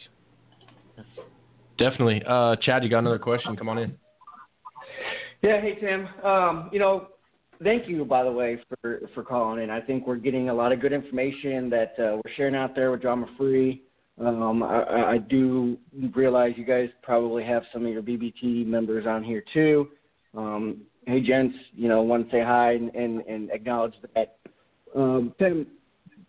Definitely. 1.77 2.21
Uh, 2.27 2.55
Chad, 2.61 2.84
you 2.84 2.89
got 2.89 2.99
another 2.99 3.19
question? 3.19 3.55
Come 3.55 3.69
on 3.69 3.79
in. 3.79 3.95
Yeah, 5.41 5.59
hey 5.59 5.75
Tim. 5.79 6.07
Um, 6.23 6.69
you 6.71 6.79
know, 6.79 7.07
thank 7.63 7.88
you 7.88 8.05
by 8.05 8.23
the 8.23 8.31
way 8.31 8.59
for 8.81 9.01
for 9.13 9.23
calling 9.23 9.61
in. 9.61 9.69
I 9.69 9.81
think 9.81 10.07
we're 10.07 10.15
getting 10.15 10.49
a 10.49 10.53
lot 10.53 10.71
of 10.71 10.79
good 10.79 10.93
information 10.93 11.69
that 11.69 11.93
uh, 11.99 12.17
we're 12.17 12.34
sharing 12.36 12.55
out 12.55 12.75
there 12.75 12.91
with 12.91 13.01
Drama 13.01 13.27
Free. 13.38 13.84
Um, 14.20 14.61
I, 14.61 15.14
I 15.14 15.18
do 15.18 15.78
realize 16.14 16.53
you 16.55 16.66
guys 16.66 16.89
probably 17.01 17.43
have 17.43 17.64
some 17.74 17.86
of 17.86 17.91
your 17.91 18.03
BBT 18.03 18.66
members 18.66 19.07
on 19.07 19.24
here 19.24 19.43
too. 19.53 19.89
Um, 20.36 20.82
hey 21.07 21.22
gents, 21.22 21.55
you 21.74 21.88
know, 21.88 22.01
want 22.01 22.30
to 22.30 22.36
say 22.36 22.41
hi 22.43 22.74
and, 22.74 22.93
and, 22.95 23.22
and 23.22 23.49
acknowledge 23.51 23.93
that. 24.16 24.38
Um, 24.95 25.34
Tim, 25.39 25.66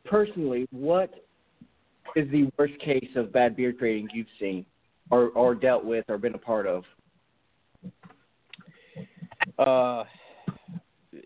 personally, 0.05 0.67
what 0.71 1.13
is 2.17 2.31
the 2.31 2.51
worst 2.59 2.79
case 2.81 3.11
of 3.17 3.33
bad 3.33 3.57
beer 3.57 3.73
trading 3.73 4.09
you've 4.15 4.27
seen, 4.41 4.65
or 5.11 5.29
or 5.31 5.55
dealt 5.55 5.85
with, 5.85 6.05
or 6.09 6.17
been 6.17 6.35
a 6.35 6.39
part 6.39 6.67
of? 6.67 6.85
Uh, 9.59 10.05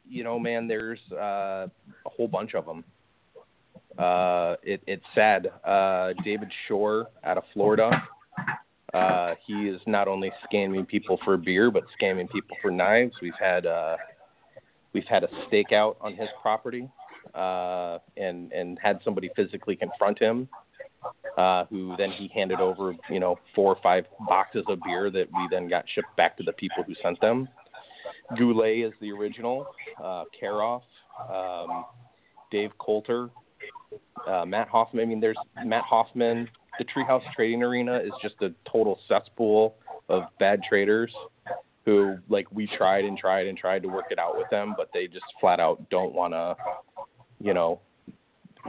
you 0.04 0.24
know, 0.24 0.38
man, 0.38 0.66
there's 0.66 1.00
uh, 1.12 1.66
a 1.66 1.70
whole 2.06 2.28
bunch 2.28 2.54
of 2.54 2.66
them. 2.66 2.84
Uh, 3.98 4.54
it, 4.62 4.80
it's 4.86 5.04
sad. 5.14 5.48
Uh, 5.64 6.12
David 6.24 6.50
Shore 6.66 7.08
out 7.24 7.36
of 7.36 7.44
Florida. 7.52 7.90
Uh, 8.94 9.34
he 9.46 9.68
is 9.68 9.80
not 9.86 10.08
only 10.08 10.30
scamming 10.50 10.86
people 10.86 11.18
for 11.24 11.36
beer, 11.36 11.70
but 11.70 11.82
scamming 12.00 12.30
people 12.30 12.56
for 12.62 12.70
knives. 12.70 13.12
We've 13.20 13.32
had 13.38 13.66
uh, 13.66 13.96
we've 14.92 15.06
had 15.08 15.24
a 15.24 15.28
stakeout 15.50 15.96
on 16.00 16.14
his 16.14 16.28
property, 16.40 16.88
uh, 17.34 17.98
and 18.16 18.52
and 18.52 18.78
had 18.82 19.00
somebody 19.04 19.30
physically 19.36 19.76
confront 19.76 20.18
him. 20.18 20.48
Uh, 21.36 21.64
who 21.66 21.94
then 21.96 22.10
he 22.10 22.28
handed 22.34 22.60
over, 22.60 22.92
you 23.08 23.20
know, 23.20 23.38
four 23.54 23.72
or 23.72 23.80
five 23.82 24.04
boxes 24.26 24.64
of 24.68 24.78
beer 24.84 25.10
that 25.10 25.28
we 25.32 25.46
then 25.50 25.68
got 25.68 25.84
shipped 25.94 26.14
back 26.16 26.36
to 26.36 26.42
the 26.42 26.52
people 26.54 26.82
who 26.82 26.94
sent 27.00 27.20
them. 27.20 27.48
Goulet 28.36 28.78
is 28.78 28.92
the 29.00 29.12
original, 29.12 29.66
uh, 30.02 30.24
Karoff, 30.40 30.82
um, 31.30 31.84
Dave 32.50 32.70
Coulter, 32.78 33.30
uh, 34.26 34.44
Matt 34.44 34.68
Hoffman. 34.68 35.02
I 35.02 35.06
mean, 35.06 35.20
there's 35.20 35.36
Matt 35.64 35.84
Hoffman. 35.84 36.48
The 36.78 36.84
Treehouse 36.84 37.22
Trading 37.34 37.62
Arena 37.62 37.96
is 37.98 38.12
just 38.22 38.36
a 38.40 38.52
total 38.70 38.98
cesspool 39.08 39.76
of 40.08 40.24
bad 40.38 40.60
traders 40.68 41.12
who, 41.84 42.16
like, 42.28 42.46
we 42.52 42.68
tried 42.76 43.04
and 43.04 43.18
tried 43.18 43.46
and 43.46 43.56
tried 43.56 43.82
to 43.82 43.88
work 43.88 44.06
it 44.10 44.18
out 44.18 44.36
with 44.36 44.48
them, 44.50 44.74
but 44.76 44.90
they 44.92 45.06
just 45.06 45.24
flat 45.40 45.58
out 45.58 45.88
don't 45.90 46.14
want 46.14 46.34
to, 46.34 46.54
you 47.40 47.54
know, 47.54 47.80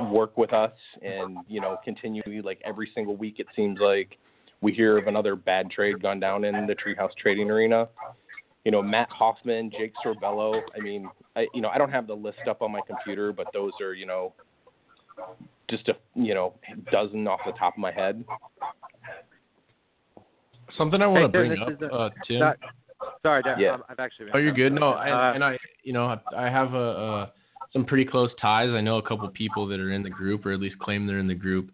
work 0.10 0.38
with 0.38 0.54
us 0.54 0.72
and, 1.02 1.38
you 1.48 1.62
know, 1.62 1.78
continue. 1.84 2.24
Like, 2.44 2.62
every 2.66 2.90
single 2.96 3.16
week, 3.16 3.36
it 3.40 3.48
seems 3.56 3.80
like 3.80 4.18
we 4.62 4.74
hear 4.74 4.98
of 4.98 5.08
another 5.08 5.36
bad 5.36 5.70
trade 5.70 6.02
gone 6.02 6.20
down 6.20 6.46
in 6.46 6.66
the 6.66 6.76
Treehouse 6.76 7.16
Trading 7.22 7.52
Arena 7.52 7.88
you 8.66 8.72
know, 8.72 8.82
Matt 8.82 9.10
Hoffman, 9.10 9.72
Jake 9.72 9.94
Sorbello. 10.06 10.62
I 10.78 10.82
mean, 10.82 11.10
I 11.36 11.48
you 11.54 11.62
know, 11.62 11.70
I 11.70 11.78
don't 11.78 11.92
have 11.92 12.08
the 12.08 12.16
list 12.16 12.40
up 12.48 12.62
on 12.62 12.72
my 12.72 12.82
computer, 12.86 13.32
but 13.32 13.48
those 13.54 13.72
are, 13.82 13.94
you 13.94 14.06
know, 14.06 14.34
just 15.70 15.88
a 15.90 15.96
you 16.16 16.34
know, 16.34 16.54
dozen 16.92 17.28
off 17.28 17.40
the 17.46 17.52
top 17.54 17.74
of 17.76 17.80
my 17.80 17.92
head. 17.92 18.24
Something 20.78 21.02
I 21.02 21.08
want 21.08 21.24
to 21.24 21.30
bring 21.30 21.60
up, 21.60 21.72
is 21.72 21.82
a- 21.82 21.92
uh, 21.92 22.10
Tim. 22.28 22.40
Sorry, 22.40 22.56
sorry 23.24 23.44
Darren, 23.44 23.60
Yeah. 23.60 23.72
I'm- 23.72 23.84
I've 23.90 24.00
actually. 24.00 24.26
been 24.28 24.36
Oh, 24.36 24.40
you're 24.40 24.54
good. 24.54 24.74
No, 24.74 24.94
Uh, 24.94 25.02
and, 25.34 25.36
and 25.36 25.44
I, 25.44 25.58
you 25.84 25.94
know, 25.94 26.06
I, 26.06 26.20
I 26.46 26.50
have 26.50 26.74
a, 26.74 26.78
uh 26.78 27.30
some 27.74 27.86
pretty 27.86 28.06
close 28.06 28.32
ties. 28.42 28.70
I 28.72 28.82
know 28.82 28.98
a 28.98 29.02
couple 29.04 29.28
people 29.30 29.68
that 29.68 29.80
are 29.80 29.92
in 29.92 30.02
the 30.02 30.10
group, 30.10 30.44
or 30.46 30.52
at 30.52 30.60
least 30.60 30.80
claim 30.80 31.06
they're 31.06 31.20
in 31.20 31.28
the 31.28 31.36
group. 31.36 31.70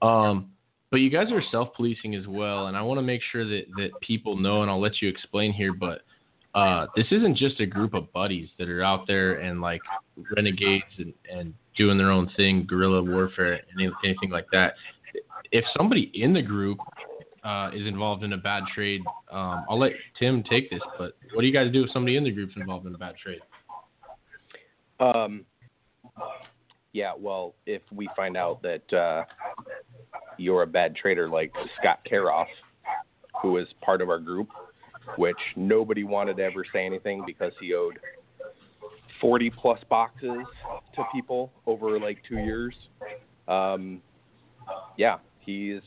Um, 0.00 0.50
but 0.90 1.00
you 1.00 1.10
guys 1.10 1.30
are 1.32 1.42
self-policing 1.50 2.14
as 2.14 2.26
well, 2.26 2.68
and 2.68 2.76
I 2.76 2.80
want 2.82 2.96
to 2.98 3.02
make 3.02 3.20
sure 3.30 3.44
that 3.44 3.64
that 3.76 3.90
people 4.00 4.36
know. 4.38 4.62
And 4.62 4.70
I'll 4.70 4.80
let 4.80 5.02
you 5.02 5.08
explain 5.08 5.52
here, 5.52 5.74
but 5.74 6.00
uh, 6.54 6.86
this 6.94 7.06
isn't 7.10 7.36
just 7.36 7.58
a 7.60 7.66
group 7.66 7.94
of 7.94 8.12
buddies 8.12 8.48
that 8.58 8.68
are 8.68 8.82
out 8.82 9.06
there 9.06 9.40
and 9.40 9.60
like 9.60 9.80
renegades 10.36 10.84
and, 10.98 11.12
and 11.30 11.54
doing 11.76 11.98
their 11.98 12.10
own 12.10 12.30
thing, 12.36 12.64
guerrilla 12.66 13.02
warfare, 13.02 13.60
any- 13.72 13.90
anything 14.04 14.30
like 14.30 14.46
that. 14.52 14.74
If 15.50 15.64
somebody 15.76 16.10
in 16.14 16.32
the 16.32 16.42
group 16.42 16.78
uh, 17.42 17.70
is 17.74 17.86
involved 17.86 18.22
in 18.22 18.32
a 18.32 18.36
bad 18.36 18.62
trade, 18.72 19.02
um, 19.32 19.64
I'll 19.68 19.78
let 19.78 19.92
Tim 20.18 20.44
take 20.44 20.70
this. 20.70 20.80
But 20.96 21.16
what 21.32 21.40
do 21.40 21.46
you 21.46 21.52
guys 21.52 21.72
do 21.72 21.84
if 21.84 21.90
somebody 21.90 22.16
in 22.16 22.24
the 22.24 22.30
group's 22.30 22.54
involved 22.56 22.86
in 22.86 22.94
a 22.94 22.98
bad 22.98 23.16
trade? 23.16 23.40
Um, 25.00 25.44
yeah, 26.92 27.12
well, 27.18 27.54
if 27.66 27.82
we 27.92 28.08
find 28.14 28.36
out 28.36 28.62
that 28.62 28.92
uh, 28.96 29.24
you're 30.38 30.62
a 30.62 30.66
bad 30.66 30.94
trader 30.94 31.28
like 31.28 31.52
Scott 31.80 31.98
Karoff, 32.10 32.46
who 33.42 33.56
is 33.58 33.66
part 33.82 34.00
of 34.00 34.08
our 34.08 34.20
group, 34.20 34.48
which 35.16 35.36
nobody 35.56 36.04
wanted 36.04 36.36
to 36.38 36.42
ever 36.44 36.64
say 36.72 36.84
anything 36.84 37.22
because 37.26 37.52
he 37.60 37.74
owed 37.74 37.98
40 39.20 39.50
plus 39.50 39.80
boxes 39.88 40.44
to 40.94 41.04
people 41.12 41.52
over 41.66 41.98
like 41.98 42.18
two 42.28 42.36
years. 42.38 42.74
Um, 43.48 44.02
yeah, 44.96 45.18
he's 45.40 45.80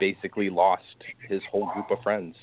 basically 0.00 0.50
lost 0.50 0.82
his 1.28 1.40
whole 1.50 1.70
group 1.72 1.90
of 1.90 2.02
friends. 2.02 2.36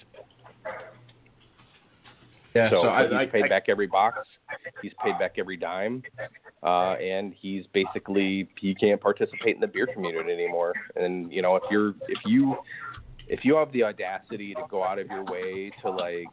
Yeah, 2.56 2.70
so, 2.70 2.84
so 2.84 2.90
I- 2.90 3.04
he's 3.04 3.14
I- 3.14 3.26
paid 3.28 3.44
I- 3.46 3.48
back 3.50 3.70
every 3.70 3.88
box. 3.88 4.28
He's 4.82 4.92
paid 5.04 5.18
back 5.20 5.36
every 5.38 5.56
dime, 5.56 6.04
uh, 6.64 6.94
and 6.96 7.34
he's 7.34 7.66
basically 7.68 8.50
he 8.60 8.76
can't 8.76 9.00
participate 9.00 9.56
in 9.56 9.62
the 9.62 9.68
beer 9.68 9.88
community 9.88 10.34
anymore. 10.34 10.74
And 10.98 11.32
you 11.32 11.42
know, 11.42 11.56
if 11.56 11.64
you're 11.72 11.96
if 12.10 12.20
you 12.26 12.58
if 13.28 13.44
you 13.44 13.56
have 13.56 13.72
the 13.72 13.84
audacity 13.84 14.54
to 14.54 14.64
go 14.70 14.84
out 14.84 15.00
of 15.00 15.08
your 15.08 15.24
way 15.24 15.72
to 15.82 15.90
like 15.90 16.28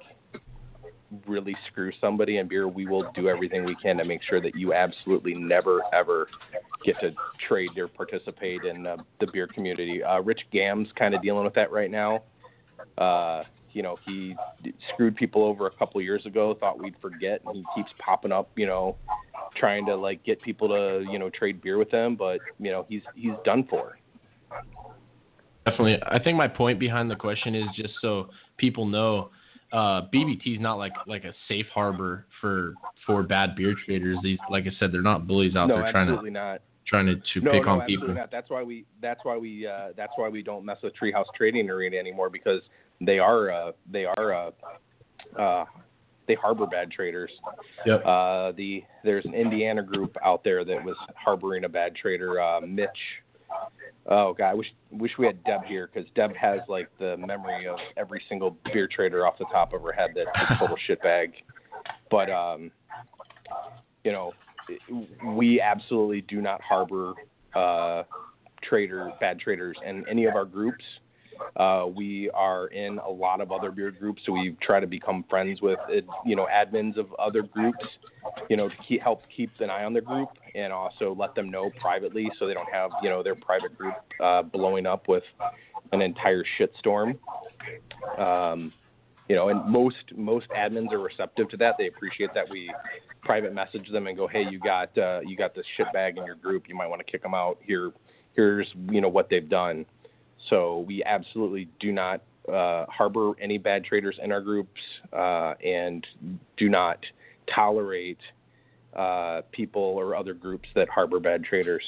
really 1.26 1.56
screw 1.70 1.90
somebody 2.00 2.38
in 2.38 2.48
beer, 2.48 2.68
we 2.68 2.86
will 2.86 3.10
do 3.14 3.28
everything 3.28 3.64
we 3.64 3.74
can 3.76 3.96
to 3.96 4.04
make 4.04 4.22
sure 4.22 4.40
that 4.40 4.54
you 4.54 4.74
absolutely 4.74 5.34
never 5.34 5.82
ever 5.92 6.28
get 6.84 6.98
to 7.00 7.10
trade 7.46 7.76
or 7.76 7.88
participate 7.88 8.62
in 8.64 8.86
uh, 8.86 8.96
the 9.20 9.26
beer 9.32 9.46
community. 9.46 10.02
Uh, 10.02 10.20
Rich 10.20 10.42
Gam's 10.52 10.88
kind 10.98 11.14
of 11.14 11.22
dealing 11.22 11.44
with 11.44 11.54
that 11.54 11.72
right 11.72 11.90
now. 11.90 12.22
Uh, 12.96 13.44
you 13.72 13.82
know, 13.82 13.96
he 14.06 14.34
screwed 14.92 15.14
people 15.16 15.44
over 15.44 15.66
a 15.66 15.70
couple 15.70 16.00
years 16.00 16.24
ago, 16.26 16.56
thought 16.58 16.78
we'd 16.78 16.96
forget, 17.00 17.40
and 17.46 17.56
he 17.56 17.64
keeps 17.76 17.90
popping 17.98 18.32
up, 18.32 18.50
you 18.56 18.66
know, 18.66 18.96
trying 19.56 19.86
to 19.86 19.94
like 19.94 20.24
get 20.24 20.40
people 20.42 20.68
to, 20.68 21.04
you 21.10 21.18
know, 21.18 21.30
trade 21.30 21.60
beer 21.60 21.78
with 21.78 21.90
him, 21.90 22.16
but 22.16 22.40
you 22.58 22.70
know, 22.70 22.86
he's 22.88 23.02
he's 23.14 23.34
done 23.44 23.66
for. 23.68 23.97
Definitely. 25.70 25.98
I 26.06 26.18
think 26.18 26.36
my 26.36 26.48
point 26.48 26.78
behind 26.78 27.10
the 27.10 27.16
question 27.16 27.54
is 27.54 27.66
just 27.76 27.94
so 28.00 28.28
people 28.56 28.86
know, 28.86 29.30
uh, 29.72 30.02
BBT 30.12 30.56
is 30.56 30.60
not 30.60 30.78
like 30.78 30.92
like 31.06 31.24
a 31.24 31.32
safe 31.46 31.66
harbor 31.74 32.26
for 32.40 32.74
for 33.06 33.22
bad 33.22 33.54
beer 33.54 33.74
traders. 33.84 34.18
These, 34.22 34.38
like 34.50 34.64
I 34.64 34.70
said, 34.80 34.92
they're 34.92 35.02
not 35.02 35.26
bullies 35.26 35.56
out 35.56 35.68
no, 35.68 35.76
there 35.76 35.92
trying 35.92 36.06
to 36.08 36.30
not. 36.30 36.62
trying 36.86 37.06
to, 37.06 37.16
to 37.16 37.40
no, 37.44 37.52
pick 37.52 37.64
no, 37.64 37.72
on 37.72 37.80
absolutely 37.82 37.96
people. 37.96 38.14
not. 38.14 38.30
That's 38.30 38.48
why 38.48 38.62
we 38.62 38.86
that's 39.02 39.20
why 39.24 39.36
we 39.36 39.66
uh, 39.66 39.88
that's 39.96 40.12
why 40.16 40.28
we 40.28 40.42
don't 40.42 40.64
mess 40.64 40.78
with 40.82 40.94
Treehouse 40.96 41.26
Trading 41.36 41.68
Arena 41.68 41.96
anymore 41.98 42.30
because 42.30 42.62
they 43.00 43.18
are 43.18 43.50
uh, 43.50 43.72
they 43.90 44.06
are 44.06 44.32
uh, 44.32 44.50
uh, 45.38 45.64
they 46.26 46.34
harbor 46.34 46.66
bad 46.66 46.90
traders. 46.90 47.30
Yep. 47.84 48.04
Uh, 48.06 48.52
the 48.52 48.82
there's 49.04 49.24
an 49.26 49.34
Indiana 49.34 49.82
group 49.82 50.16
out 50.24 50.44
there 50.44 50.64
that 50.64 50.82
was 50.82 50.96
harboring 51.14 51.64
a 51.64 51.68
bad 51.68 51.94
trader, 51.94 52.40
uh, 52.40 52.60
Mitch 52.60 52.88
Oh 54.10 54.32
god, 54.32 54.50
I 54.50 54.54
wish 54.54 54.68
wish 54.90 55.12
we 55.18 55.26
had 55.26 55.44
Deb 55.44 55.64
here 55.64 55.90
because 55.92 56.08
Deb 56.14 56.34
has 56.34 56.60
like 56.66 56.88
the 56.98 57.16
memory 57.18 57.68
of 57.68 57.76
every 57.96 58.22
single 58.28 58.56
beer 58.72 58.88
trader 58.88 59.26
off 59.26 59.36
the 59.38 59.44
top 59.52 59.74
of 59.74 59.82
her 59.82 59.92
head 59.92 60.10
that's 60.14 60.28
a 60.34 60.58
total 60.58 60.76
shitbag. 60.88 61.32
But 62.10 62.30
um, 62.30 62.70
you 64.04 64.12
know, 64.12 64.32
we 65.36 65.60
absolutely 65.60 66.22
do 66.22 66.40
not 66.40 66.62
harbor 66.62 67.12
uh, 67.54 68.04
trader 68.62 69.10
bad 69.20 69.38
traders 69.40 69.76
in 69.86 70.04
any 70.08 70.24
of 70.24 70.34
our 70.34 70.46
groups. 70.46 70.84
Uh, 71.56 71.86
we 71.86 72.30
are 72.30 72.68
in 72.68 72.98
a 72.98 73.08
lot 73.08 73.40
of 73.40 73.52
other 73.52 73.70
beer 73.70 73.90
groups, 73.90 74.22
so 74.24 74.32
we 74.32 74.56
try 74.62 74.80
to 74.80 74.86
become 74.86 75.24
friends 75.28 75.60
with 75.60 75.78
uh, 75.88 76.00
you 76.24 76.36
know 76.36 76.46
admins 76.52 76.96
of 76.96 77.12
other 77.18 77.42
groups, 77.42 77.84
you 78.48 78.56
know, 78.56 78.68
to 78.68 78.74
keep, 78.86 79.02
help 79.02 79.22
keep 79.34 79.50
an 79.60 79.70
eye 79.70 79.84
on 79.84 79.92
their 79.92 80.02
group 80.02 80.28
and 80.54 80.72
also 80.72 81.14
let 81.18 81.34
them 81.34 81.50
know 81.50 81.70
privately 81.80 82.30
so 82.38 82.46
they 82.46 82.54
don't 82.54 82.72
have 82.72 82.90
you 83.02 83.08
know 83.08 83.22
their 83.22 83.34
private 83.34 83.76
group 83.76 83.94
uh, 84.22 84.42
blowing 84.42 84.86
up 84.86 85.08
with 85.08 85.24
an 85.92 86.02
entire 86.02 86.44
shitstorm. 86.58 87.18
Um, 88.18 88.72
you 89.28 89.36
know, 89.36 89.50
and 89.50 89.64
most 89.70 89.96
most 90.16 90.48
admins 90.50 90.92
are 90.92 91.00
receptive 91.00 91.48
to 91.50 91.56
that. 91.58 91.74
They 91.78 91.86
appreciate 91.86 92.30
that 92.34 92.48
we 92.50 92.72
private 93.22 93.52
message 93.52 93.88
them 93.90 94.06
and 94.06 94.16
go, 94.16 94.26
hey, 94.26 94.44
you 94.50 94.58
got 94.58 94.96
uh, 94.96 95.20
you 95.26 95.36
got 95.36 95.54
this 95.54 95.66
shitbag 95.78 96.16
in 96.16 96.24
your 96.24 96.36
group. 96.36 96.64
You 96.68 96.74
might 96.74 96.86
want 96.86 97.04
to 97.04 97.10
kick 97.10 97.22
them 97.22 97.34
out. 97.34 97.58
Here, 97.64 97.92
here's 98.34 98.66
you 98.90 99.00
know 99.00 99.08
what 99.08 99.28
they've 99.28 99.48
done. 99.48 99.84
So 100.50 100.84
we 100.86 101.02
absolutely 101.04 101.68
do 101.80 101.92
not 101.92 102.22
uh, 102.48 102.86
harbor 102.88 103.32
any 103.40 103.58
bad 103.58 103.84
traders 103.84 104.18
in 104.22 104.32
our 104.32 104.40
groups 104.40 104.80
uh, 105.12 105.54
and 105.64 106.06
do 106.56 106.68
not 106.68 106.98
tolerate 107.54 108.18
uh, 108.96 109.42
people 109.52 109.82
or 109.82 110.16
other 110.16 110.34
groups 110.34 110.68
that 110.74 110.88
harbor 110.88 111.20
bad 111.20 111.44
traders. 111.44 111.82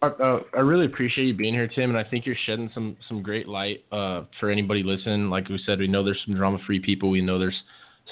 Uh, 0.00 0.38
I 0.54 0.60
really 0.60 0.86
appreciate 0.86 1.24
you 1.24 1.34
being 1.34 1.54
here, 1.54 1.66
Tim, 1.66 1.90
and 1.90 1.98
I 1.98 2.08
think 2.08 2.24
you're 2.24 2.36
shedding 2.46 2.70
some 2.72 2.96
some 3.08 3.20
great 3.20 3.48
light 3.48 3.84
uh, 3.90 4.22
for 4.38 4.48
anybody 4.48 4.84
listening. 4.84 5.28
Like 5.28 5.48
we 5.48 5.60
said, 5.66 5.80
we 5.80 5.88
know 5.88 6.04
there's 6.04 6.20
some 6.24 6.36
drama-free 6.36 6.80
people. 6.80 7.10
We 7.10 7.20
know 7.20 7.38
there's 7.38 7.60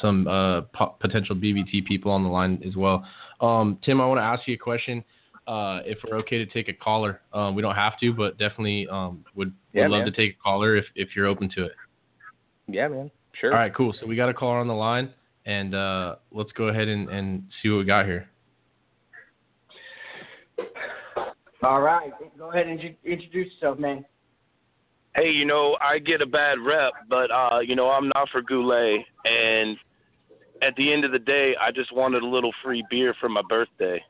some 0.02 0.26
uh, 0.26 0.62
po- 0.74 0.96
potential 0.98 1.36
BBT 1.36 1.86
people 1.86 2.10
on 2.10 2.24
the 2.24 2.28
line 2.28 2.60
as 2.66 2.74
well. 2.74 3.06
Um, 3.40 3.78
Tim, 3.84 4.00
I 4.00 4.06
want 4.06 4.18
to 4.18 4.24
ask 4.24 4.48
you 4.48 4.54
a 4.54 4.58
question. 4.58 5.04
Uh, 5.46 5.80
if 5.84 5.98
we're 6.04 6.16
okay 6.18 6.38
to 6.38 6.46
take 6.46 6.68
a 6.68 6.72
caller, 6.72 7.20
um, 7.32 7.54
we 7.54 7.62
don't 7.62 7.76
have 7.76 7.98
to, 8.00 8.12
but 8.12 8.36
definitely 8.38 8.88
um, 8.90 9.24
would 9.34 9.48
would 9.48 9.54
Yeah, 9.74 9.88
love 9.88 10.04
man. 10.04 10.12
to 10.12 10.12
take 10.12 10.34
a 10.34 10.42
caller 10.42 10.76
if 10.76 10.84
if 10.96 11.10
you're 11.14 11.26
open 11.26 11.48
to 11.56 11.66
it. 11.66 11.72
Yeah, 12.66 12.88
man. 12.88 13.10
Sure. 13.40 13.52
All 13.52 13.58
right, 13.58 13.72
cool. 13.74 13.94
So 14.00 14.06
we 14.06 14.16
got 14.16 14.28
a 14.28 14.34
caller 14.34 14.58
on 14.58 14.66
the 14.66 14.74
line, 14.74 15.12
and 15.44 15.74
uh, 15.74 16.16
let's 16.32 16.50
go 16.52 16.68
ahead 16.68 16.88
and, 16.88 17.08
and 17.10 17.44
see 17.62 17.68
what 17.68 17.78
we 17.78 17.84
got 17.84 18.06
here. 18.06 18.28
All 21.62 21.80
right, 21.80 22.12
go 22.38 22.50
ahead 22.50 22.66
and 22.66 22.80
introduce 23.04 23.52
yourself, 23.54 23.78
man. 23.78 24.04
hey, 25.14 25.30
you 25.30 25.44
know, 25.44 25.76
I 25.80 25.98
get 25.98 26.20
a 26.22 26.26
bad 26.26 26.58
rep, 26.60 26.92
but 27.08 27.30
uh, 27.30 27.60
you 27.60 27.74
know, 27.76 27.90
I'm 27.90 28.08
not 28.14 28.28
for 28.30 28.42
Goulet 28.42 29.00
and 29.24 29.76
at 30.62 30.74
the 30.76 30.92
end 30.92 31.04
of 31.04 31.12
the 31.12 31.18
day, 31.18 31.54
I 31.60 31.70
just 31.70 31.92
wanted 31.94 32.22
a 32.22 32.26
little 32.26 32.52
free 32.64 32.84
beer 32.90 33.14
for 33.20 33.28
my 33.28 33.42
birthday. 33.48 34.02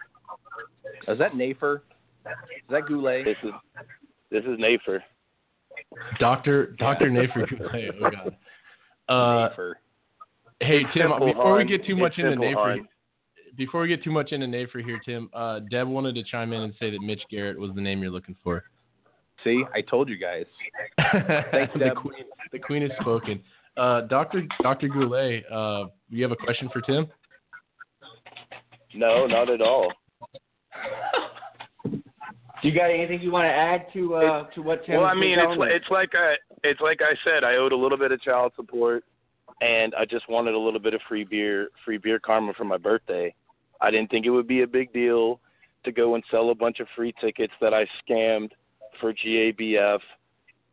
Is 1.09 1.19
that 1.19 1.37
Nafer? 1.37 1.83
Is 2.27 2.33
that 2.71 2.87
Goulet? 2.87 3.25
This 3.25 3.37
is 3.45 3.51
this 4.31 4.45
is 4.45 4.59
Nafer. 4.59 5.03
Doctor 6.19 6.75
Doctor 6.79 7.11
Nafer 7.11 7.47
Goulet. 7.47 7.95
Oh 8.03 8.11
god. 8.11 8.37
Uh, 9.09 9.49
Nafer. 9.49 9.79
hey 10.61 10.81
Tim, 10.95 11.11
Simple, 11.11 11.27
before 11.27 11.57
we 11.57 11.65
get 11.65 11.85
too 11.87 11.97
much 11.97 12.13
It's 12.13 12.19
into 12.21 12.31
simple, 12.33 12.49
Nafer, 12.51 12.71
hon. 12.79 12.89
before 13.57 13.83
we 13.83 13.89
get 13.89 14.03
too 14.03 14.11
much 14.11 14.33
into 14.33 14.47
Nafer 14.47 14.81
here, 14.81 15.01
Tim, 15.05 15.29
uh, 15.33 15.61
Deb 15.71 15.87
wanted 15.87 16.15
to 16.17 16.25
chime 16.25 16.53
in 16.53 16.63
and 16.63 16.75
say 16.81 16.91
that 16.91 17.01
Mitch 17.01 17.23
Garrett 17.31 17.59
was 17.59 17.71
the 17.75 17.81
name 17.81 18.03
you're 18.03 18.11
looking 18.11 18.37
for. 18.43 18.65
See, 19.45 19.63
I 19.75 19.81
told 19.83 20.09
you 20.09 20.17
guys. 20.17 20.47
Thanks, 21.53 21.73
the 21.75 21.79
Deb. 21.79 21.97
queen. 21.97 22.25
The 22.53 22.59
queen 22.59 22.83
has 22.83 22.91
spoken. 23.01 23.41
Uh, 23.77 24.01
Doctor 24.03 24.45
Doctor 24.63 24.89
Goulet, 24.89 25.45
uh, 25.53 25.85
you 26.09 26.23
have 26.25 26.33
a 26.33 26.37
question 26.37 26.69
for 26.73 26.81
Tim? 26.81 27.07
No, 28.95 29.27
not 29.27 29.51
at 29.51 29.61
all. 29.61 29.93
Do 32.63 32.69
you 32.69 32.75
got 32.75 32.91
anything 32.91 33.21
you 33.21 33.31
want 33.31 33.45
to 33.45 33.51
add 33.51 33.87
to 33.93 34.15
uh, 34.15 34.45
to 34.55 34.63
what 34.63 34.85
Tim? 34.87 34.97
well, 34.97 35.05
I 35.05 35.15
mean, 35.15 35.39
it's 35.39 35.59
like, 35.59 35.71
it's 35.73 35.91
like 35.91 36.11
I 36.15 36.35
it's 36.65 36.81
like 36.81 37.01
I 37.03 37.15
said, 37.23 37.45
I 37.45 37.57
owed 37.57 37.73
a 37.73 37.77
little 37.77 37.99
bit 37.99 38.13
of 38.13 38.21
child 38.23 38.53
support, 38.57 39.05
and 39.61 39.95
I 39.95 40.05
just 40.05 40.29
wanted 40.29 40.55
a 40.55 40.59
little 40.59 40.81
bit 40.81 40.95
of 40.95 41.01
free 41.09 41.25
beer, 41.25 41.69
free 41.85 41.99
beer 41.99 42.19
karma 42.19 42.55
for 42.55 42.65
my 42.65 42.79
birthday. 42.79 43.35
I 43.81 43.91
didn't 43.91 44.11
think 44.11 44.27
it 44.27 44.31
would 44.31 44.49
be 44.49 44.63
a 44.63 44.67
big 44.67 44.93
deal 44.93 45.39
to 45.85 45.93
go 45.93 46.15
and 46.15 46.25
sell 46.31 46.51
a 46.51 46.55
bunch 46.55 46.81
of 46.81 46.89
free 46.97 47.15
tickets 47.21 47.53
that 47.61 47.75
I 47.75 47.87
scammed 48.03 48.51
for 49.01 49.13
GABF. 49.13 50.01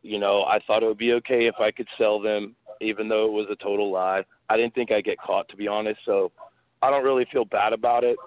You 0.01 0.19
know, 0.19 0.43
I 0.43 0.59
thought 0.65 0.83
it 0.83 0.87
would 0.87 0.97
be 0.97 1.13
okay 1.13 1.47
if 1.47 1.55
I 1.59 1.71
could 1.71 1.87
sell 1.97 2.19
them, 2.19 2.55
even 2.81 3.07
though 3.07 3.25
it 3.25 3.31
was 3.31 3.47
a 3.51 3.61
total 3.63 3.91
lie. 3.91 4.23
I 4.49 4.57
didn't 4.57 4.73
think 4.73 4.91
I'd 4.91 5.05
get 5.05 5.19
caught, 5.19 5.47
to 5.49 5.55
be 5.55 5.67
honest. 5.67 5.99
So 6.05 6.31
I 6.81 6.89
don't 6.89 7.03
really 7.03 7.25
feel 7.31 7.45
bad 7.45 7.73
about 7.73 8.03
it. 8.03 8.17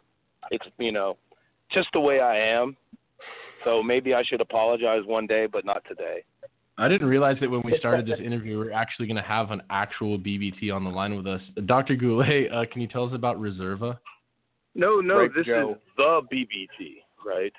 It's 0.50 0.64
you 0.78 0.92
know, 0.92 1.16
just 1.72 1.88
the 1.92 2.00
way 2.00 2.20
I 2.20 2.36
am. 2.36 2.76
So 3.64 3.82
maybe 3.82 4.14
I 4.14 4.22
should 4.22 4.40
apologize 4.40 5.02
one 5.06 5.26
day, 5.26 5.46
but 5.46 5.64
not 5.64 5.82
today. 5.88 6.24
I 6.78 6.88
didn't 6.88 7.08
realize 7.08 7.36
that 7.40 7.50
when 7.50 7.62
we 7.64 7.76
started 7.78 8.06
this 8.06 8.20
interview, 8.20 8.58
we 8.60 8.68
are 8.68 8.72
actually 8.72 9.06
going 9.06 9.16
to 9.16 9.22
have 9.22 9.50
an 9.50 9.62
actual 9.70 10.18
BBT 10.18 10.72
on 10.72 10.84
the 10.84 10.90
line 10.90 11.16
with 11.16 11.26
us. 11.26 11.40
Dr. 11.64 11.96
Goulet, 11.96 12.52
uh, 12.52 12.64
can 12.70 12.82
you 12.82 12.86
tell 12.86 13.04
us 13.06 13.12
about 13.14 13.40
Reserva? 13.40 13.98
No, 14.74 15.00
no, 15.00 15.20
Right, 15.20 15.30
this 15.34 15.46
Joe. 15.46 15.70
is 15.72 15.76
the 15.96 16.20
BBT, 16.30 16.96
right? 17.24 17.52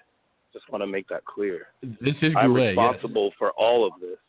Just 0.53 0.69
want 0.71 0.83
to 0.83 0.87
make 0.87 1.07
that 1.09 1.25
clear. 1.25 1.67
This 1.81 2.13
is 2.21 2.33
Goulet. 2.33 2.37
I'm 2.37 2.47
Goulet. 2.53 2.75
Yes. 2.75 2.77
responsible 2.93 3.31
for 3.39 3.51
all 3.53 3.87
of 3.87 3.93
this. 3.99 4.19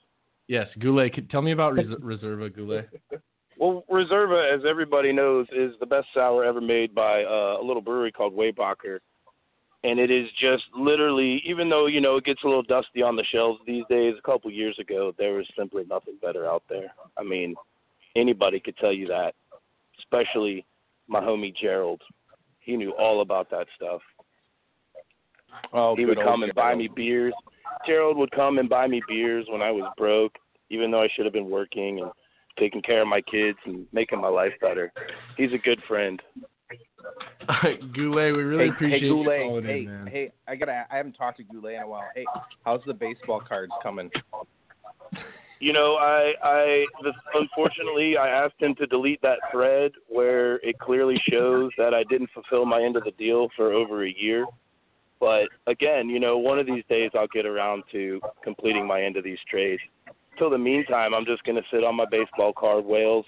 yes, 0.49 0.67
Goulet. 0.79 1.13
Can, 1.13 1.29
tell 1.29 1.43
me 1.43 1.53
about 1.53 1.75
Res- 1.75 1.87
Reserva, 2.03 2.55
Goulet. 2.55 2.89
Well, 3.61 3.83
Reserva, 3.91 4.55
as 4.55 4.61
everybody 4.65 5.11
knows, 5.13 5.49
is 5.51 5.73
the 5.81 5.87
best 5.87 6.07
sour 6.15 6.45
ever 6.45 6.61
made 6.61 6.95
by 6.95 7.25
uh, 7.25 7.57
a 7.61 7.65
little 7.65 7.83
brewery 7.83 8.13
called 8.13 8.33
Waybacher. 8.33 9.01
And 9.89 9.99
it 9.99 10.11
is 10.11 10.29
just 10.39 10.65
literally, 10.77 11.43
even 11.47 11.71
though, 11.71 11.87
you 11.87 12.03
know, 12.03 12.17
it 12.17 12.25
gets 12.25 12.43
a 12.45 12.47
little 12.47 12.63
dusty 12.63 13.01
on 13.01 13.17
the 13.17 13.25
shelves 13.33 13.59
these 13.67 13.85
days, 13.89 14.15
a 14.19 14.23
couple 14.23 14.51
years 14.51 14.77
ago, 14.79 15.15
there 15.17 15.33
was 15.33 15.47
simply 15.57 15.85
nothing 15.89 16.19
better 16.21 16.45
out 16.47 16.63
there. 16.69 16.93
I 17.17 17.23
mean, 17.23 17.55
anybody 18.15 18.61
could 18.61 18.77
tell 18.77 18.93
you 18.93 19.07
that, 19.07 19.35
especially 19.99 20.67
my 21.07 21.21
homie 21.21 21.55
Gerald. 21.57 22.03
He 22.61 22.77
knew 22.77 22.91
all 22.99 23.23
about 23.23 23.49
that 23.51 23.67
stuff. 23.77 24.03
Oh, 25.73 25.97
he 25.97 26.05
would 26.05 26.19
come 26.23 26.43
and 26.43 26.55
buy 26.55 26.75
me 26.75 26.91
beers. 26.95 27.33
Gerald 27.87 28.19
would 28.19 28.31
come 28.33 28.59
and 28.59 28.69
buy 28.69 28.89
me 28.89 29.01
beers 29.09 29.47
when 29.49 29.63
I 29.63 29.71
was 29.71 29.91
broke, 29.97 30.37
even 30.69 30.91
though 30.91 31.03
I 31.03 31.09
should 31.17 31.25
have 31.25 31.33
been 31.33 31.49
working 31.49 32.01
and 32.01 32.11
taking 32.59 32.83
care 32.83 33.01
of 33.01 33.09
my 33.09 33.23
kids 33.23 33.57
and 33.65 33.87
making 33.95 34.21
my 34.21 34.29
life 34.29 34.53
better. 34.61 34.93
He's 35.39 35.55
a 35.55 35.59
good 35.59 35.81
friend. 35.89 36.21
Goulet, 37.95 38.37
we 38.37 38.43
really 38.43 38.65
hey, 38.67 38.71
appreciate 38.71 39.01
hey, 39.01 39.07
you 39.07 39.13
Goulet. 39.15 39.43
calling 39.43 39.65
Hey, 39.65 39.79
in, 39.81 39.85
man. 39.87 40.07
hey, 40.07 40.33
I 40.47 40.57
gotta. 40.57 40.87
I 40.91 40.97
haven't 40.97 41.15
talked 41.15 41.39
to 41.39 41.45
Goulet 41.45 41.75
in 41.77 41.83
a 41.83 41.89
while. 41.89 42.09
Hey, 42.15 42.27
how's 42.65 42.81
the 42.87 42.95
baseball 42.95 43.41
cards 43.41 43.73
coming? 43.83 44.11
You 45.61 45.73
know, 45.73 45.97
I 45.97 46.35
I 46.43 46.87
the, 47.03 47.13
unfortunately 47.35 48.17
I 48.17 48.29
asked 48.29 48.61
him 48.61 48.75
to 48.77 48.87
delete 48.87 49.21
that 49.23 49.39
thread 49.51 49.93
where 50.09 50.57
it 50.57 50.79
clearly 50.79 51.21
shows 51.29 51.71
that 51.79 51.95
I 51.95 52.05
didn't 52.05 52.31
fulfill 52.33 52.65
my 52.65 52.83
end 52.83 52.97
of 52.97 53.05
the 53.05 53.13
deal 53.13 53.49
for 53.57 53.73
over 53.73 54.05
a 54.05 54.15
year. 54.17 54.47
But 55.19 55.49
again, 55.67 56.09
you 56.09 56.21
know, 56.21 56.39
one 56.39 56.59
of 56.59 56.67
these 56.67 56.85
days 56.89 57.11
I'll 57.15 57.27
get 57.29 57.47
around 57.47 57.83
to 57.93 58.21
completing 58.45 58.87
my 58.87 59.03
end 59.03 59.17
of 59.17 59.25
these 59.25 59.39
trades. 59.51 59.83
Till 60.39 60.51
the 60.51 60.59
meantime, 60.59 61.13
I'm 61.15 61.25
just 61.25 61.43
gonna 61.43 61.63
sit 61.73 61.83
on 61.83 61.97
my 61.97 62.07
baseball 62.09 62.53
card 62.53 62.85
whales, 62.85 63.25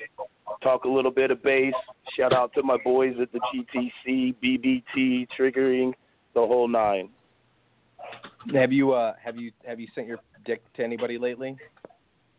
talk 0.63 0.85
a 0.85 0.89
little 0.89 1.11
bit 1.11 1.31
of 1.31 1.43
base. 1.43 1.75
Shout 2.17 2.33
out 2.33 2.53
to 2.55 2.63
my 2.63 2.77
boys 2.85 3.15
at 3.21 3.31
the 3.33 3.41
GTC, 3.55 4.35
BBT, 4.43 5.27
triggering 5.39 5.93
the 6.35 6.41
whole 6.41 6.69
nine. 6.69 7.09
Have 8.55 8.73
you 8.73 8.93
uh 8.93 9.13
have 9.23 9.37
you 9.37 9.53
have 9.67 9.79
you 9.79 9.87
sent 9.95 10.07
your 10.07 10.19
dick 10.45 10.63
to 10.75 10.83
anybody 10.85 11.19
lately? 11.19 11.57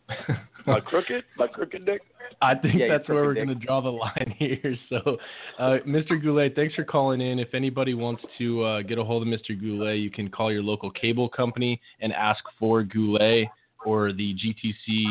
My 0.67 0.79
crooked, 0.79 1.23
my 1.37 1.47
crooked 1.47 1.85
dick. 1.87 2.01
I 2.41 2.53
think 2.53 2.75
Yeah, 2.75 2.87
that's 2.89 3.09
where 3.09 3.23
we're 3.23 3.33
going 3.33 3.47
to 3.47 3.55
draw 3.55 3.81
the 3.81 3.89
line 3.89 4.35
here. 4.37 4.75
So, 4.89 5.17
uh, 5.57 5.77
Mr. 5.87 6.21
Goulet, 6.21 6.53
thanks 6.55 6.75
for 6.75 6.83
calling 6.83 7.19
in. 7.19 7.39
If 7.39 7.55
anybody 7.55 7.95
wants 7.95 8.21
to 8.37 8.63
uh, 8.63 8.81
get 8.83 8.99
a 8.99 9.03
hold 9.03 9.23
of 9.23 9.27
Mr. 9.27 9.59
Goulet, 9.59 9.97
you 9.97 10.11
can 10.11 10.29
call 10.29 10.51
your 10.51 10.61
local 10.61 10.91
cable 10.91 11.27
company 11.29 11.81
and 12.01 12.13
ask 12.13 12.43
for 12.59 12.83
Goulet 12.83 13.47
or 13.85 14.13
the 14.13 14.35
GTC 14.35 15.05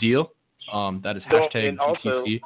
deal. 0.00 0.32
Um, 0.72 1.00
that 1.04 1.16
is 1.16 1.22
Don't- 1.30 1.52
hashtag 1.52 1.68
and 1.68 1.78
also- 1.80 2.24
GTC. 2.24 2.40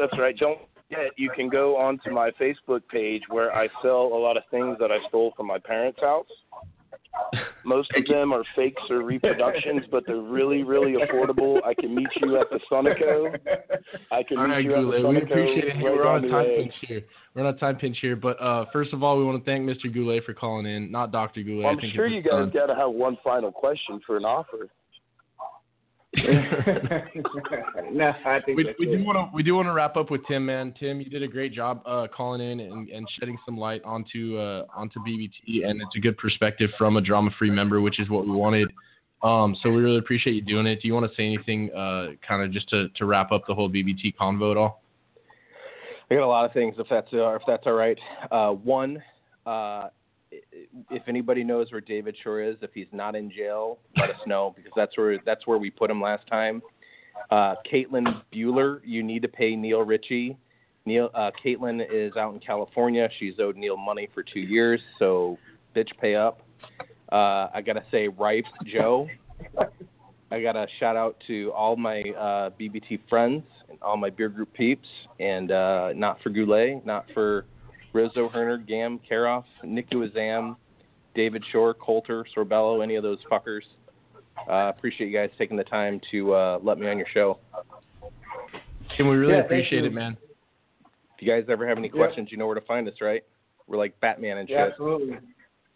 That's 0.00 0.18
right. 0.18 0.34
Don't 0.38 0.58
forget, 0.88 1.10
you 1.18 1.30
can 1.36 1.50
go 1.50 1.76
onto 1.76 2.10
my 2.10 2.30
Facebook 2.40 2.80
page 2.90 3.20
where 3.28 3.54
I 3.54 3.68
sell 3.82 4.00
a 4.14 4.18
lot 4.18 4.38
of 4.38 4.44
things 4.50 4.78
that 4.80 4.90
I 4.90 4.96
stole 5.08 5.34
from 5.36 5.46
my 5.46 5.58
parents' 5.58 6.00
house. 6.00 6.26
Most 7.66 7.90
of 7.94 8.06
them 8.06 8.32
are 8.32 8.42
fakes 8.56 8.80
or 8.88 9.02
reproductions, 9.02 9.82
but 9.90 10.04
they're 10.06 10.22
really, 10.22 10.62
really 10.62 10.94
affordable. 10.94 11.58
I 11.66 11.74
can 11.74 11.94
meet 11.94 12.08
you 12.22 12.40
at 12.40 12.48
the 12.48 12.60
Sonico. 12.70 13.36
I 14.10 14.22
can 14.22 14.38
All 14.38 14.48
meet 14.48 14.54
right, 14.54 14.64
you 14.64 14.74
at 14.74 14.76
the 14.76 14.82
Goulet, 14.82 15.02
Sonico. 15.02 15.10
We 15.10 15.16
appreciate 15.18 15.64
it. 15.64 15.76
Hey, 15.76 15.82
we're 15.82 16.06
on 16.06 16.24
a 16.24 16.28
time 16.28 16.44
way. 16.46 16.56
pinch 16.62 16.74
here. 16.88 17.02
We're 17.34 17.46
on 17.46 17.54
a 17.54 17.58
time 17.58 17.76
pinch 17.76 17.98
here, 18.00 18.16
but 18.16 18.40
uh, 18.40 18.64
first 18.72 18.94
of 18.94 19.02
all, 19.02 19.18
we 19.18 19.24
want 19.24 19.44
to 19.44 19.50
thank 19.50 19.68
Mr. 19.68 19.92
Goulet 19.92 20.24
for 20.24 20.32
calling 20.32 20.64
in, 20.64 20.90
not 20.90 21.12
Dr. 21.12 21.42
Goulet. 21.42 21.66
I'm 21.66 21.76
I 21.76 21.80
think 21.80 21.92
sure 21.94 22.06
you 22.06 22.22
guys 22.22 22.50
got 22.54 22.66
to 22.66 22.74
have 22.74 22.90
one 22.90 23.18
final 23.22 23.52
question 23.52 24.00
for 24.06 24.16
an 24.16 24.24
offer. 24.24 24.70
no, 26.16 28.12
I 28.26 28.40
think 28.44 28.56
we, 28.56 28.74
we 28.80 28.86
do 28.86 29.04
want 29.04 29.16
to 29.16 29.30
we 29.32 29.44
do 29.44 29.54
want 29.54 29.66
to 29.66 29.72
wrap 29.72 29.96
up 29.96 30.10
with 30.10 30.22
Tim, 30.26 30.44
man. 30.44 30.74
Tim, 30.78 31.00
you 31.00 31.08
did 31.08 31.22
a 31.22 31.28
great 31.28 31.52
job 31.52 31.82
uh, 31.86 32.08
calling 32.14 32.40
in 32.40 32.58
and, 32.58 32.88
and 32.88 33.06
shedding 33.18 33.38
some 33.46 33.56
light 33.56 33.80
onto 33.84 34.36
uh, 34.36 34.64
onto 34.74 34.98
BBT, 35.00 35.64
and 35.64 35.80
it's 35.80 35.94
a 35.96 36.00
good 36.00 36.18
perspective 36.18 36.70
from 36.76 36.96
a 36.96 37.00
drama-free 37.00 37.50
member, 37.50 37.80
which 37.80 38.00
is 38.00 38.10
what 38.10 38.26
we 38.26 38.32
wanted. 38.32 38.72
Um, 39.22 39.54
so 39.62 39.70
we 39.70 39.82
really 39.82 39.98
appreciate 39.98 40.32
you 40.32 40.42
doing 40.42 40.66
it. 40.66 40.82
Do 40.82 40.88
you 40.88 40.94
want 40.94 41.08
to 41.08 41.14
say 41.14 41.24
anything, 41.24 41.70
uh, 41.72 42.08
kind 42.26 42.42
of 42.42 42.50
just 42.50 42.68
to, 42.70 42.88
to 42.96 43.04
wrap 43.04 43.30
up 43.30 43.42
the 43.46 43.54
whole 43.54 43.68
BBT 43.68 44.14
convo 44.18 44.50
at 44.50 44.56
all? 44.56 44.82
I 46.10 46.14
got 46.14 46.24
a 46.24 46.26
lot 46.26 46.44
of 46.44 46.52
things 46.52 46.74
if 46.78 46.88
that's 46.90 47.12
uh, 47.12 47.34
if 47.34 47.42
that's 47.46 47.62
all 47.66 47.74
right. 47.74 47.98
Uh, 48.32 48.50
one, 48.50 49.00
uh, 49.46 49.90
if 50.30 51.02
anybody 51.08 51.44
knows 51.44 51.70
where 51.72 51.80
David 51.80 52.16
Shore 52.22 52.40
is, 52.40 52.56
if 52.62 52.70
he's 52.74 52.86
not 52.92 53.14
in 53.16 53.30
jail, 53.30 53.78
let 53.96 54.10
us 54.10 54.16
know 54.26 54.52
because 54.56 54.72
that's 54.76 54.96
where 54.96 55.18
that's 55.24 55.46
where 55.46 55.58
we 55.58 55.70
put 55.70 55.90
him 55.90 56.00
last 56.00 56.26
time. 56.28 56.62
Uh, 57.30 57.54
Caitlin 57.70 58.22
Bueller, 58.32 58.80
you 58.84 59.02
need 59.02 59.22
to 59.22 59.28
pay 59.28 59.56
Neil 59.56 59.80
Ritchie. 59.80 60.36
Neil, 60.86 61.10
uh, 61.14 61.30
Caitlin 61.44 61.84
is 61.92 62.16
out 62.16 62.32
in 62.32 62.40
California. 62.40 63.08
She's 63.18 63.34
owed 63.38 63.56
Neil 63.56 63.76
money 63.76 64.08
for 64.14 64.22
two 64.22 64.40
years, 64.40 64.80
so 64.98 65.38
bitch, 65.76 65.90
pay 66.00 66.14
up. 66.14 66.40
Uh, 67.12 67.48
I 67.52 67.62
gotta 67.64 67.84
say, 67.90 68.08
Rife 68.08 68.46
Joe. 68.72 69.08
I 70.32 70.40
got 70.40 70.52
to 70.52 70.66
shout 70.78 70.96
out 70.96 71.16
to 71.26 71.52
all 71.56 71.74
my 71.74 72.02
uh, 72.16 72.50
BBT 72.50 73.00
friends 73.08 73.42
and 73.68 73.78
all 73.82 73.96
my 73.96 74.10
beer 74.10 74.28
group 74.28 74.52
peeps, 74.54 74.86
and 75.18 75.50
uh, 75.50 75.92
not 75.96 76.22
for 76.22 76.30
Goulet, 76.30 76.86
not 76.86 77.06
for 77.12 77.46
Rizzo, 77.92 78.28
Herner, 78.28 78.64
Gam, 78.66 79.00
Karoff, 79.10 79.44
Nick 79.64 79.90
Duazam, 79.90 80.56
David 81.14 81.42
Shore, 81.50 81.74
Coulter, 81.74 82.24
Sorbello, 82.36 82.82
any 82.82 82.94
of 82.96 83.02
those 83.02 83.18
fuckers. 83.30 83.62
Uh, 84.48 84.72
appreciate 84.74 85.08
you 85.08 85.16
guys 85.16 85.30
taking 85.38 85.56
the 85.56 85.64
time 85.64 86.00
to 86.10 86.32
uh, 86.32 86.58
let 86.62 86.78
me 86.78 86.88
on 86.88 86.96
your 86.96 87.06
show. 87.12 87.38
Tim, 88.96 89.08
we 89.08 89.16
really 89.16 89.34
Yeah, 89.34 89.40
appreciate 89.40 89.84
it, 89.84 89.92
man. 89.92 90.16
If 91.16 91.26
you 91.26 91.28
guys 91.28 91.44
ever 91.48 91.66
have 91.68 91.78
any 91.78 91.88
Yeah. 91.88 91.92
questions, 91.92 92.28
you 92.30 92.38
know 92.38 92.46
where 92.46 92.54
to 92.54 92.60
find 92.62 92.88
us, 92.88 92.94
right? 93.00 93.22
We're 93.66 93.76
like 93.76 93.98
Batman 94.00 94.38
and 94.38 94.48
shit. 94.48 94.56
Yeah, 94.56 94.66
absolutely. 94.66 95.18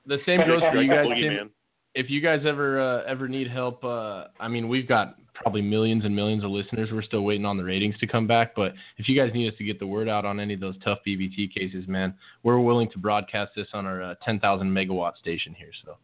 The 0.07 0.19
same 0.27 0.41
goes 0.47 0.63
for 0.71 0.81
you 0.81 0.91
guys, 0.91 1.07
Tim. 1.21 1.51
If 1.95 2.11
you 2.11 2.21
guys 2.21 2.45
ever 2.45 2.81
uh, 2.81 3.03
ever 3.05 3.29
need 3.29 3.49
help, 3.49 3.85
uh, 3.85 4.25
I 4.41 4.49
mean, 4.49 4.69
we've 4.69 4.89
got 4.89 5.17
probably 5.35 5.63
millions 5.63 6.05
and 6.05 6.15
millions 6.15 6.45
of 6.45 6.51
listeners. 6.51 6.91
We're 6.93 7.03
still 7.03 7.23
waiting 7.23 7.45
on 7.45 7.57
the 7.57 7.65
ratings 7.65 7.99
to 7.99 8.07
come 8.07 8.27
back, 8.27 8.55
but 8.55 8.73
if 8.97 9.09
you 9.09 9.21
guys 9.21 9.33
need 9.35 9.49
us 9.49 9.59
to 9.59 9.65
get 9.65 9.79
the 9.79 9.87
word 9.87 10.09
out 10.09 10.25
on 10.25 10.41
any 10.41 10.55
of 10.55 10.61
those 10.61 10.77
tough 10.85 10.99
BBT 11.07 11.53
cases, 11.53 11.87
man, 11.89 12.15
we're 12.43 12.59
willing 12.59 12.91
to 12.93 12.99
broadcast 12.99 13.53
this 13.57 13.69
on 13.73 13.87
our 13.87 14.03
uh, 14.03 14.15
10,000 14.25 14.67
megawatt 14.67 15.17
station 15.17 15.55
here. 15.55 15.71
So. 15.85 15.97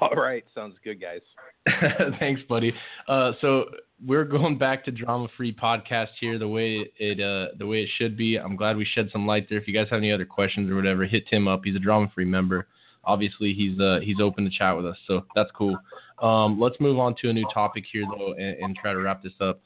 All 0.00 0.16
right, 0.16 0.44
sounds 0.54 0.76
good, 0.82 1.00
guys. 1.00 1.20
Thanks, 2.18 2.42
buddy. 2.48 2.72
Uh, 3.06 3.32
so 3.40 3.66
we're 4.04 4.24
going 4.24 4.58
back 4.58 4.84
to 4.86 4.90
drama-free 4.90 5.54
podcast 5.54 6.08
here, 6.20 6.38
the 6.38 6.48
way 6.48 6.90
it 6.98 7.20
uh, 7.20 7.54
the 7.58 7.66
way 7.66 7.82
it 7.82 7.88
should 7.96 8.16
be. 8.16 8.36
I'm 8.36 8.56
glad 8.56 8.76
we 8.76 8.86
shed 8.94 9.08
some 9.12 9.26
light 9.26 9.46
there. 9.48 9.58
If 9.58 9.68
you 9.68 9.74
guys 9.74 9.86
have 9.90 9.98
any 9.98 10.12
other 10.12 10.24
questions 10.24 10.70
or 10.70 10.74
whatever, 10.74 11.04
hit 11.04 11.24
Tim 11.28 11.46
up. 11.46 11.60
He's 11.64 11.76
a 11.76 11.80
drama-free 11.80 12.24
member. 12.24 12.66
Obviously, 13.06 13.52
he's 13.52 13.78
uh, 13.80 14.00
he's 14.02 14.20
open 14.20 14.44
to 14.44 14.50
chat 14.50 14.76
with 14.76 14.86
us, 14.86 14.96
so 15.06 15.24
that's 15.34 15.50
cool. 15.56 15.76
Um, 16.22 16.60
let's 16.60 16.76
move 16.80 16.98
on 16.98 17.14
to 17.22 17.30
a 17.30 17.32
new 17.32 17.46
topic 17.52 17.84
here 17.92 18.04
though, 18.16 18.32
and, 18.32 18.56
and 18.62 18.76
try 18.76 18.92
to 18.92 19.00
wrap 19.00 19.22
this 19.22 19.32
up. 19.40 19.60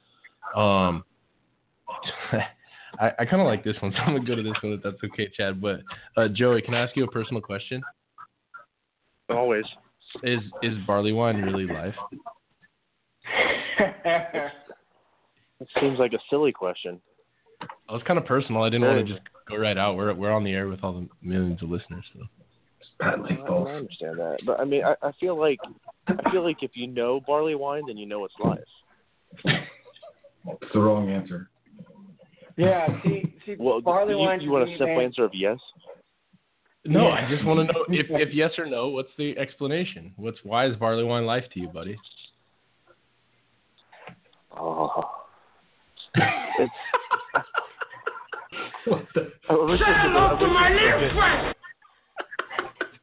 Um, 0.57 1.05
I, 3.01 3.12
I 3.18 3.24
kind 3.24 3.41
of 3.41 3.47
like 3.47 3.64
this 3.64 3.76
one, 3.80 3.93
so 3.97 3.99
I'm 3.99 4.16
gonna 4.16 4.26
go 4.26 4.34
to 4.34 4.43
this 4.43 4.55
one 4.62 4.72
if 4.72 4.82
that's 4.82 4.97
okay, 5.05 5.28
Chad. 5.36 5.61
But 5.61 5.80
uh, 6.16 6.28
Joey, 6.28 6.62
can 6.62 6.74
I 6.74 6.80
ask 6.80 6.97
you 6.97 7.05
a 7.05 7.11
personal 7.11 7.43
question? 7.43 7.82
Always. 9.30 9.64
Is 10.22 10.41
is 10.62 10.74
barley 10.86 11.12
wine 11.12 11.43
really 11.43 11.66
life? 11.66 11.95
It 15.61 15.68
seems 15.80 15.99
like 15.99 16.12
a 16.12 16.18
silly 16.30 16.53
question. 16.53 17.01
It 17.61 17.93
was 17.93 18.03
kind 18.07 18.18
of 18.18 18.26
personal. 18.26 18.62
I 18.62 18.70
didn't 18.70 18.86
want 18.86 19.07
to 19.07 19.12
just 19.12 19.26
go 19.49 19.57
right 19.57 19.76
out. 19.76 19.97
We're 19.97 20.14
we're 20.14 20.30
on 20.30 20.45
the 20.45 20.53
air 20.53 20.68
with 20.68 20.84
all 20.84 20.93
the 20.93 21.09
millions 21.20 21.62
of 21.62 21.70
listeners. 21.70 22.05
So. 22.14 22.20
Patently 23.01 23.39
I, 23.43 23.47
false. 23.47 23.69
I 23.69 23.73
understand 23.75 24.19
that, 24.19 24.39
but 24.45 24.59
I 24.61 24.65
mean, 24.65 24.83
I, 24.85 24.95
I 25.07 25.13
feel 25.21 25.39
like 25.39 25.59
I 26.09 26.31
feel 26.31 26.43
like 26.45 26.63
if 26.63 26.73
you 26.75 26.87
know 26.89 27.21
barley 27.27 27.55
wine, 27.55 27.85
then 27.87 27.97
you 27.97 28.07
know 28.07 28.25
it's 28.25 28.35
life. 28.43 28.59
It's 30.63 30.73
the 30.73 30.81
wrong 30.81 31.11
answer. 31.11 31.51
yeah, 32.57 32.87
see, 33.03 33.35
see, 33.45 33.57
Well, 33.59 33.83
barley 33.83 34.13
you, 34.15 34.19
wine. 34.19 34.41
you 34.41 34.51
want 34.51 34.67
a 34.67 34.73
simple 34.79 34.97
man, 34.97 35.05
answer 35.05 35.25
of 35.25 35.33
yes? 35.35 35.59
No, 36.87 37.09
Yeah. 37.09 37.15
I 37.27 37.29
just 37.31 37.45
want 37.45 37.67
to 37.69 37.73
know 37.73 37.85
if 37.91 38.07
if 38.09 38.33
yes 38.35 38.53
or 38.57 38.65
no. 38.65 38.89
What's 38.89 39.11
the 39.19 39.37
explanation? 39.37 40.13
What's 40.17 40.39
why 40.45 40.67
is 40.67 40.75
barley 40.77 41.05
wine 41.05 41.27
life 41.27 41.45
to 41.53 41.61
you, 41.61 41.69
buddy? 41.69 41.99
Oh, 44.57 45.05
it's. 46.15 46.73
I 48.87 48.95
wish 48.95 49.07
this 49.15 49.21
was 49.21 49.37
a- 49.51 49.51
I 49.51 49.55
wish 49.65 49.81
this 49.81 51.15
was- 51.15 51.55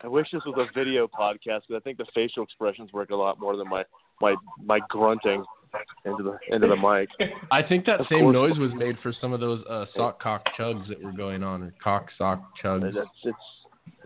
I 0.06 0.08
wish 0.08 0.28
this 0.32 0.44
was 0.46 0.56
a 0.58 0.72
video 0.78 1.08
podcast 1.08 1.62
because 1.68 1.78
I 1.78 1.80
think 1.80 1.98
the 1.98 2.06
facial 2.14 2.44
expressions 2.44 2.94
work 2.94 3.10
a 3.10 3.16
lot 3.16 3.40
more 3.40 3.58
than 3.58 3.68
my 3.68 3.84
my 4.22 4.36
my 4.64 4.80
grunting 4.88 5.44
into 6.06 6.22
the 6.24 6.38
into 6.56 6.68
the 6.68 6.76
mic. 6.76 7.10
I 7.52 7.64
think 7.64 7.88
that 7.88 8.00
Of 8.00 8.06
same 8.08 8.22
course. 8.22 8.34
noise 8.34 8.60
was 8.60 8.72
made 8.76 8.98
for 9.02 9.12
some 9.20 9.34
of 9.34 9.40
those 9.40 9.66
uh, 9.68 9.86
sock 9.96 10.22
cock 10.22 10.46
chugs 10.60 10.88
that 10.90 11.02
were 11.04 11.12
going 11.12 11.42
on, 11.42 11.64
or 11.64 11.74
cock 11.84 12.10
sock 12.20 12.40
chugs. 12.64 12.94
That's 12.94 13.08
it's 13.24 13.38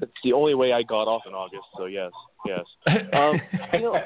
it's 0.02 0.12
the 0.24 0.32
only 0.32 0.56
way 0.56 0.72
I 0.72 0.84
got 0.84 1.10
off 1.10 1.24
in 1.28 1.34
August. 1.34 1.66
So 1.78 1.86
yes, 1.88 2.12
yes. 2.45 2.64
Um, 3.14 3.41
you 3.74 3.82
know, 3.82 4.00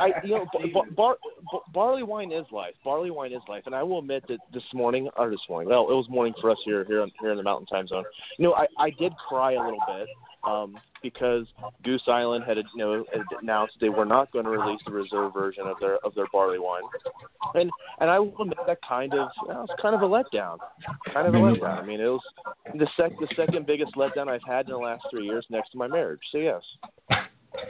I 0.00 0.12
you 0.22 0.30
know 0.30 0.46
bar, 0.72 0.84
bar, 0.96 1.16
bar, 1.50 1.60
barley 1.74 2.04
wine 2.04 2.30
is 2.30 2.46
life. 2.52 2.74
Barley 2.84 3.10
wine 3.10 3.32
is 3.32 3.42
life, 3.48 3.64
and 3.66 3.74
I 3.74 3.82
will 3.82 3.98
admit 3.98 4.22
that 4.28 4.38
this 4.54 4.62
morning 4.72 5.10
or 5.16 5.28
this 5.28 5.40
morning, 5.48 5.70
well, 5.70 5.90
it 5.90 5.94
was 5.94 6.06
morning 6.08 6.34
for 6.40 6.52
us 6.52 6.58
here 6.64 6.84
here 6.84 7.02
in, 7.02 7.10
here 7.20 7.32
in 7.32 7.36
the 7.36 7.42
Mountain 7.42 7.66
Time 7.66 7.88
Zone. 7.88 8.04
You 8.38 8.44
know, 8.44 8.54
I 8.54 8.66
I 8.78 8.90
did 8.90 9.12
cry 9.28 9.54
a 9.54 9.60
little 9.60 9.80
bit 9.88 10.06
um, 10.44 10.76
because 11.02 11.46
Goose 11.84 12.02
Island 12.06 12.44
had 12.46 12.56
you 12.56 12.64
know 12.76 13.04
had 13.12 13.22
announced 13.40 13.74
they 13.80 13.88
were 13.88 14.04
not 14.04 14.32
going 14.32 14.44
to 14.44 14.50
release 14.50 14.80
the 14.86 14.92
reserve 14.92 15.32
version 15.32 15.66
of 15.66 15.76
their 15.80 15.96
of 15.98 16.14
their 16.14 16.26
barley 16.32 16.58
wine, 16.58 16.82
and 17.54 17.70
and 18.00 18.10
I 18.10 18.18
will 18.18 18.34
admit 18.40 18.58
that 18.66 18.78
kind 18.86 19.12
of 19.14 19.28
you 19.46 19.52
know, 19.52 19.64
it's 19.68 19.82
kind 19.82 19.94
of 19.94 20.02
a 20.02 20.06
letdown, 20.06 20.58
kind 21.12 21.26
of 21.26 21.34
a 21.34 21.38
letdown. 21.38 21.82
I 21.82 21.86
mean, 21.86 22.00
it 22.00 22.06
was 22.06 22.22
the 22.74 22.88
sec 22.96 23.12
the 23.18 23.28
second 23.36 23.66
biggest 23.66 23.94
letdown 23.94 24.28
I've 24.28 24.40
had 24.46 24.66
in 24.66 24.72
the 24.72 24.78
last 24.78 25.04
three 25.10 25.24
years, 25.24 25.46
next 25.50 25.70
to 25.70 25.78
my 25.78 25.86
marriage. 25.86 26.20
So 26.30 26.38
yes, 26.38 26.62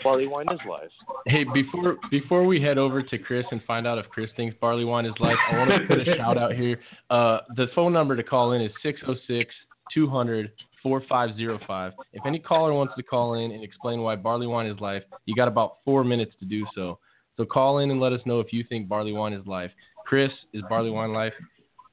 barley 0.02 0.26
wine 0.26 0.46
is 0.50 0.60
life. 0.68 0.90
Hey, 1.26 1.44
before 1.44 1.96
before 2.10 2.44
we 2.46 2.60
head 2.60 2.78
over 2.78 3.02
to 3.02 3.18
Chris 3.18 3.44
and 3.50 3.62
find 3.64 3.86
out 3.86 3.98
if 3.98 4.08
Chris 4.08 4.30
thinks 4.36 4.56
barley 4.60 4.84
wine 4.84 5.06
is 5.06 5.14
life, 5.20 5.36
I 5.50 5.58
want 5.58 5.70
to 5.70 5.86
put 5.86 6.00
a 6.00 6.04
shout 6.16 6.38
out 6.38 6.54
here. 6.54 6.80
Uh, 7.10 7.38
the 7.56 7.66
phone 7.74 7.92
number 7.92 8.16
to 8.16 8.22
call 8.22 8.52
in 8.52 8.62
is 8.62 8.72
606 8.82 9.54
200 9.92 10.50
4505. 10.82 11.92
If 12.12 12.26
any 12.26 12.38
caller 12.38 12.72
wants 12.72 12.94
to 12.96 13.02
call 13.02 13.34
in 13.34 13.52
and 13.52 13.62
explain 13.62 14.02
why 14.02 14.16
barley 14.16 14.46
wine 14.46 14.66
is 14.66 14.78
life, 14.80 15.02
you 15.26 15.34
got 15.34 15.48
about 15.48 15.78
four 15.84 16.04
minutes 16.04 16.32
to 16.40 16.44
do 16.44 16.66
so. 16.74 16.98
So 17.36 17.44
call 17.44 17.78
in 17.78 17.90
and 17.90 18.00
let 18.00 18.12
us 18.12 18.20
know 18.26 18.40
if 18.40 18.52
you 18.52 18.64
think 18.68 18.88
barley 18.88 19.12
wine 19.12 19.32
is 19.32 19.46
life. 19.46 19.70
Chris, 20.06 20.30
is 20.52 20.62
barley 20.68 20.90
wine 20.90 21.12
life? 21.12 21.32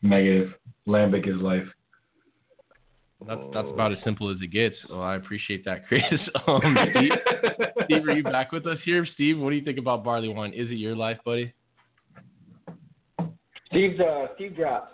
Negative. 0.02 0.54
Lambic 0.88 1.28
is 1.28 1.42
life. 1.42 1.68
That's 3.28 3.42
that's 3.54 3.68
about 3.68 3.92
as 3.92 3.98
simple 4.06 4.30
as 4.32 4.38
it 4.42 4.48
gets. 4.48 4.76
Well, 4.90 5.02
I 5.02 5.16
appreciate 5.16 5.66
that, 5.66 5.88
Chris. 5.88 6.04
Um, 6.48 6.78
Steve, 6.92 7.12
Steve, 7.86 8.08
are 8.08 8.14
you 8.14 8.24
back 8.24 8.52
with 8.52 8.66
us 8.66 8.78
here? 8.86 9.06
Steve, 9.14 9.38
what 9.38 9.50
do 9.50 9.56
you 9.58 9.64
think 9.64 9.78
about 9.78 10.04
barley 10.04 10.30
wine? 10.30 10.54
Is 10.54 10.70
it 10.70 10.76
your 10.76 10.96
life, 10.96 11.18
buddy? 11.26 11.54
Steve's 13.68 14.00
uh, 14.00 14.28
Steve 14.36 14.56
dropped. 14.56 14.94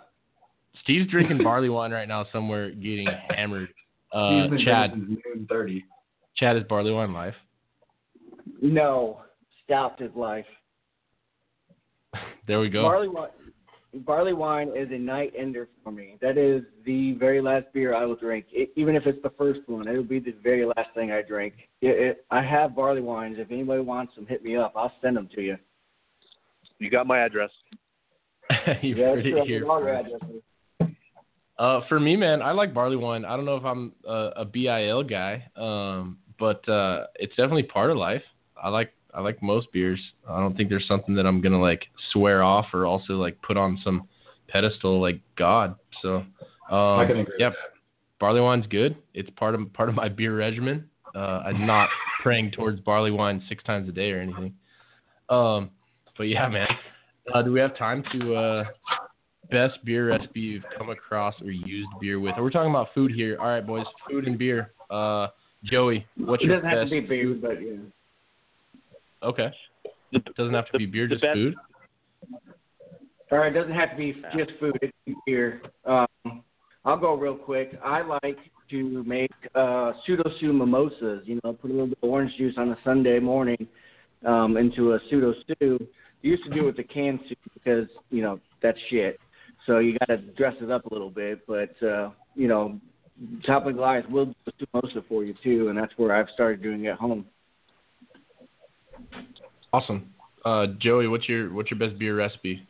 Steve's 0.82 1.10
drinking 1.10 1.38
barley 1.42 1.68
wine 1.68 1.92
right 1.92 2.08
now 2.08 2.26
somewhere 2.32 2.70
getting 2.70 3.08
hammered. 3.30 3.68
Uh, 4.12 4.48
Chad, 4.64 4.90
dead 4.92 5.08
noon 5.08 5.46
thirty. 5.48 5.84
Chad 6.36 6.56
is 6.56 6.62
barley 6.68 6.92
wine 6.92 7.12
life. 7.12 7.34
No, 8.62 9.20
stopped 9.64 10.00
his 10.00 10.14
life. 10.14 10.46
There 12.46 12.60
we 12.60 12.70
go. 12.70 12.82
Barley 12.82 13.08
wine. 13.08 13.30
Barley 14.04 14.32
wine 14.32 14.70
is 14.76 14.88
a 14.92 14.98
night 14.98 15.32
ender 15.36 15.68
for 15.82 15.90
me. 15.90 16.16
That 16.20 16.38
is 16.38 16.62
the 16.84 17.14
very 17.14 17.40
last 17.40 17.66
beer 17.72 17.94
I 17.94 18.04
will 18.04 18.16
drink, 18.16 18.46
it, 18.52 18.70
even 18.76 18.94
if 18.94 19.06
it's 19.06 19.20
the 19.22 19.32
first 19.36 19.60
one. 19.66 19.88
It 19.88 19.96
will 19.96 20.04
be 20.04 20.20
the 20.20 20.34
very 20.42 20.64
last 20.64 20.90
thing 20.94 21.10
I 21.12 21.22
drink. 21.22 21.54
It, 21.80 21.88
it, 21.88 22.26
I 22.30 22.42
have 22.42 22.76
barley 22.76 23.00
wines. 23.00 23.36
If 23.38 23.50
anybody 23.50 23.80
wants 23.80 24.14
them, 24.14 24.26
hit 24.26 24.44
me 24.44 24.56
up. 24.56 24.74
I'll 24.76 24.92
send 25.02 25.16
them 25.16 25.28
to 25.34 25.42
you. 25.42 25.56
You 26.78 26.90
got 26.90 27.06
my 27.06 27.18
address. 27.18 27.50
you 28.82 28.96
yeah, 28.96 29.06
heard 29.06 29.24
sure, 29.24 29.38
it 29.38 29.46
here. 29.46 29.66
All 31.58 31.66
your 31.66 31.76
addresses. 31.76 31.84
Uh, 31.84 31.88
for 31.88 32.00
me, 32.00 32.16
man, 32.16 32.42
I 32.42 32.52
like 32.52 32.74
barley 32.74 32.96
wine. 32.96 33.24
I 33.24 33.36
don't 33.36 33.44
know 33.44 33.56
if 33.56 33.64
I'm 33.64 33.92
a, 34.06 34.30
a 34.36 34.44
BIL 34.44 35.04
guy, 35.04 35.44
um, 35.56 36.18
but 36.38 36.66
uh, 36.68 37.06
it's 37.16 37.34
definitely 37.36 37.64
part 37.64 37.90
of 37.90 37.96
life. 37.96 38.22
I 38.62 38.68
like 38.68 38.92
I 39.14 39.20
like 39.20 39.42
most 39.42 39.72
beers. 39.72 40.00
I 40.28 40.40
don't 40.40 40.56
think 40.56 40.68
there's 40.68 40.86
something 40.86 41.14
that 41.14 41.26
I'm 41.26 41.40
gonna 41.40 41.60
like 41.60 41.86
swear 42.12 42.42
off 42.42 42.66
or 42.74 42.86
also 42.86 43.14
like 43.14 43.40
put 43.42 43.56
on 43.56 43.78
some 43.82 44.08
pedestal 44.48 45.00
like 45.00 45.20
God. 45.36 45.76
So 46.02 46.16
um, 46.16 46.26
I 46.70 47.06
can 47.06 47.20
agree 47.20 47.36
yeah, 47.38 47.50
barley 48.20 48.40
wine's 48.40 48.66
good. 48.66 48.96
It's 49.14 49.30
part 49.30 49.54
of 49.54 49.72
part 49.72 49.88
of 49.88 49.94
my 49.94 50.08
beer 50.08 50.36
regimen. 50.36 50.88
Uh, 51.14 51.42
I'm 51.46 51.66
not 51.66 51.88
praying 52.22 52.50
towards 52.50 52.80
barley 52.80 53.10
wine 53.10 53.42
six 53.48 53.64
times 53.64 53.88
a 53.88 53.92
day 53.92 54.10
or 54.12 54.20
anything. 54.20 54.54
Um, 55.30 55.70
but 56.18 56.24
yeah, 56.24 56.48
man. 56.48 56.68
Uh, 57.34 57.42
do 57.42 57.52
we 57.52 57.58
have 57.58 57.76
time 57.76 58.04
to 58.12 58.34
uh, 58.36 58.64
best 59.50 59.74
beer 59.84 60.08
recipe 60.08 60.40
you've 60.40 60.64
come 60.76 60.90
across 60.90 61.34
or 61.42 61.50
used 61.50 61.88
beer 62.00 62.20
with? 62.20 62.34
We're 62.38 62.50
talking 62.50 62.70
about 62.70 62.88
food 62.94 63.12
here. 63.14 63.36
All 63.40 63.46
right, 63.46 63.66
boys, 63.66 63.86
food 64.08 64.26
and 64.26 64.38
beer. 64.38 64.72
Uh, 64.90 65.28
Joey, 65.64 66.06
what's 66.16 66.42
it 66.42 66.46
your 66.46 66.56
doesn't 66.56 66.70
have 66.70 66.84
to 66.84 66.90
be 66.90 67.00
beer, 67.00 67.34
but 67.34 67.62
yeah. 67.62 67.76
Okay. 69.22 69.50
The, 70.12 70.20
Doesn't 70.36 70.54
have 70.54 70.70
to 70.70 70.78
be 70.78 70.86
beer, 70.86 71.08
just 71.08 71.22
best- 71.22 71.34
food. 71.34 71.54
All 73.32 73.38
right, 73.38 73.50
it 73.50 73.58
doesn't 73.58 73.74
have 73.74 73.90
to 73.90 73.96
be 73.96 74.12
just 74.36 74.52
food. 74.60 74.78
It 74.80 74.94
can 75.04 75.14
be 75.14 75.16
beer. 75.26 75.60
Um, 75.84 76.06
I'll 76.84 76.96
go 76.96 77.14
real 77.14 77.34
quick. 77.34 77.76
I 77.84 78.02
like 78.02 78.38
to 78.70 79.02
make 79.04 79.32
uh, 79.56 79.92
PseudoSue 80.08 80.54
mimosas. 80.56 81.22
You 81.24 81.40
know, 81.42 81.52
put 81.52 81.70
a 81.70 81.72
little 81.72 81.88
bit 81.88 81.98
of 82.02 82.08
orange 82.08 82.32
juice 82.36 82.54
on 82.56 82.68
a 82.68 82.78
Sunday 82.84 83.18
morning 83.18 83.66
um, 84.24 84.56
into 84.56 84.92
a 84.92 85.00
PseudoSue. 85.00 85.86
Used 86.22 86.44
to 86.44 86.50
do 86.50 86.60
it 86.60 86.66
with 86.66 86.76
the 86.76 86.84
canned 86.84 87.18
soup 87.28 87.38
because 87.54 87.88
you 88.10 88.22
know 88.22 88.38
that's 88.62 88.78
shit. 88.90 89.18
So 89.66 89.78
you 89.78 89.98
got 89.98 90.06
to 90.06 90.18
dress 90.18 90.54
it 90.60 90.70
up 90.70 90.86
a 90.86 90.92
little 90.92 91.10
bit. 91.10 91.46
But 91.46 91.74
uh, 91.82 92.10
you 92.34 92.48
know, 92.48 92.80
Toppling 93.44 93.76
Goliath 93.76 94.08
will 94.08 94.26
do 94.26 94.32
a 94.48 94.66
mimosa 94.72 95.04
for 95.08 95.24
you 95.24 95.34
too, 95.42 95.68
and 95.68 95.76
that's 95.76 95.92
where 95.96 96.14
I've 96.14 96.28
started 96.34 96.62
doing 96.62 96.84
it 96.84 96.90
at 96.90 96.98
home. 96.98 97.26
Awesome. 99.72 100.12
Uh, 100.44 100.66
Joey, 100.78 101.08
what's 101.08 101.28
your 101.28 101.52
what's 101.52 101.70
your 101.70 101.78
best 101.78 101.98
beer 101.98 102.16
recipe? 102.16 102.66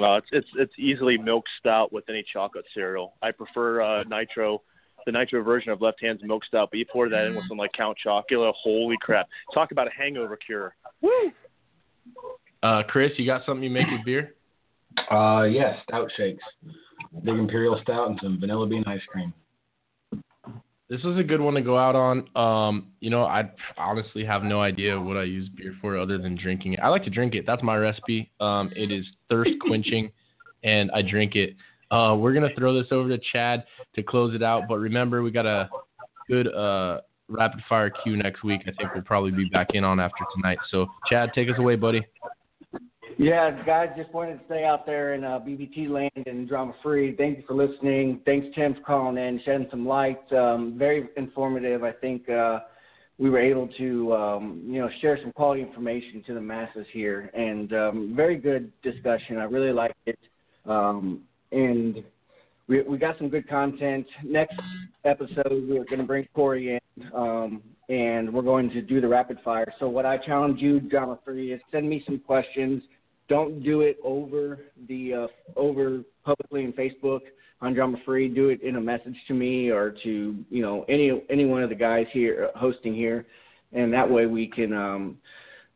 Uh, 0.00 0.16
it's 0.16 0.26
it's 0.32 0.48
it's 0.56 0.72
easily 0.78 1.18
milk 1.18 1.44
stout 1.60 1.92
with 1.92 2.04
any 2.08 2.24
chocolate 2.32 2.64
cereal. 2.74 3.12
I 3.22 3.30
prefer 3.30 3.82
uh, 3.82 4.04
nitro, 4.04 4.62
the 5.04 5.12
nitro 5.12 5.42
version 5.42 5.70
of 5.70 5.82
Left 5.82 5.98
Hand's 6.00 6.22
milk 6.22 6.44
stout. 6.46 6.70
But 6.70 6.78
you 6.78 6.86
pour 6.90 7.08
that 7.08 7.26
in 7.26 7.34
with 7.34 7.44
some 7.48 7.58
like 7.58 7.72
Count 7.72 7.98
Chocula. 8.04 8.52
Holy 8.56 8.96
crap! 9.00 9.28
Talk 9.52 9.72
about 9.72 9.86
a 9.86 9.90
hangover 9.90 10.36
cure. 10.36 10.74
Uh, 12.62 12.82
Chris, 12.88 13.10
you 13.16 13.26
got 13.26 13.42
something 13.44 13.62
you 13.62 13.70
make 13.70 13.88
with 13.90 14.04
beer? 14.04 14.34
Uh, 15.10 15.44
yeah, 15.44 15.76
stout 15.82 16.10
shakes. 16.16 16.42
Big 17.24 17.34
imperial 17.34 17.78
stout 17.82 18.10
and 18.10 18.18
some 18.22 18.40
vanilla 18.40 18.66
bean 18.66 18.84
ice 18.86 19.00
cream. 19.10 19.32
This 20.88 21.00
is 21.04 21.18
a 21.18 21.22
good 21.22 21.40
one 21.40 21.54
to 21.54 21.62
go 21.62 21.78
out 21.78 21.96
on. 21.96 22.28
Um, 22.36 22.88
you 23.00 23.08
know, 23.08 23.24
I 23.24 23.50
honestly 23.78 24.24
have 24.26 24.42
no 24.42 24.60
idea 24.60 25.00
what 25.00 25.16
I 25.16 25.22
use 25.22 25.48
beer 25.56 25.74
for 25.80 25.96
other 25.96 26.18
than 26.18 26.36
drinking 26.36 26.74
it. 26.74 26.80
I 26.80 26.88
like 26.88 27.04
to 27.04 27.10
drink 27.10 27.34
it. 27.34 27.46
That's 27.46 27.62
my 27.62 27.76
recipe. 27.76 28.30
Um, 28.40 28.70
it 28.76 28.92
is 28.92 29.06
thirst 29.30 29.52
quenching, 29.60 30.12
and 30.64 30.90
I 30.90 31.00
drink 31.00 31.34
it. 31.34 31.56
Uh, 31.90 32.14
we're 32.18 32.34
gonna 32.34 32.54
throw 32.58 32.74
this 32.74 32.88
over 32.90 33.08
to 33.08 33.18
Chad 33.32 33.64
to 33.94 34.02
close 34.02 34.34
it 34.34 34.42
out. 34.42 34.64
But 34.68 34.78
remember, 34.80 35.22
we 35.22 35.30
got 35.30 35.46
a 35.46 35.70
good 36.28 36.48
uh, 36.54 37.00
rapid 37.28 37.60
fire 37.68 37.90
queue 37.90 38.16
next 38.16 38.44
week. 38.44 38.60
I 38.62 38.72
think 38.72 38.92
we'll 38.92 39.02
probably 39.02 39.30
be 39.30 39.46
back 39.46 39.68
in 39.74 39.84
on 39.84 39.98
after 39.98 40.24
tonight. 40.34 40.58
So, 40.70 40.86
Chad, 41.08 41.30
take 41.34 41.48
us 41.48 41.58
away, 41.58 41.76
buddy. 41.76 42.04
Yeah, 43.22 43.64
guys, 43.64 43.90
just 43.96 44.12
wanted 44.12 44.40
to 44.40 44.44
stay 44.46 44.64
out 44.64 44.84
there 44.84 45.14
in 45.14 45.22
uh, 45.22 45.38
BBT 45.38 45.88
land 45.88 46.26
and 46.26 46.48
drama 46.48 46.74
free. 46.82 47.14
Thank 47.14 47.38
you 47.38 47.44
for 47.46 47.54
listening. 47.54 48.20
Thanks, 48.26 48.48
Tim, 48.52 48.74
for 48.74 48.80
calling 48.80 49.16
in, 49.16 49.40
shedding 49.44 49.68
some 49.70 49.86
light. 49.86 50.20
Um, 50.32 50.74
very 50.76 51.08
informative. 51.16 51.84
I 51.84 51.92
think 51.92 52.28
uh, 52.28 52.58
we 53.18 53.30
were 53.30 53.38
able 53.38 53.68
to, 53.78 54.12
um, 54.12 54.62
you 54.66 54.80
know, 54.80 54.90
share 55.00 55.20
some 55.22 55.30
quality 55.30 55.62
information 55.62 56.24
to 56.26 56.34
the 56.34 56.40
masses 56.40 56.84
here, 56.92 57.30
and 57.32 57.72
um, 57.72 58.12
very 58.16 58.36
good 58.36 58.72
discussion. 58.82 59.38
I 59.38 59.44
really 59.44 59.72
liked 59.72 59.94
it, 60.06 60.18
um, 60.66 61.20
and 61.52 62.02
we 62.66 62.82
we 62.82 62.98
got 62.98 63.18
some 63.18 63.28
good 63.28 63.48
content. 63.48 64.04
Next 64.24 64.58
episode, 65.04 65.68
we're 65.68 65.84
going 65.84 65.98
to 65.98 66.04
bring 66.04 66.26
Corey 66.34 66.70
in. 66.74 67.12
Um, 67.14 67.62
and 67.88 68.32
we're 68.32 68.42
going 68.42 68.70
to 68.70 68.80
do 68.80 69.00
the 69.00 69.08
rapid 69.08 69.38
fire. 69.44 69.70
So 69.78 69.88
what 69.88 70.06
I 70.06 70.16
challenge 70.16 70.60
you, 70.60 70.80
drama 70.80 71.18
free, 71.24 71.52
is 71.52 71.60
send 71.70 71.88
me 71.88 72.02
some 72.06 72.18
questions. 72.20 72.82
Don't 73.32 73.62
do 73.62 73.80
it 73.80 73.96
over 74.04 74.58
the 74.88 75.14
uh, 75.14 75.26
over 75.56 76.02
publicly 76.22 76.64
in 76.64 76.72
Facebook 76.74 77.20
on 77.62 77.72
drama 77.72 77.96
free. 78.04 78.28
Do 78.28 78.50
it 78.50 78.60
in 78.60 78.76
a 78.76 78.80
message 78.80 79.16
to 79.26 79.32
me 79.32 79.70
or 79.70 79.94
to 80.02 80.44
you 80.50 80.62
know 80.62 80.84
any 80.86 81.22
any 81.30 81.46
one 81.46 81.62
of 81.62 81.70
the 81.70 81.74
guys 81.74 82.04
here 82.12 82.50
uh, 82.54 82.58
hosting 82.58 82.94
here, 82.94 83.24
and 83.72 83.90
that 83.90 84.06
way 84.08 84.26
we 84.26 84.46
can 84.46 84.74
um, 84.74 85.16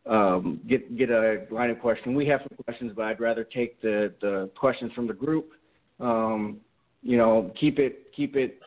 um, 0.04 0.60
get 0.68 0.98
get 0.98 1.08
a 1.08 1.46
line 1.50 1.70
of 1.70 1.80
question. 1.80 2.14
We 2.14 2.26
have 2.26 2.40
some 2.40 2.62
questions, 2.62 2.92
but 2.94 3.06
I'd 3.06 3.20
rather 3.20 3.42
take 3.42 3.80
the 3.80 4.12
the 4.20 4.50
questions 4.54 4.92
from 4.92 5.06
the 5.06 5.14
group. 5.14 5.52
Um, 5.98 6.58
you 7.02 7.16
know, 7.16 7.50
keep 7.58 7.78
it 7.78 8.12
keep 8.14 8.36
it 8.36 8.60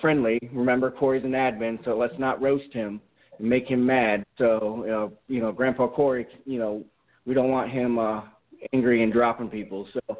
friendly. 0.00 0.40
Remember, 0.52 0.90
Corey's 0.90 1.22
an 1.22 1.30
admin, 1.30 1.78
so 1.84 1.96
let's 1.96 2.18
not 2.18 2.42
roast 2.42 2.72
him 2.72 3.00
and 3.38 3.48
make 3.48 3.68
him 3.68 3.86
mad. 3.86 4.24
So, 4.36 5.12
uh, 5.12 5.16
you 5.28 5.40
know, 5.40 5.52
Grandpa 5.52 5.86
Corey, 5.86 6.26
you 6.44 6.58
know, 6.58 6.84
we 7.24 7.34
don't 7.34 7.50
want 7.50 7.70
him 7.70 8.00
uh, 8.00 8.22
angry 8.72 9.02
and 9.02 9.12
dropping 9.12 9.48
people. 9.48 9.88
So, 9.92 10.16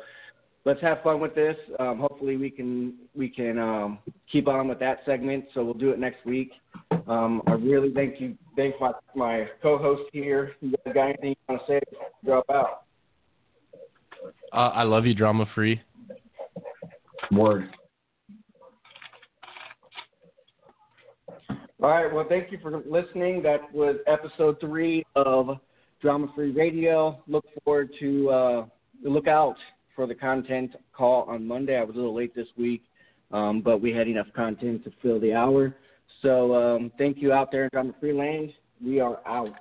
let's 0.64 0.80
have 0.80 1.02
fun 1.02 1.20
with 1.20 1.34
this. 1.34 1.56
Um, 1.80 1.98
hopefully, 1.98 2.36
we 2.36 2.50
can 2.50 2.94
we 3.14 3.28
can 3.28 3.58
um, 3.58 3.98
keep 4.30 4.48
on 4.48 4.68
with 4.68 4.78
that 4.80 4.98
segment. 5.04 5.46
So 5.54 5.64
we'll 5.64 5.74
do 5.74 5.90
it 5.90 5.98
next 5.98 6.24
week. 6.24 6.52
Um, 7.06 7.42
I 7.46 7.52
really 7.52 7.92
thank 7.92 8.20
you, 8.20 8.36
thank 8.56 8.80
my 8.80 8.92
my 9.14 9.48
co-host 9.62 10.02
here. 10.12 10.52
You 10.60 10.74
guys 10.84 10.94
got 10.94 11.04
anything 11.08 11.30
you 11.30 11.36
want 11.48 11.62
to 11.66 11.72
say? 11.72 11.80
Drop 12.24 12.44
out. 12.50 12.84
Uh, 14.52 14.70
I 14.74 14.82
love 14.82 15.06
you, 15.06 15.14
drama 15.14 15.46
free. 15.54 15.80
Word. 17.30 17.70
All 21.82 21.90
right. 21.90 22.12
Well, 22.12 22.26
thank 22.28 22.52
you 22.52 22.58
for 22.62 22.82
listening. 22.86 23.42
That 23.42 23.72
was 23.74 23.96
episode 24.06 24.60
three 24.60 25.04
of 25.16 25.58
Drama 26.02 26.26
Free 26.34 26.50
Radio. 26.50 27.22
Look 27.28 27.44
forward 27.64 27.90
to 28.00 28.28
uh, 28.28 28.66
look 29.04 29.28
out 29.28 29.54
for 29.94 30.08
the 30.08 30.14
content 30.16 30.72
call 30.92 31.22
on 31.28 31.46
Monday. 31.46 31.78
I 31.78 31.84
was 31.84 31.94
a 31.94 31.98
little 31.98 32.14
late 32.14 32.34
this 32.34 32.48
week, 32.58 32.82
um, 33.30 33.62
but 33.62 33.80
we 33.80 33.92
had 33.92 34.08
enough 34.08 34.26
content 34.34 34.82
to 34.82 34.90
fill 35.00 35.20
the 35.20 35.32
hour. 35.32 35.76
So 36.20 36.54
um, 36.54 36.90
thank 36.98 37.18
you 37.18 37.32
out 37.32 37.52
there 37.52 37.64
in 37.64 37.70
Drama 37.72 37.94
Free 38.00 38.12
Land. 38.12 38.52
We 38.84 38.98
are 38.98 39.20
out. 39.28 39.54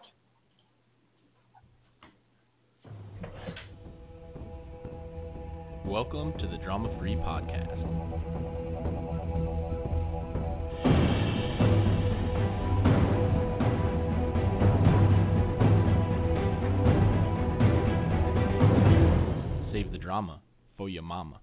Welcome 5.86 6.34
to 6.40 6.48
the 6.48 6.58
Drama 6.64 6.90
Free 6.98 7.16
Podcast. 7.16 8.31
Save 19.72 19.94
the 19.94 19.98
drama 19.98 20.42
for 20.76 20.90
your 20.90 21.04
mama. 21.04 21.40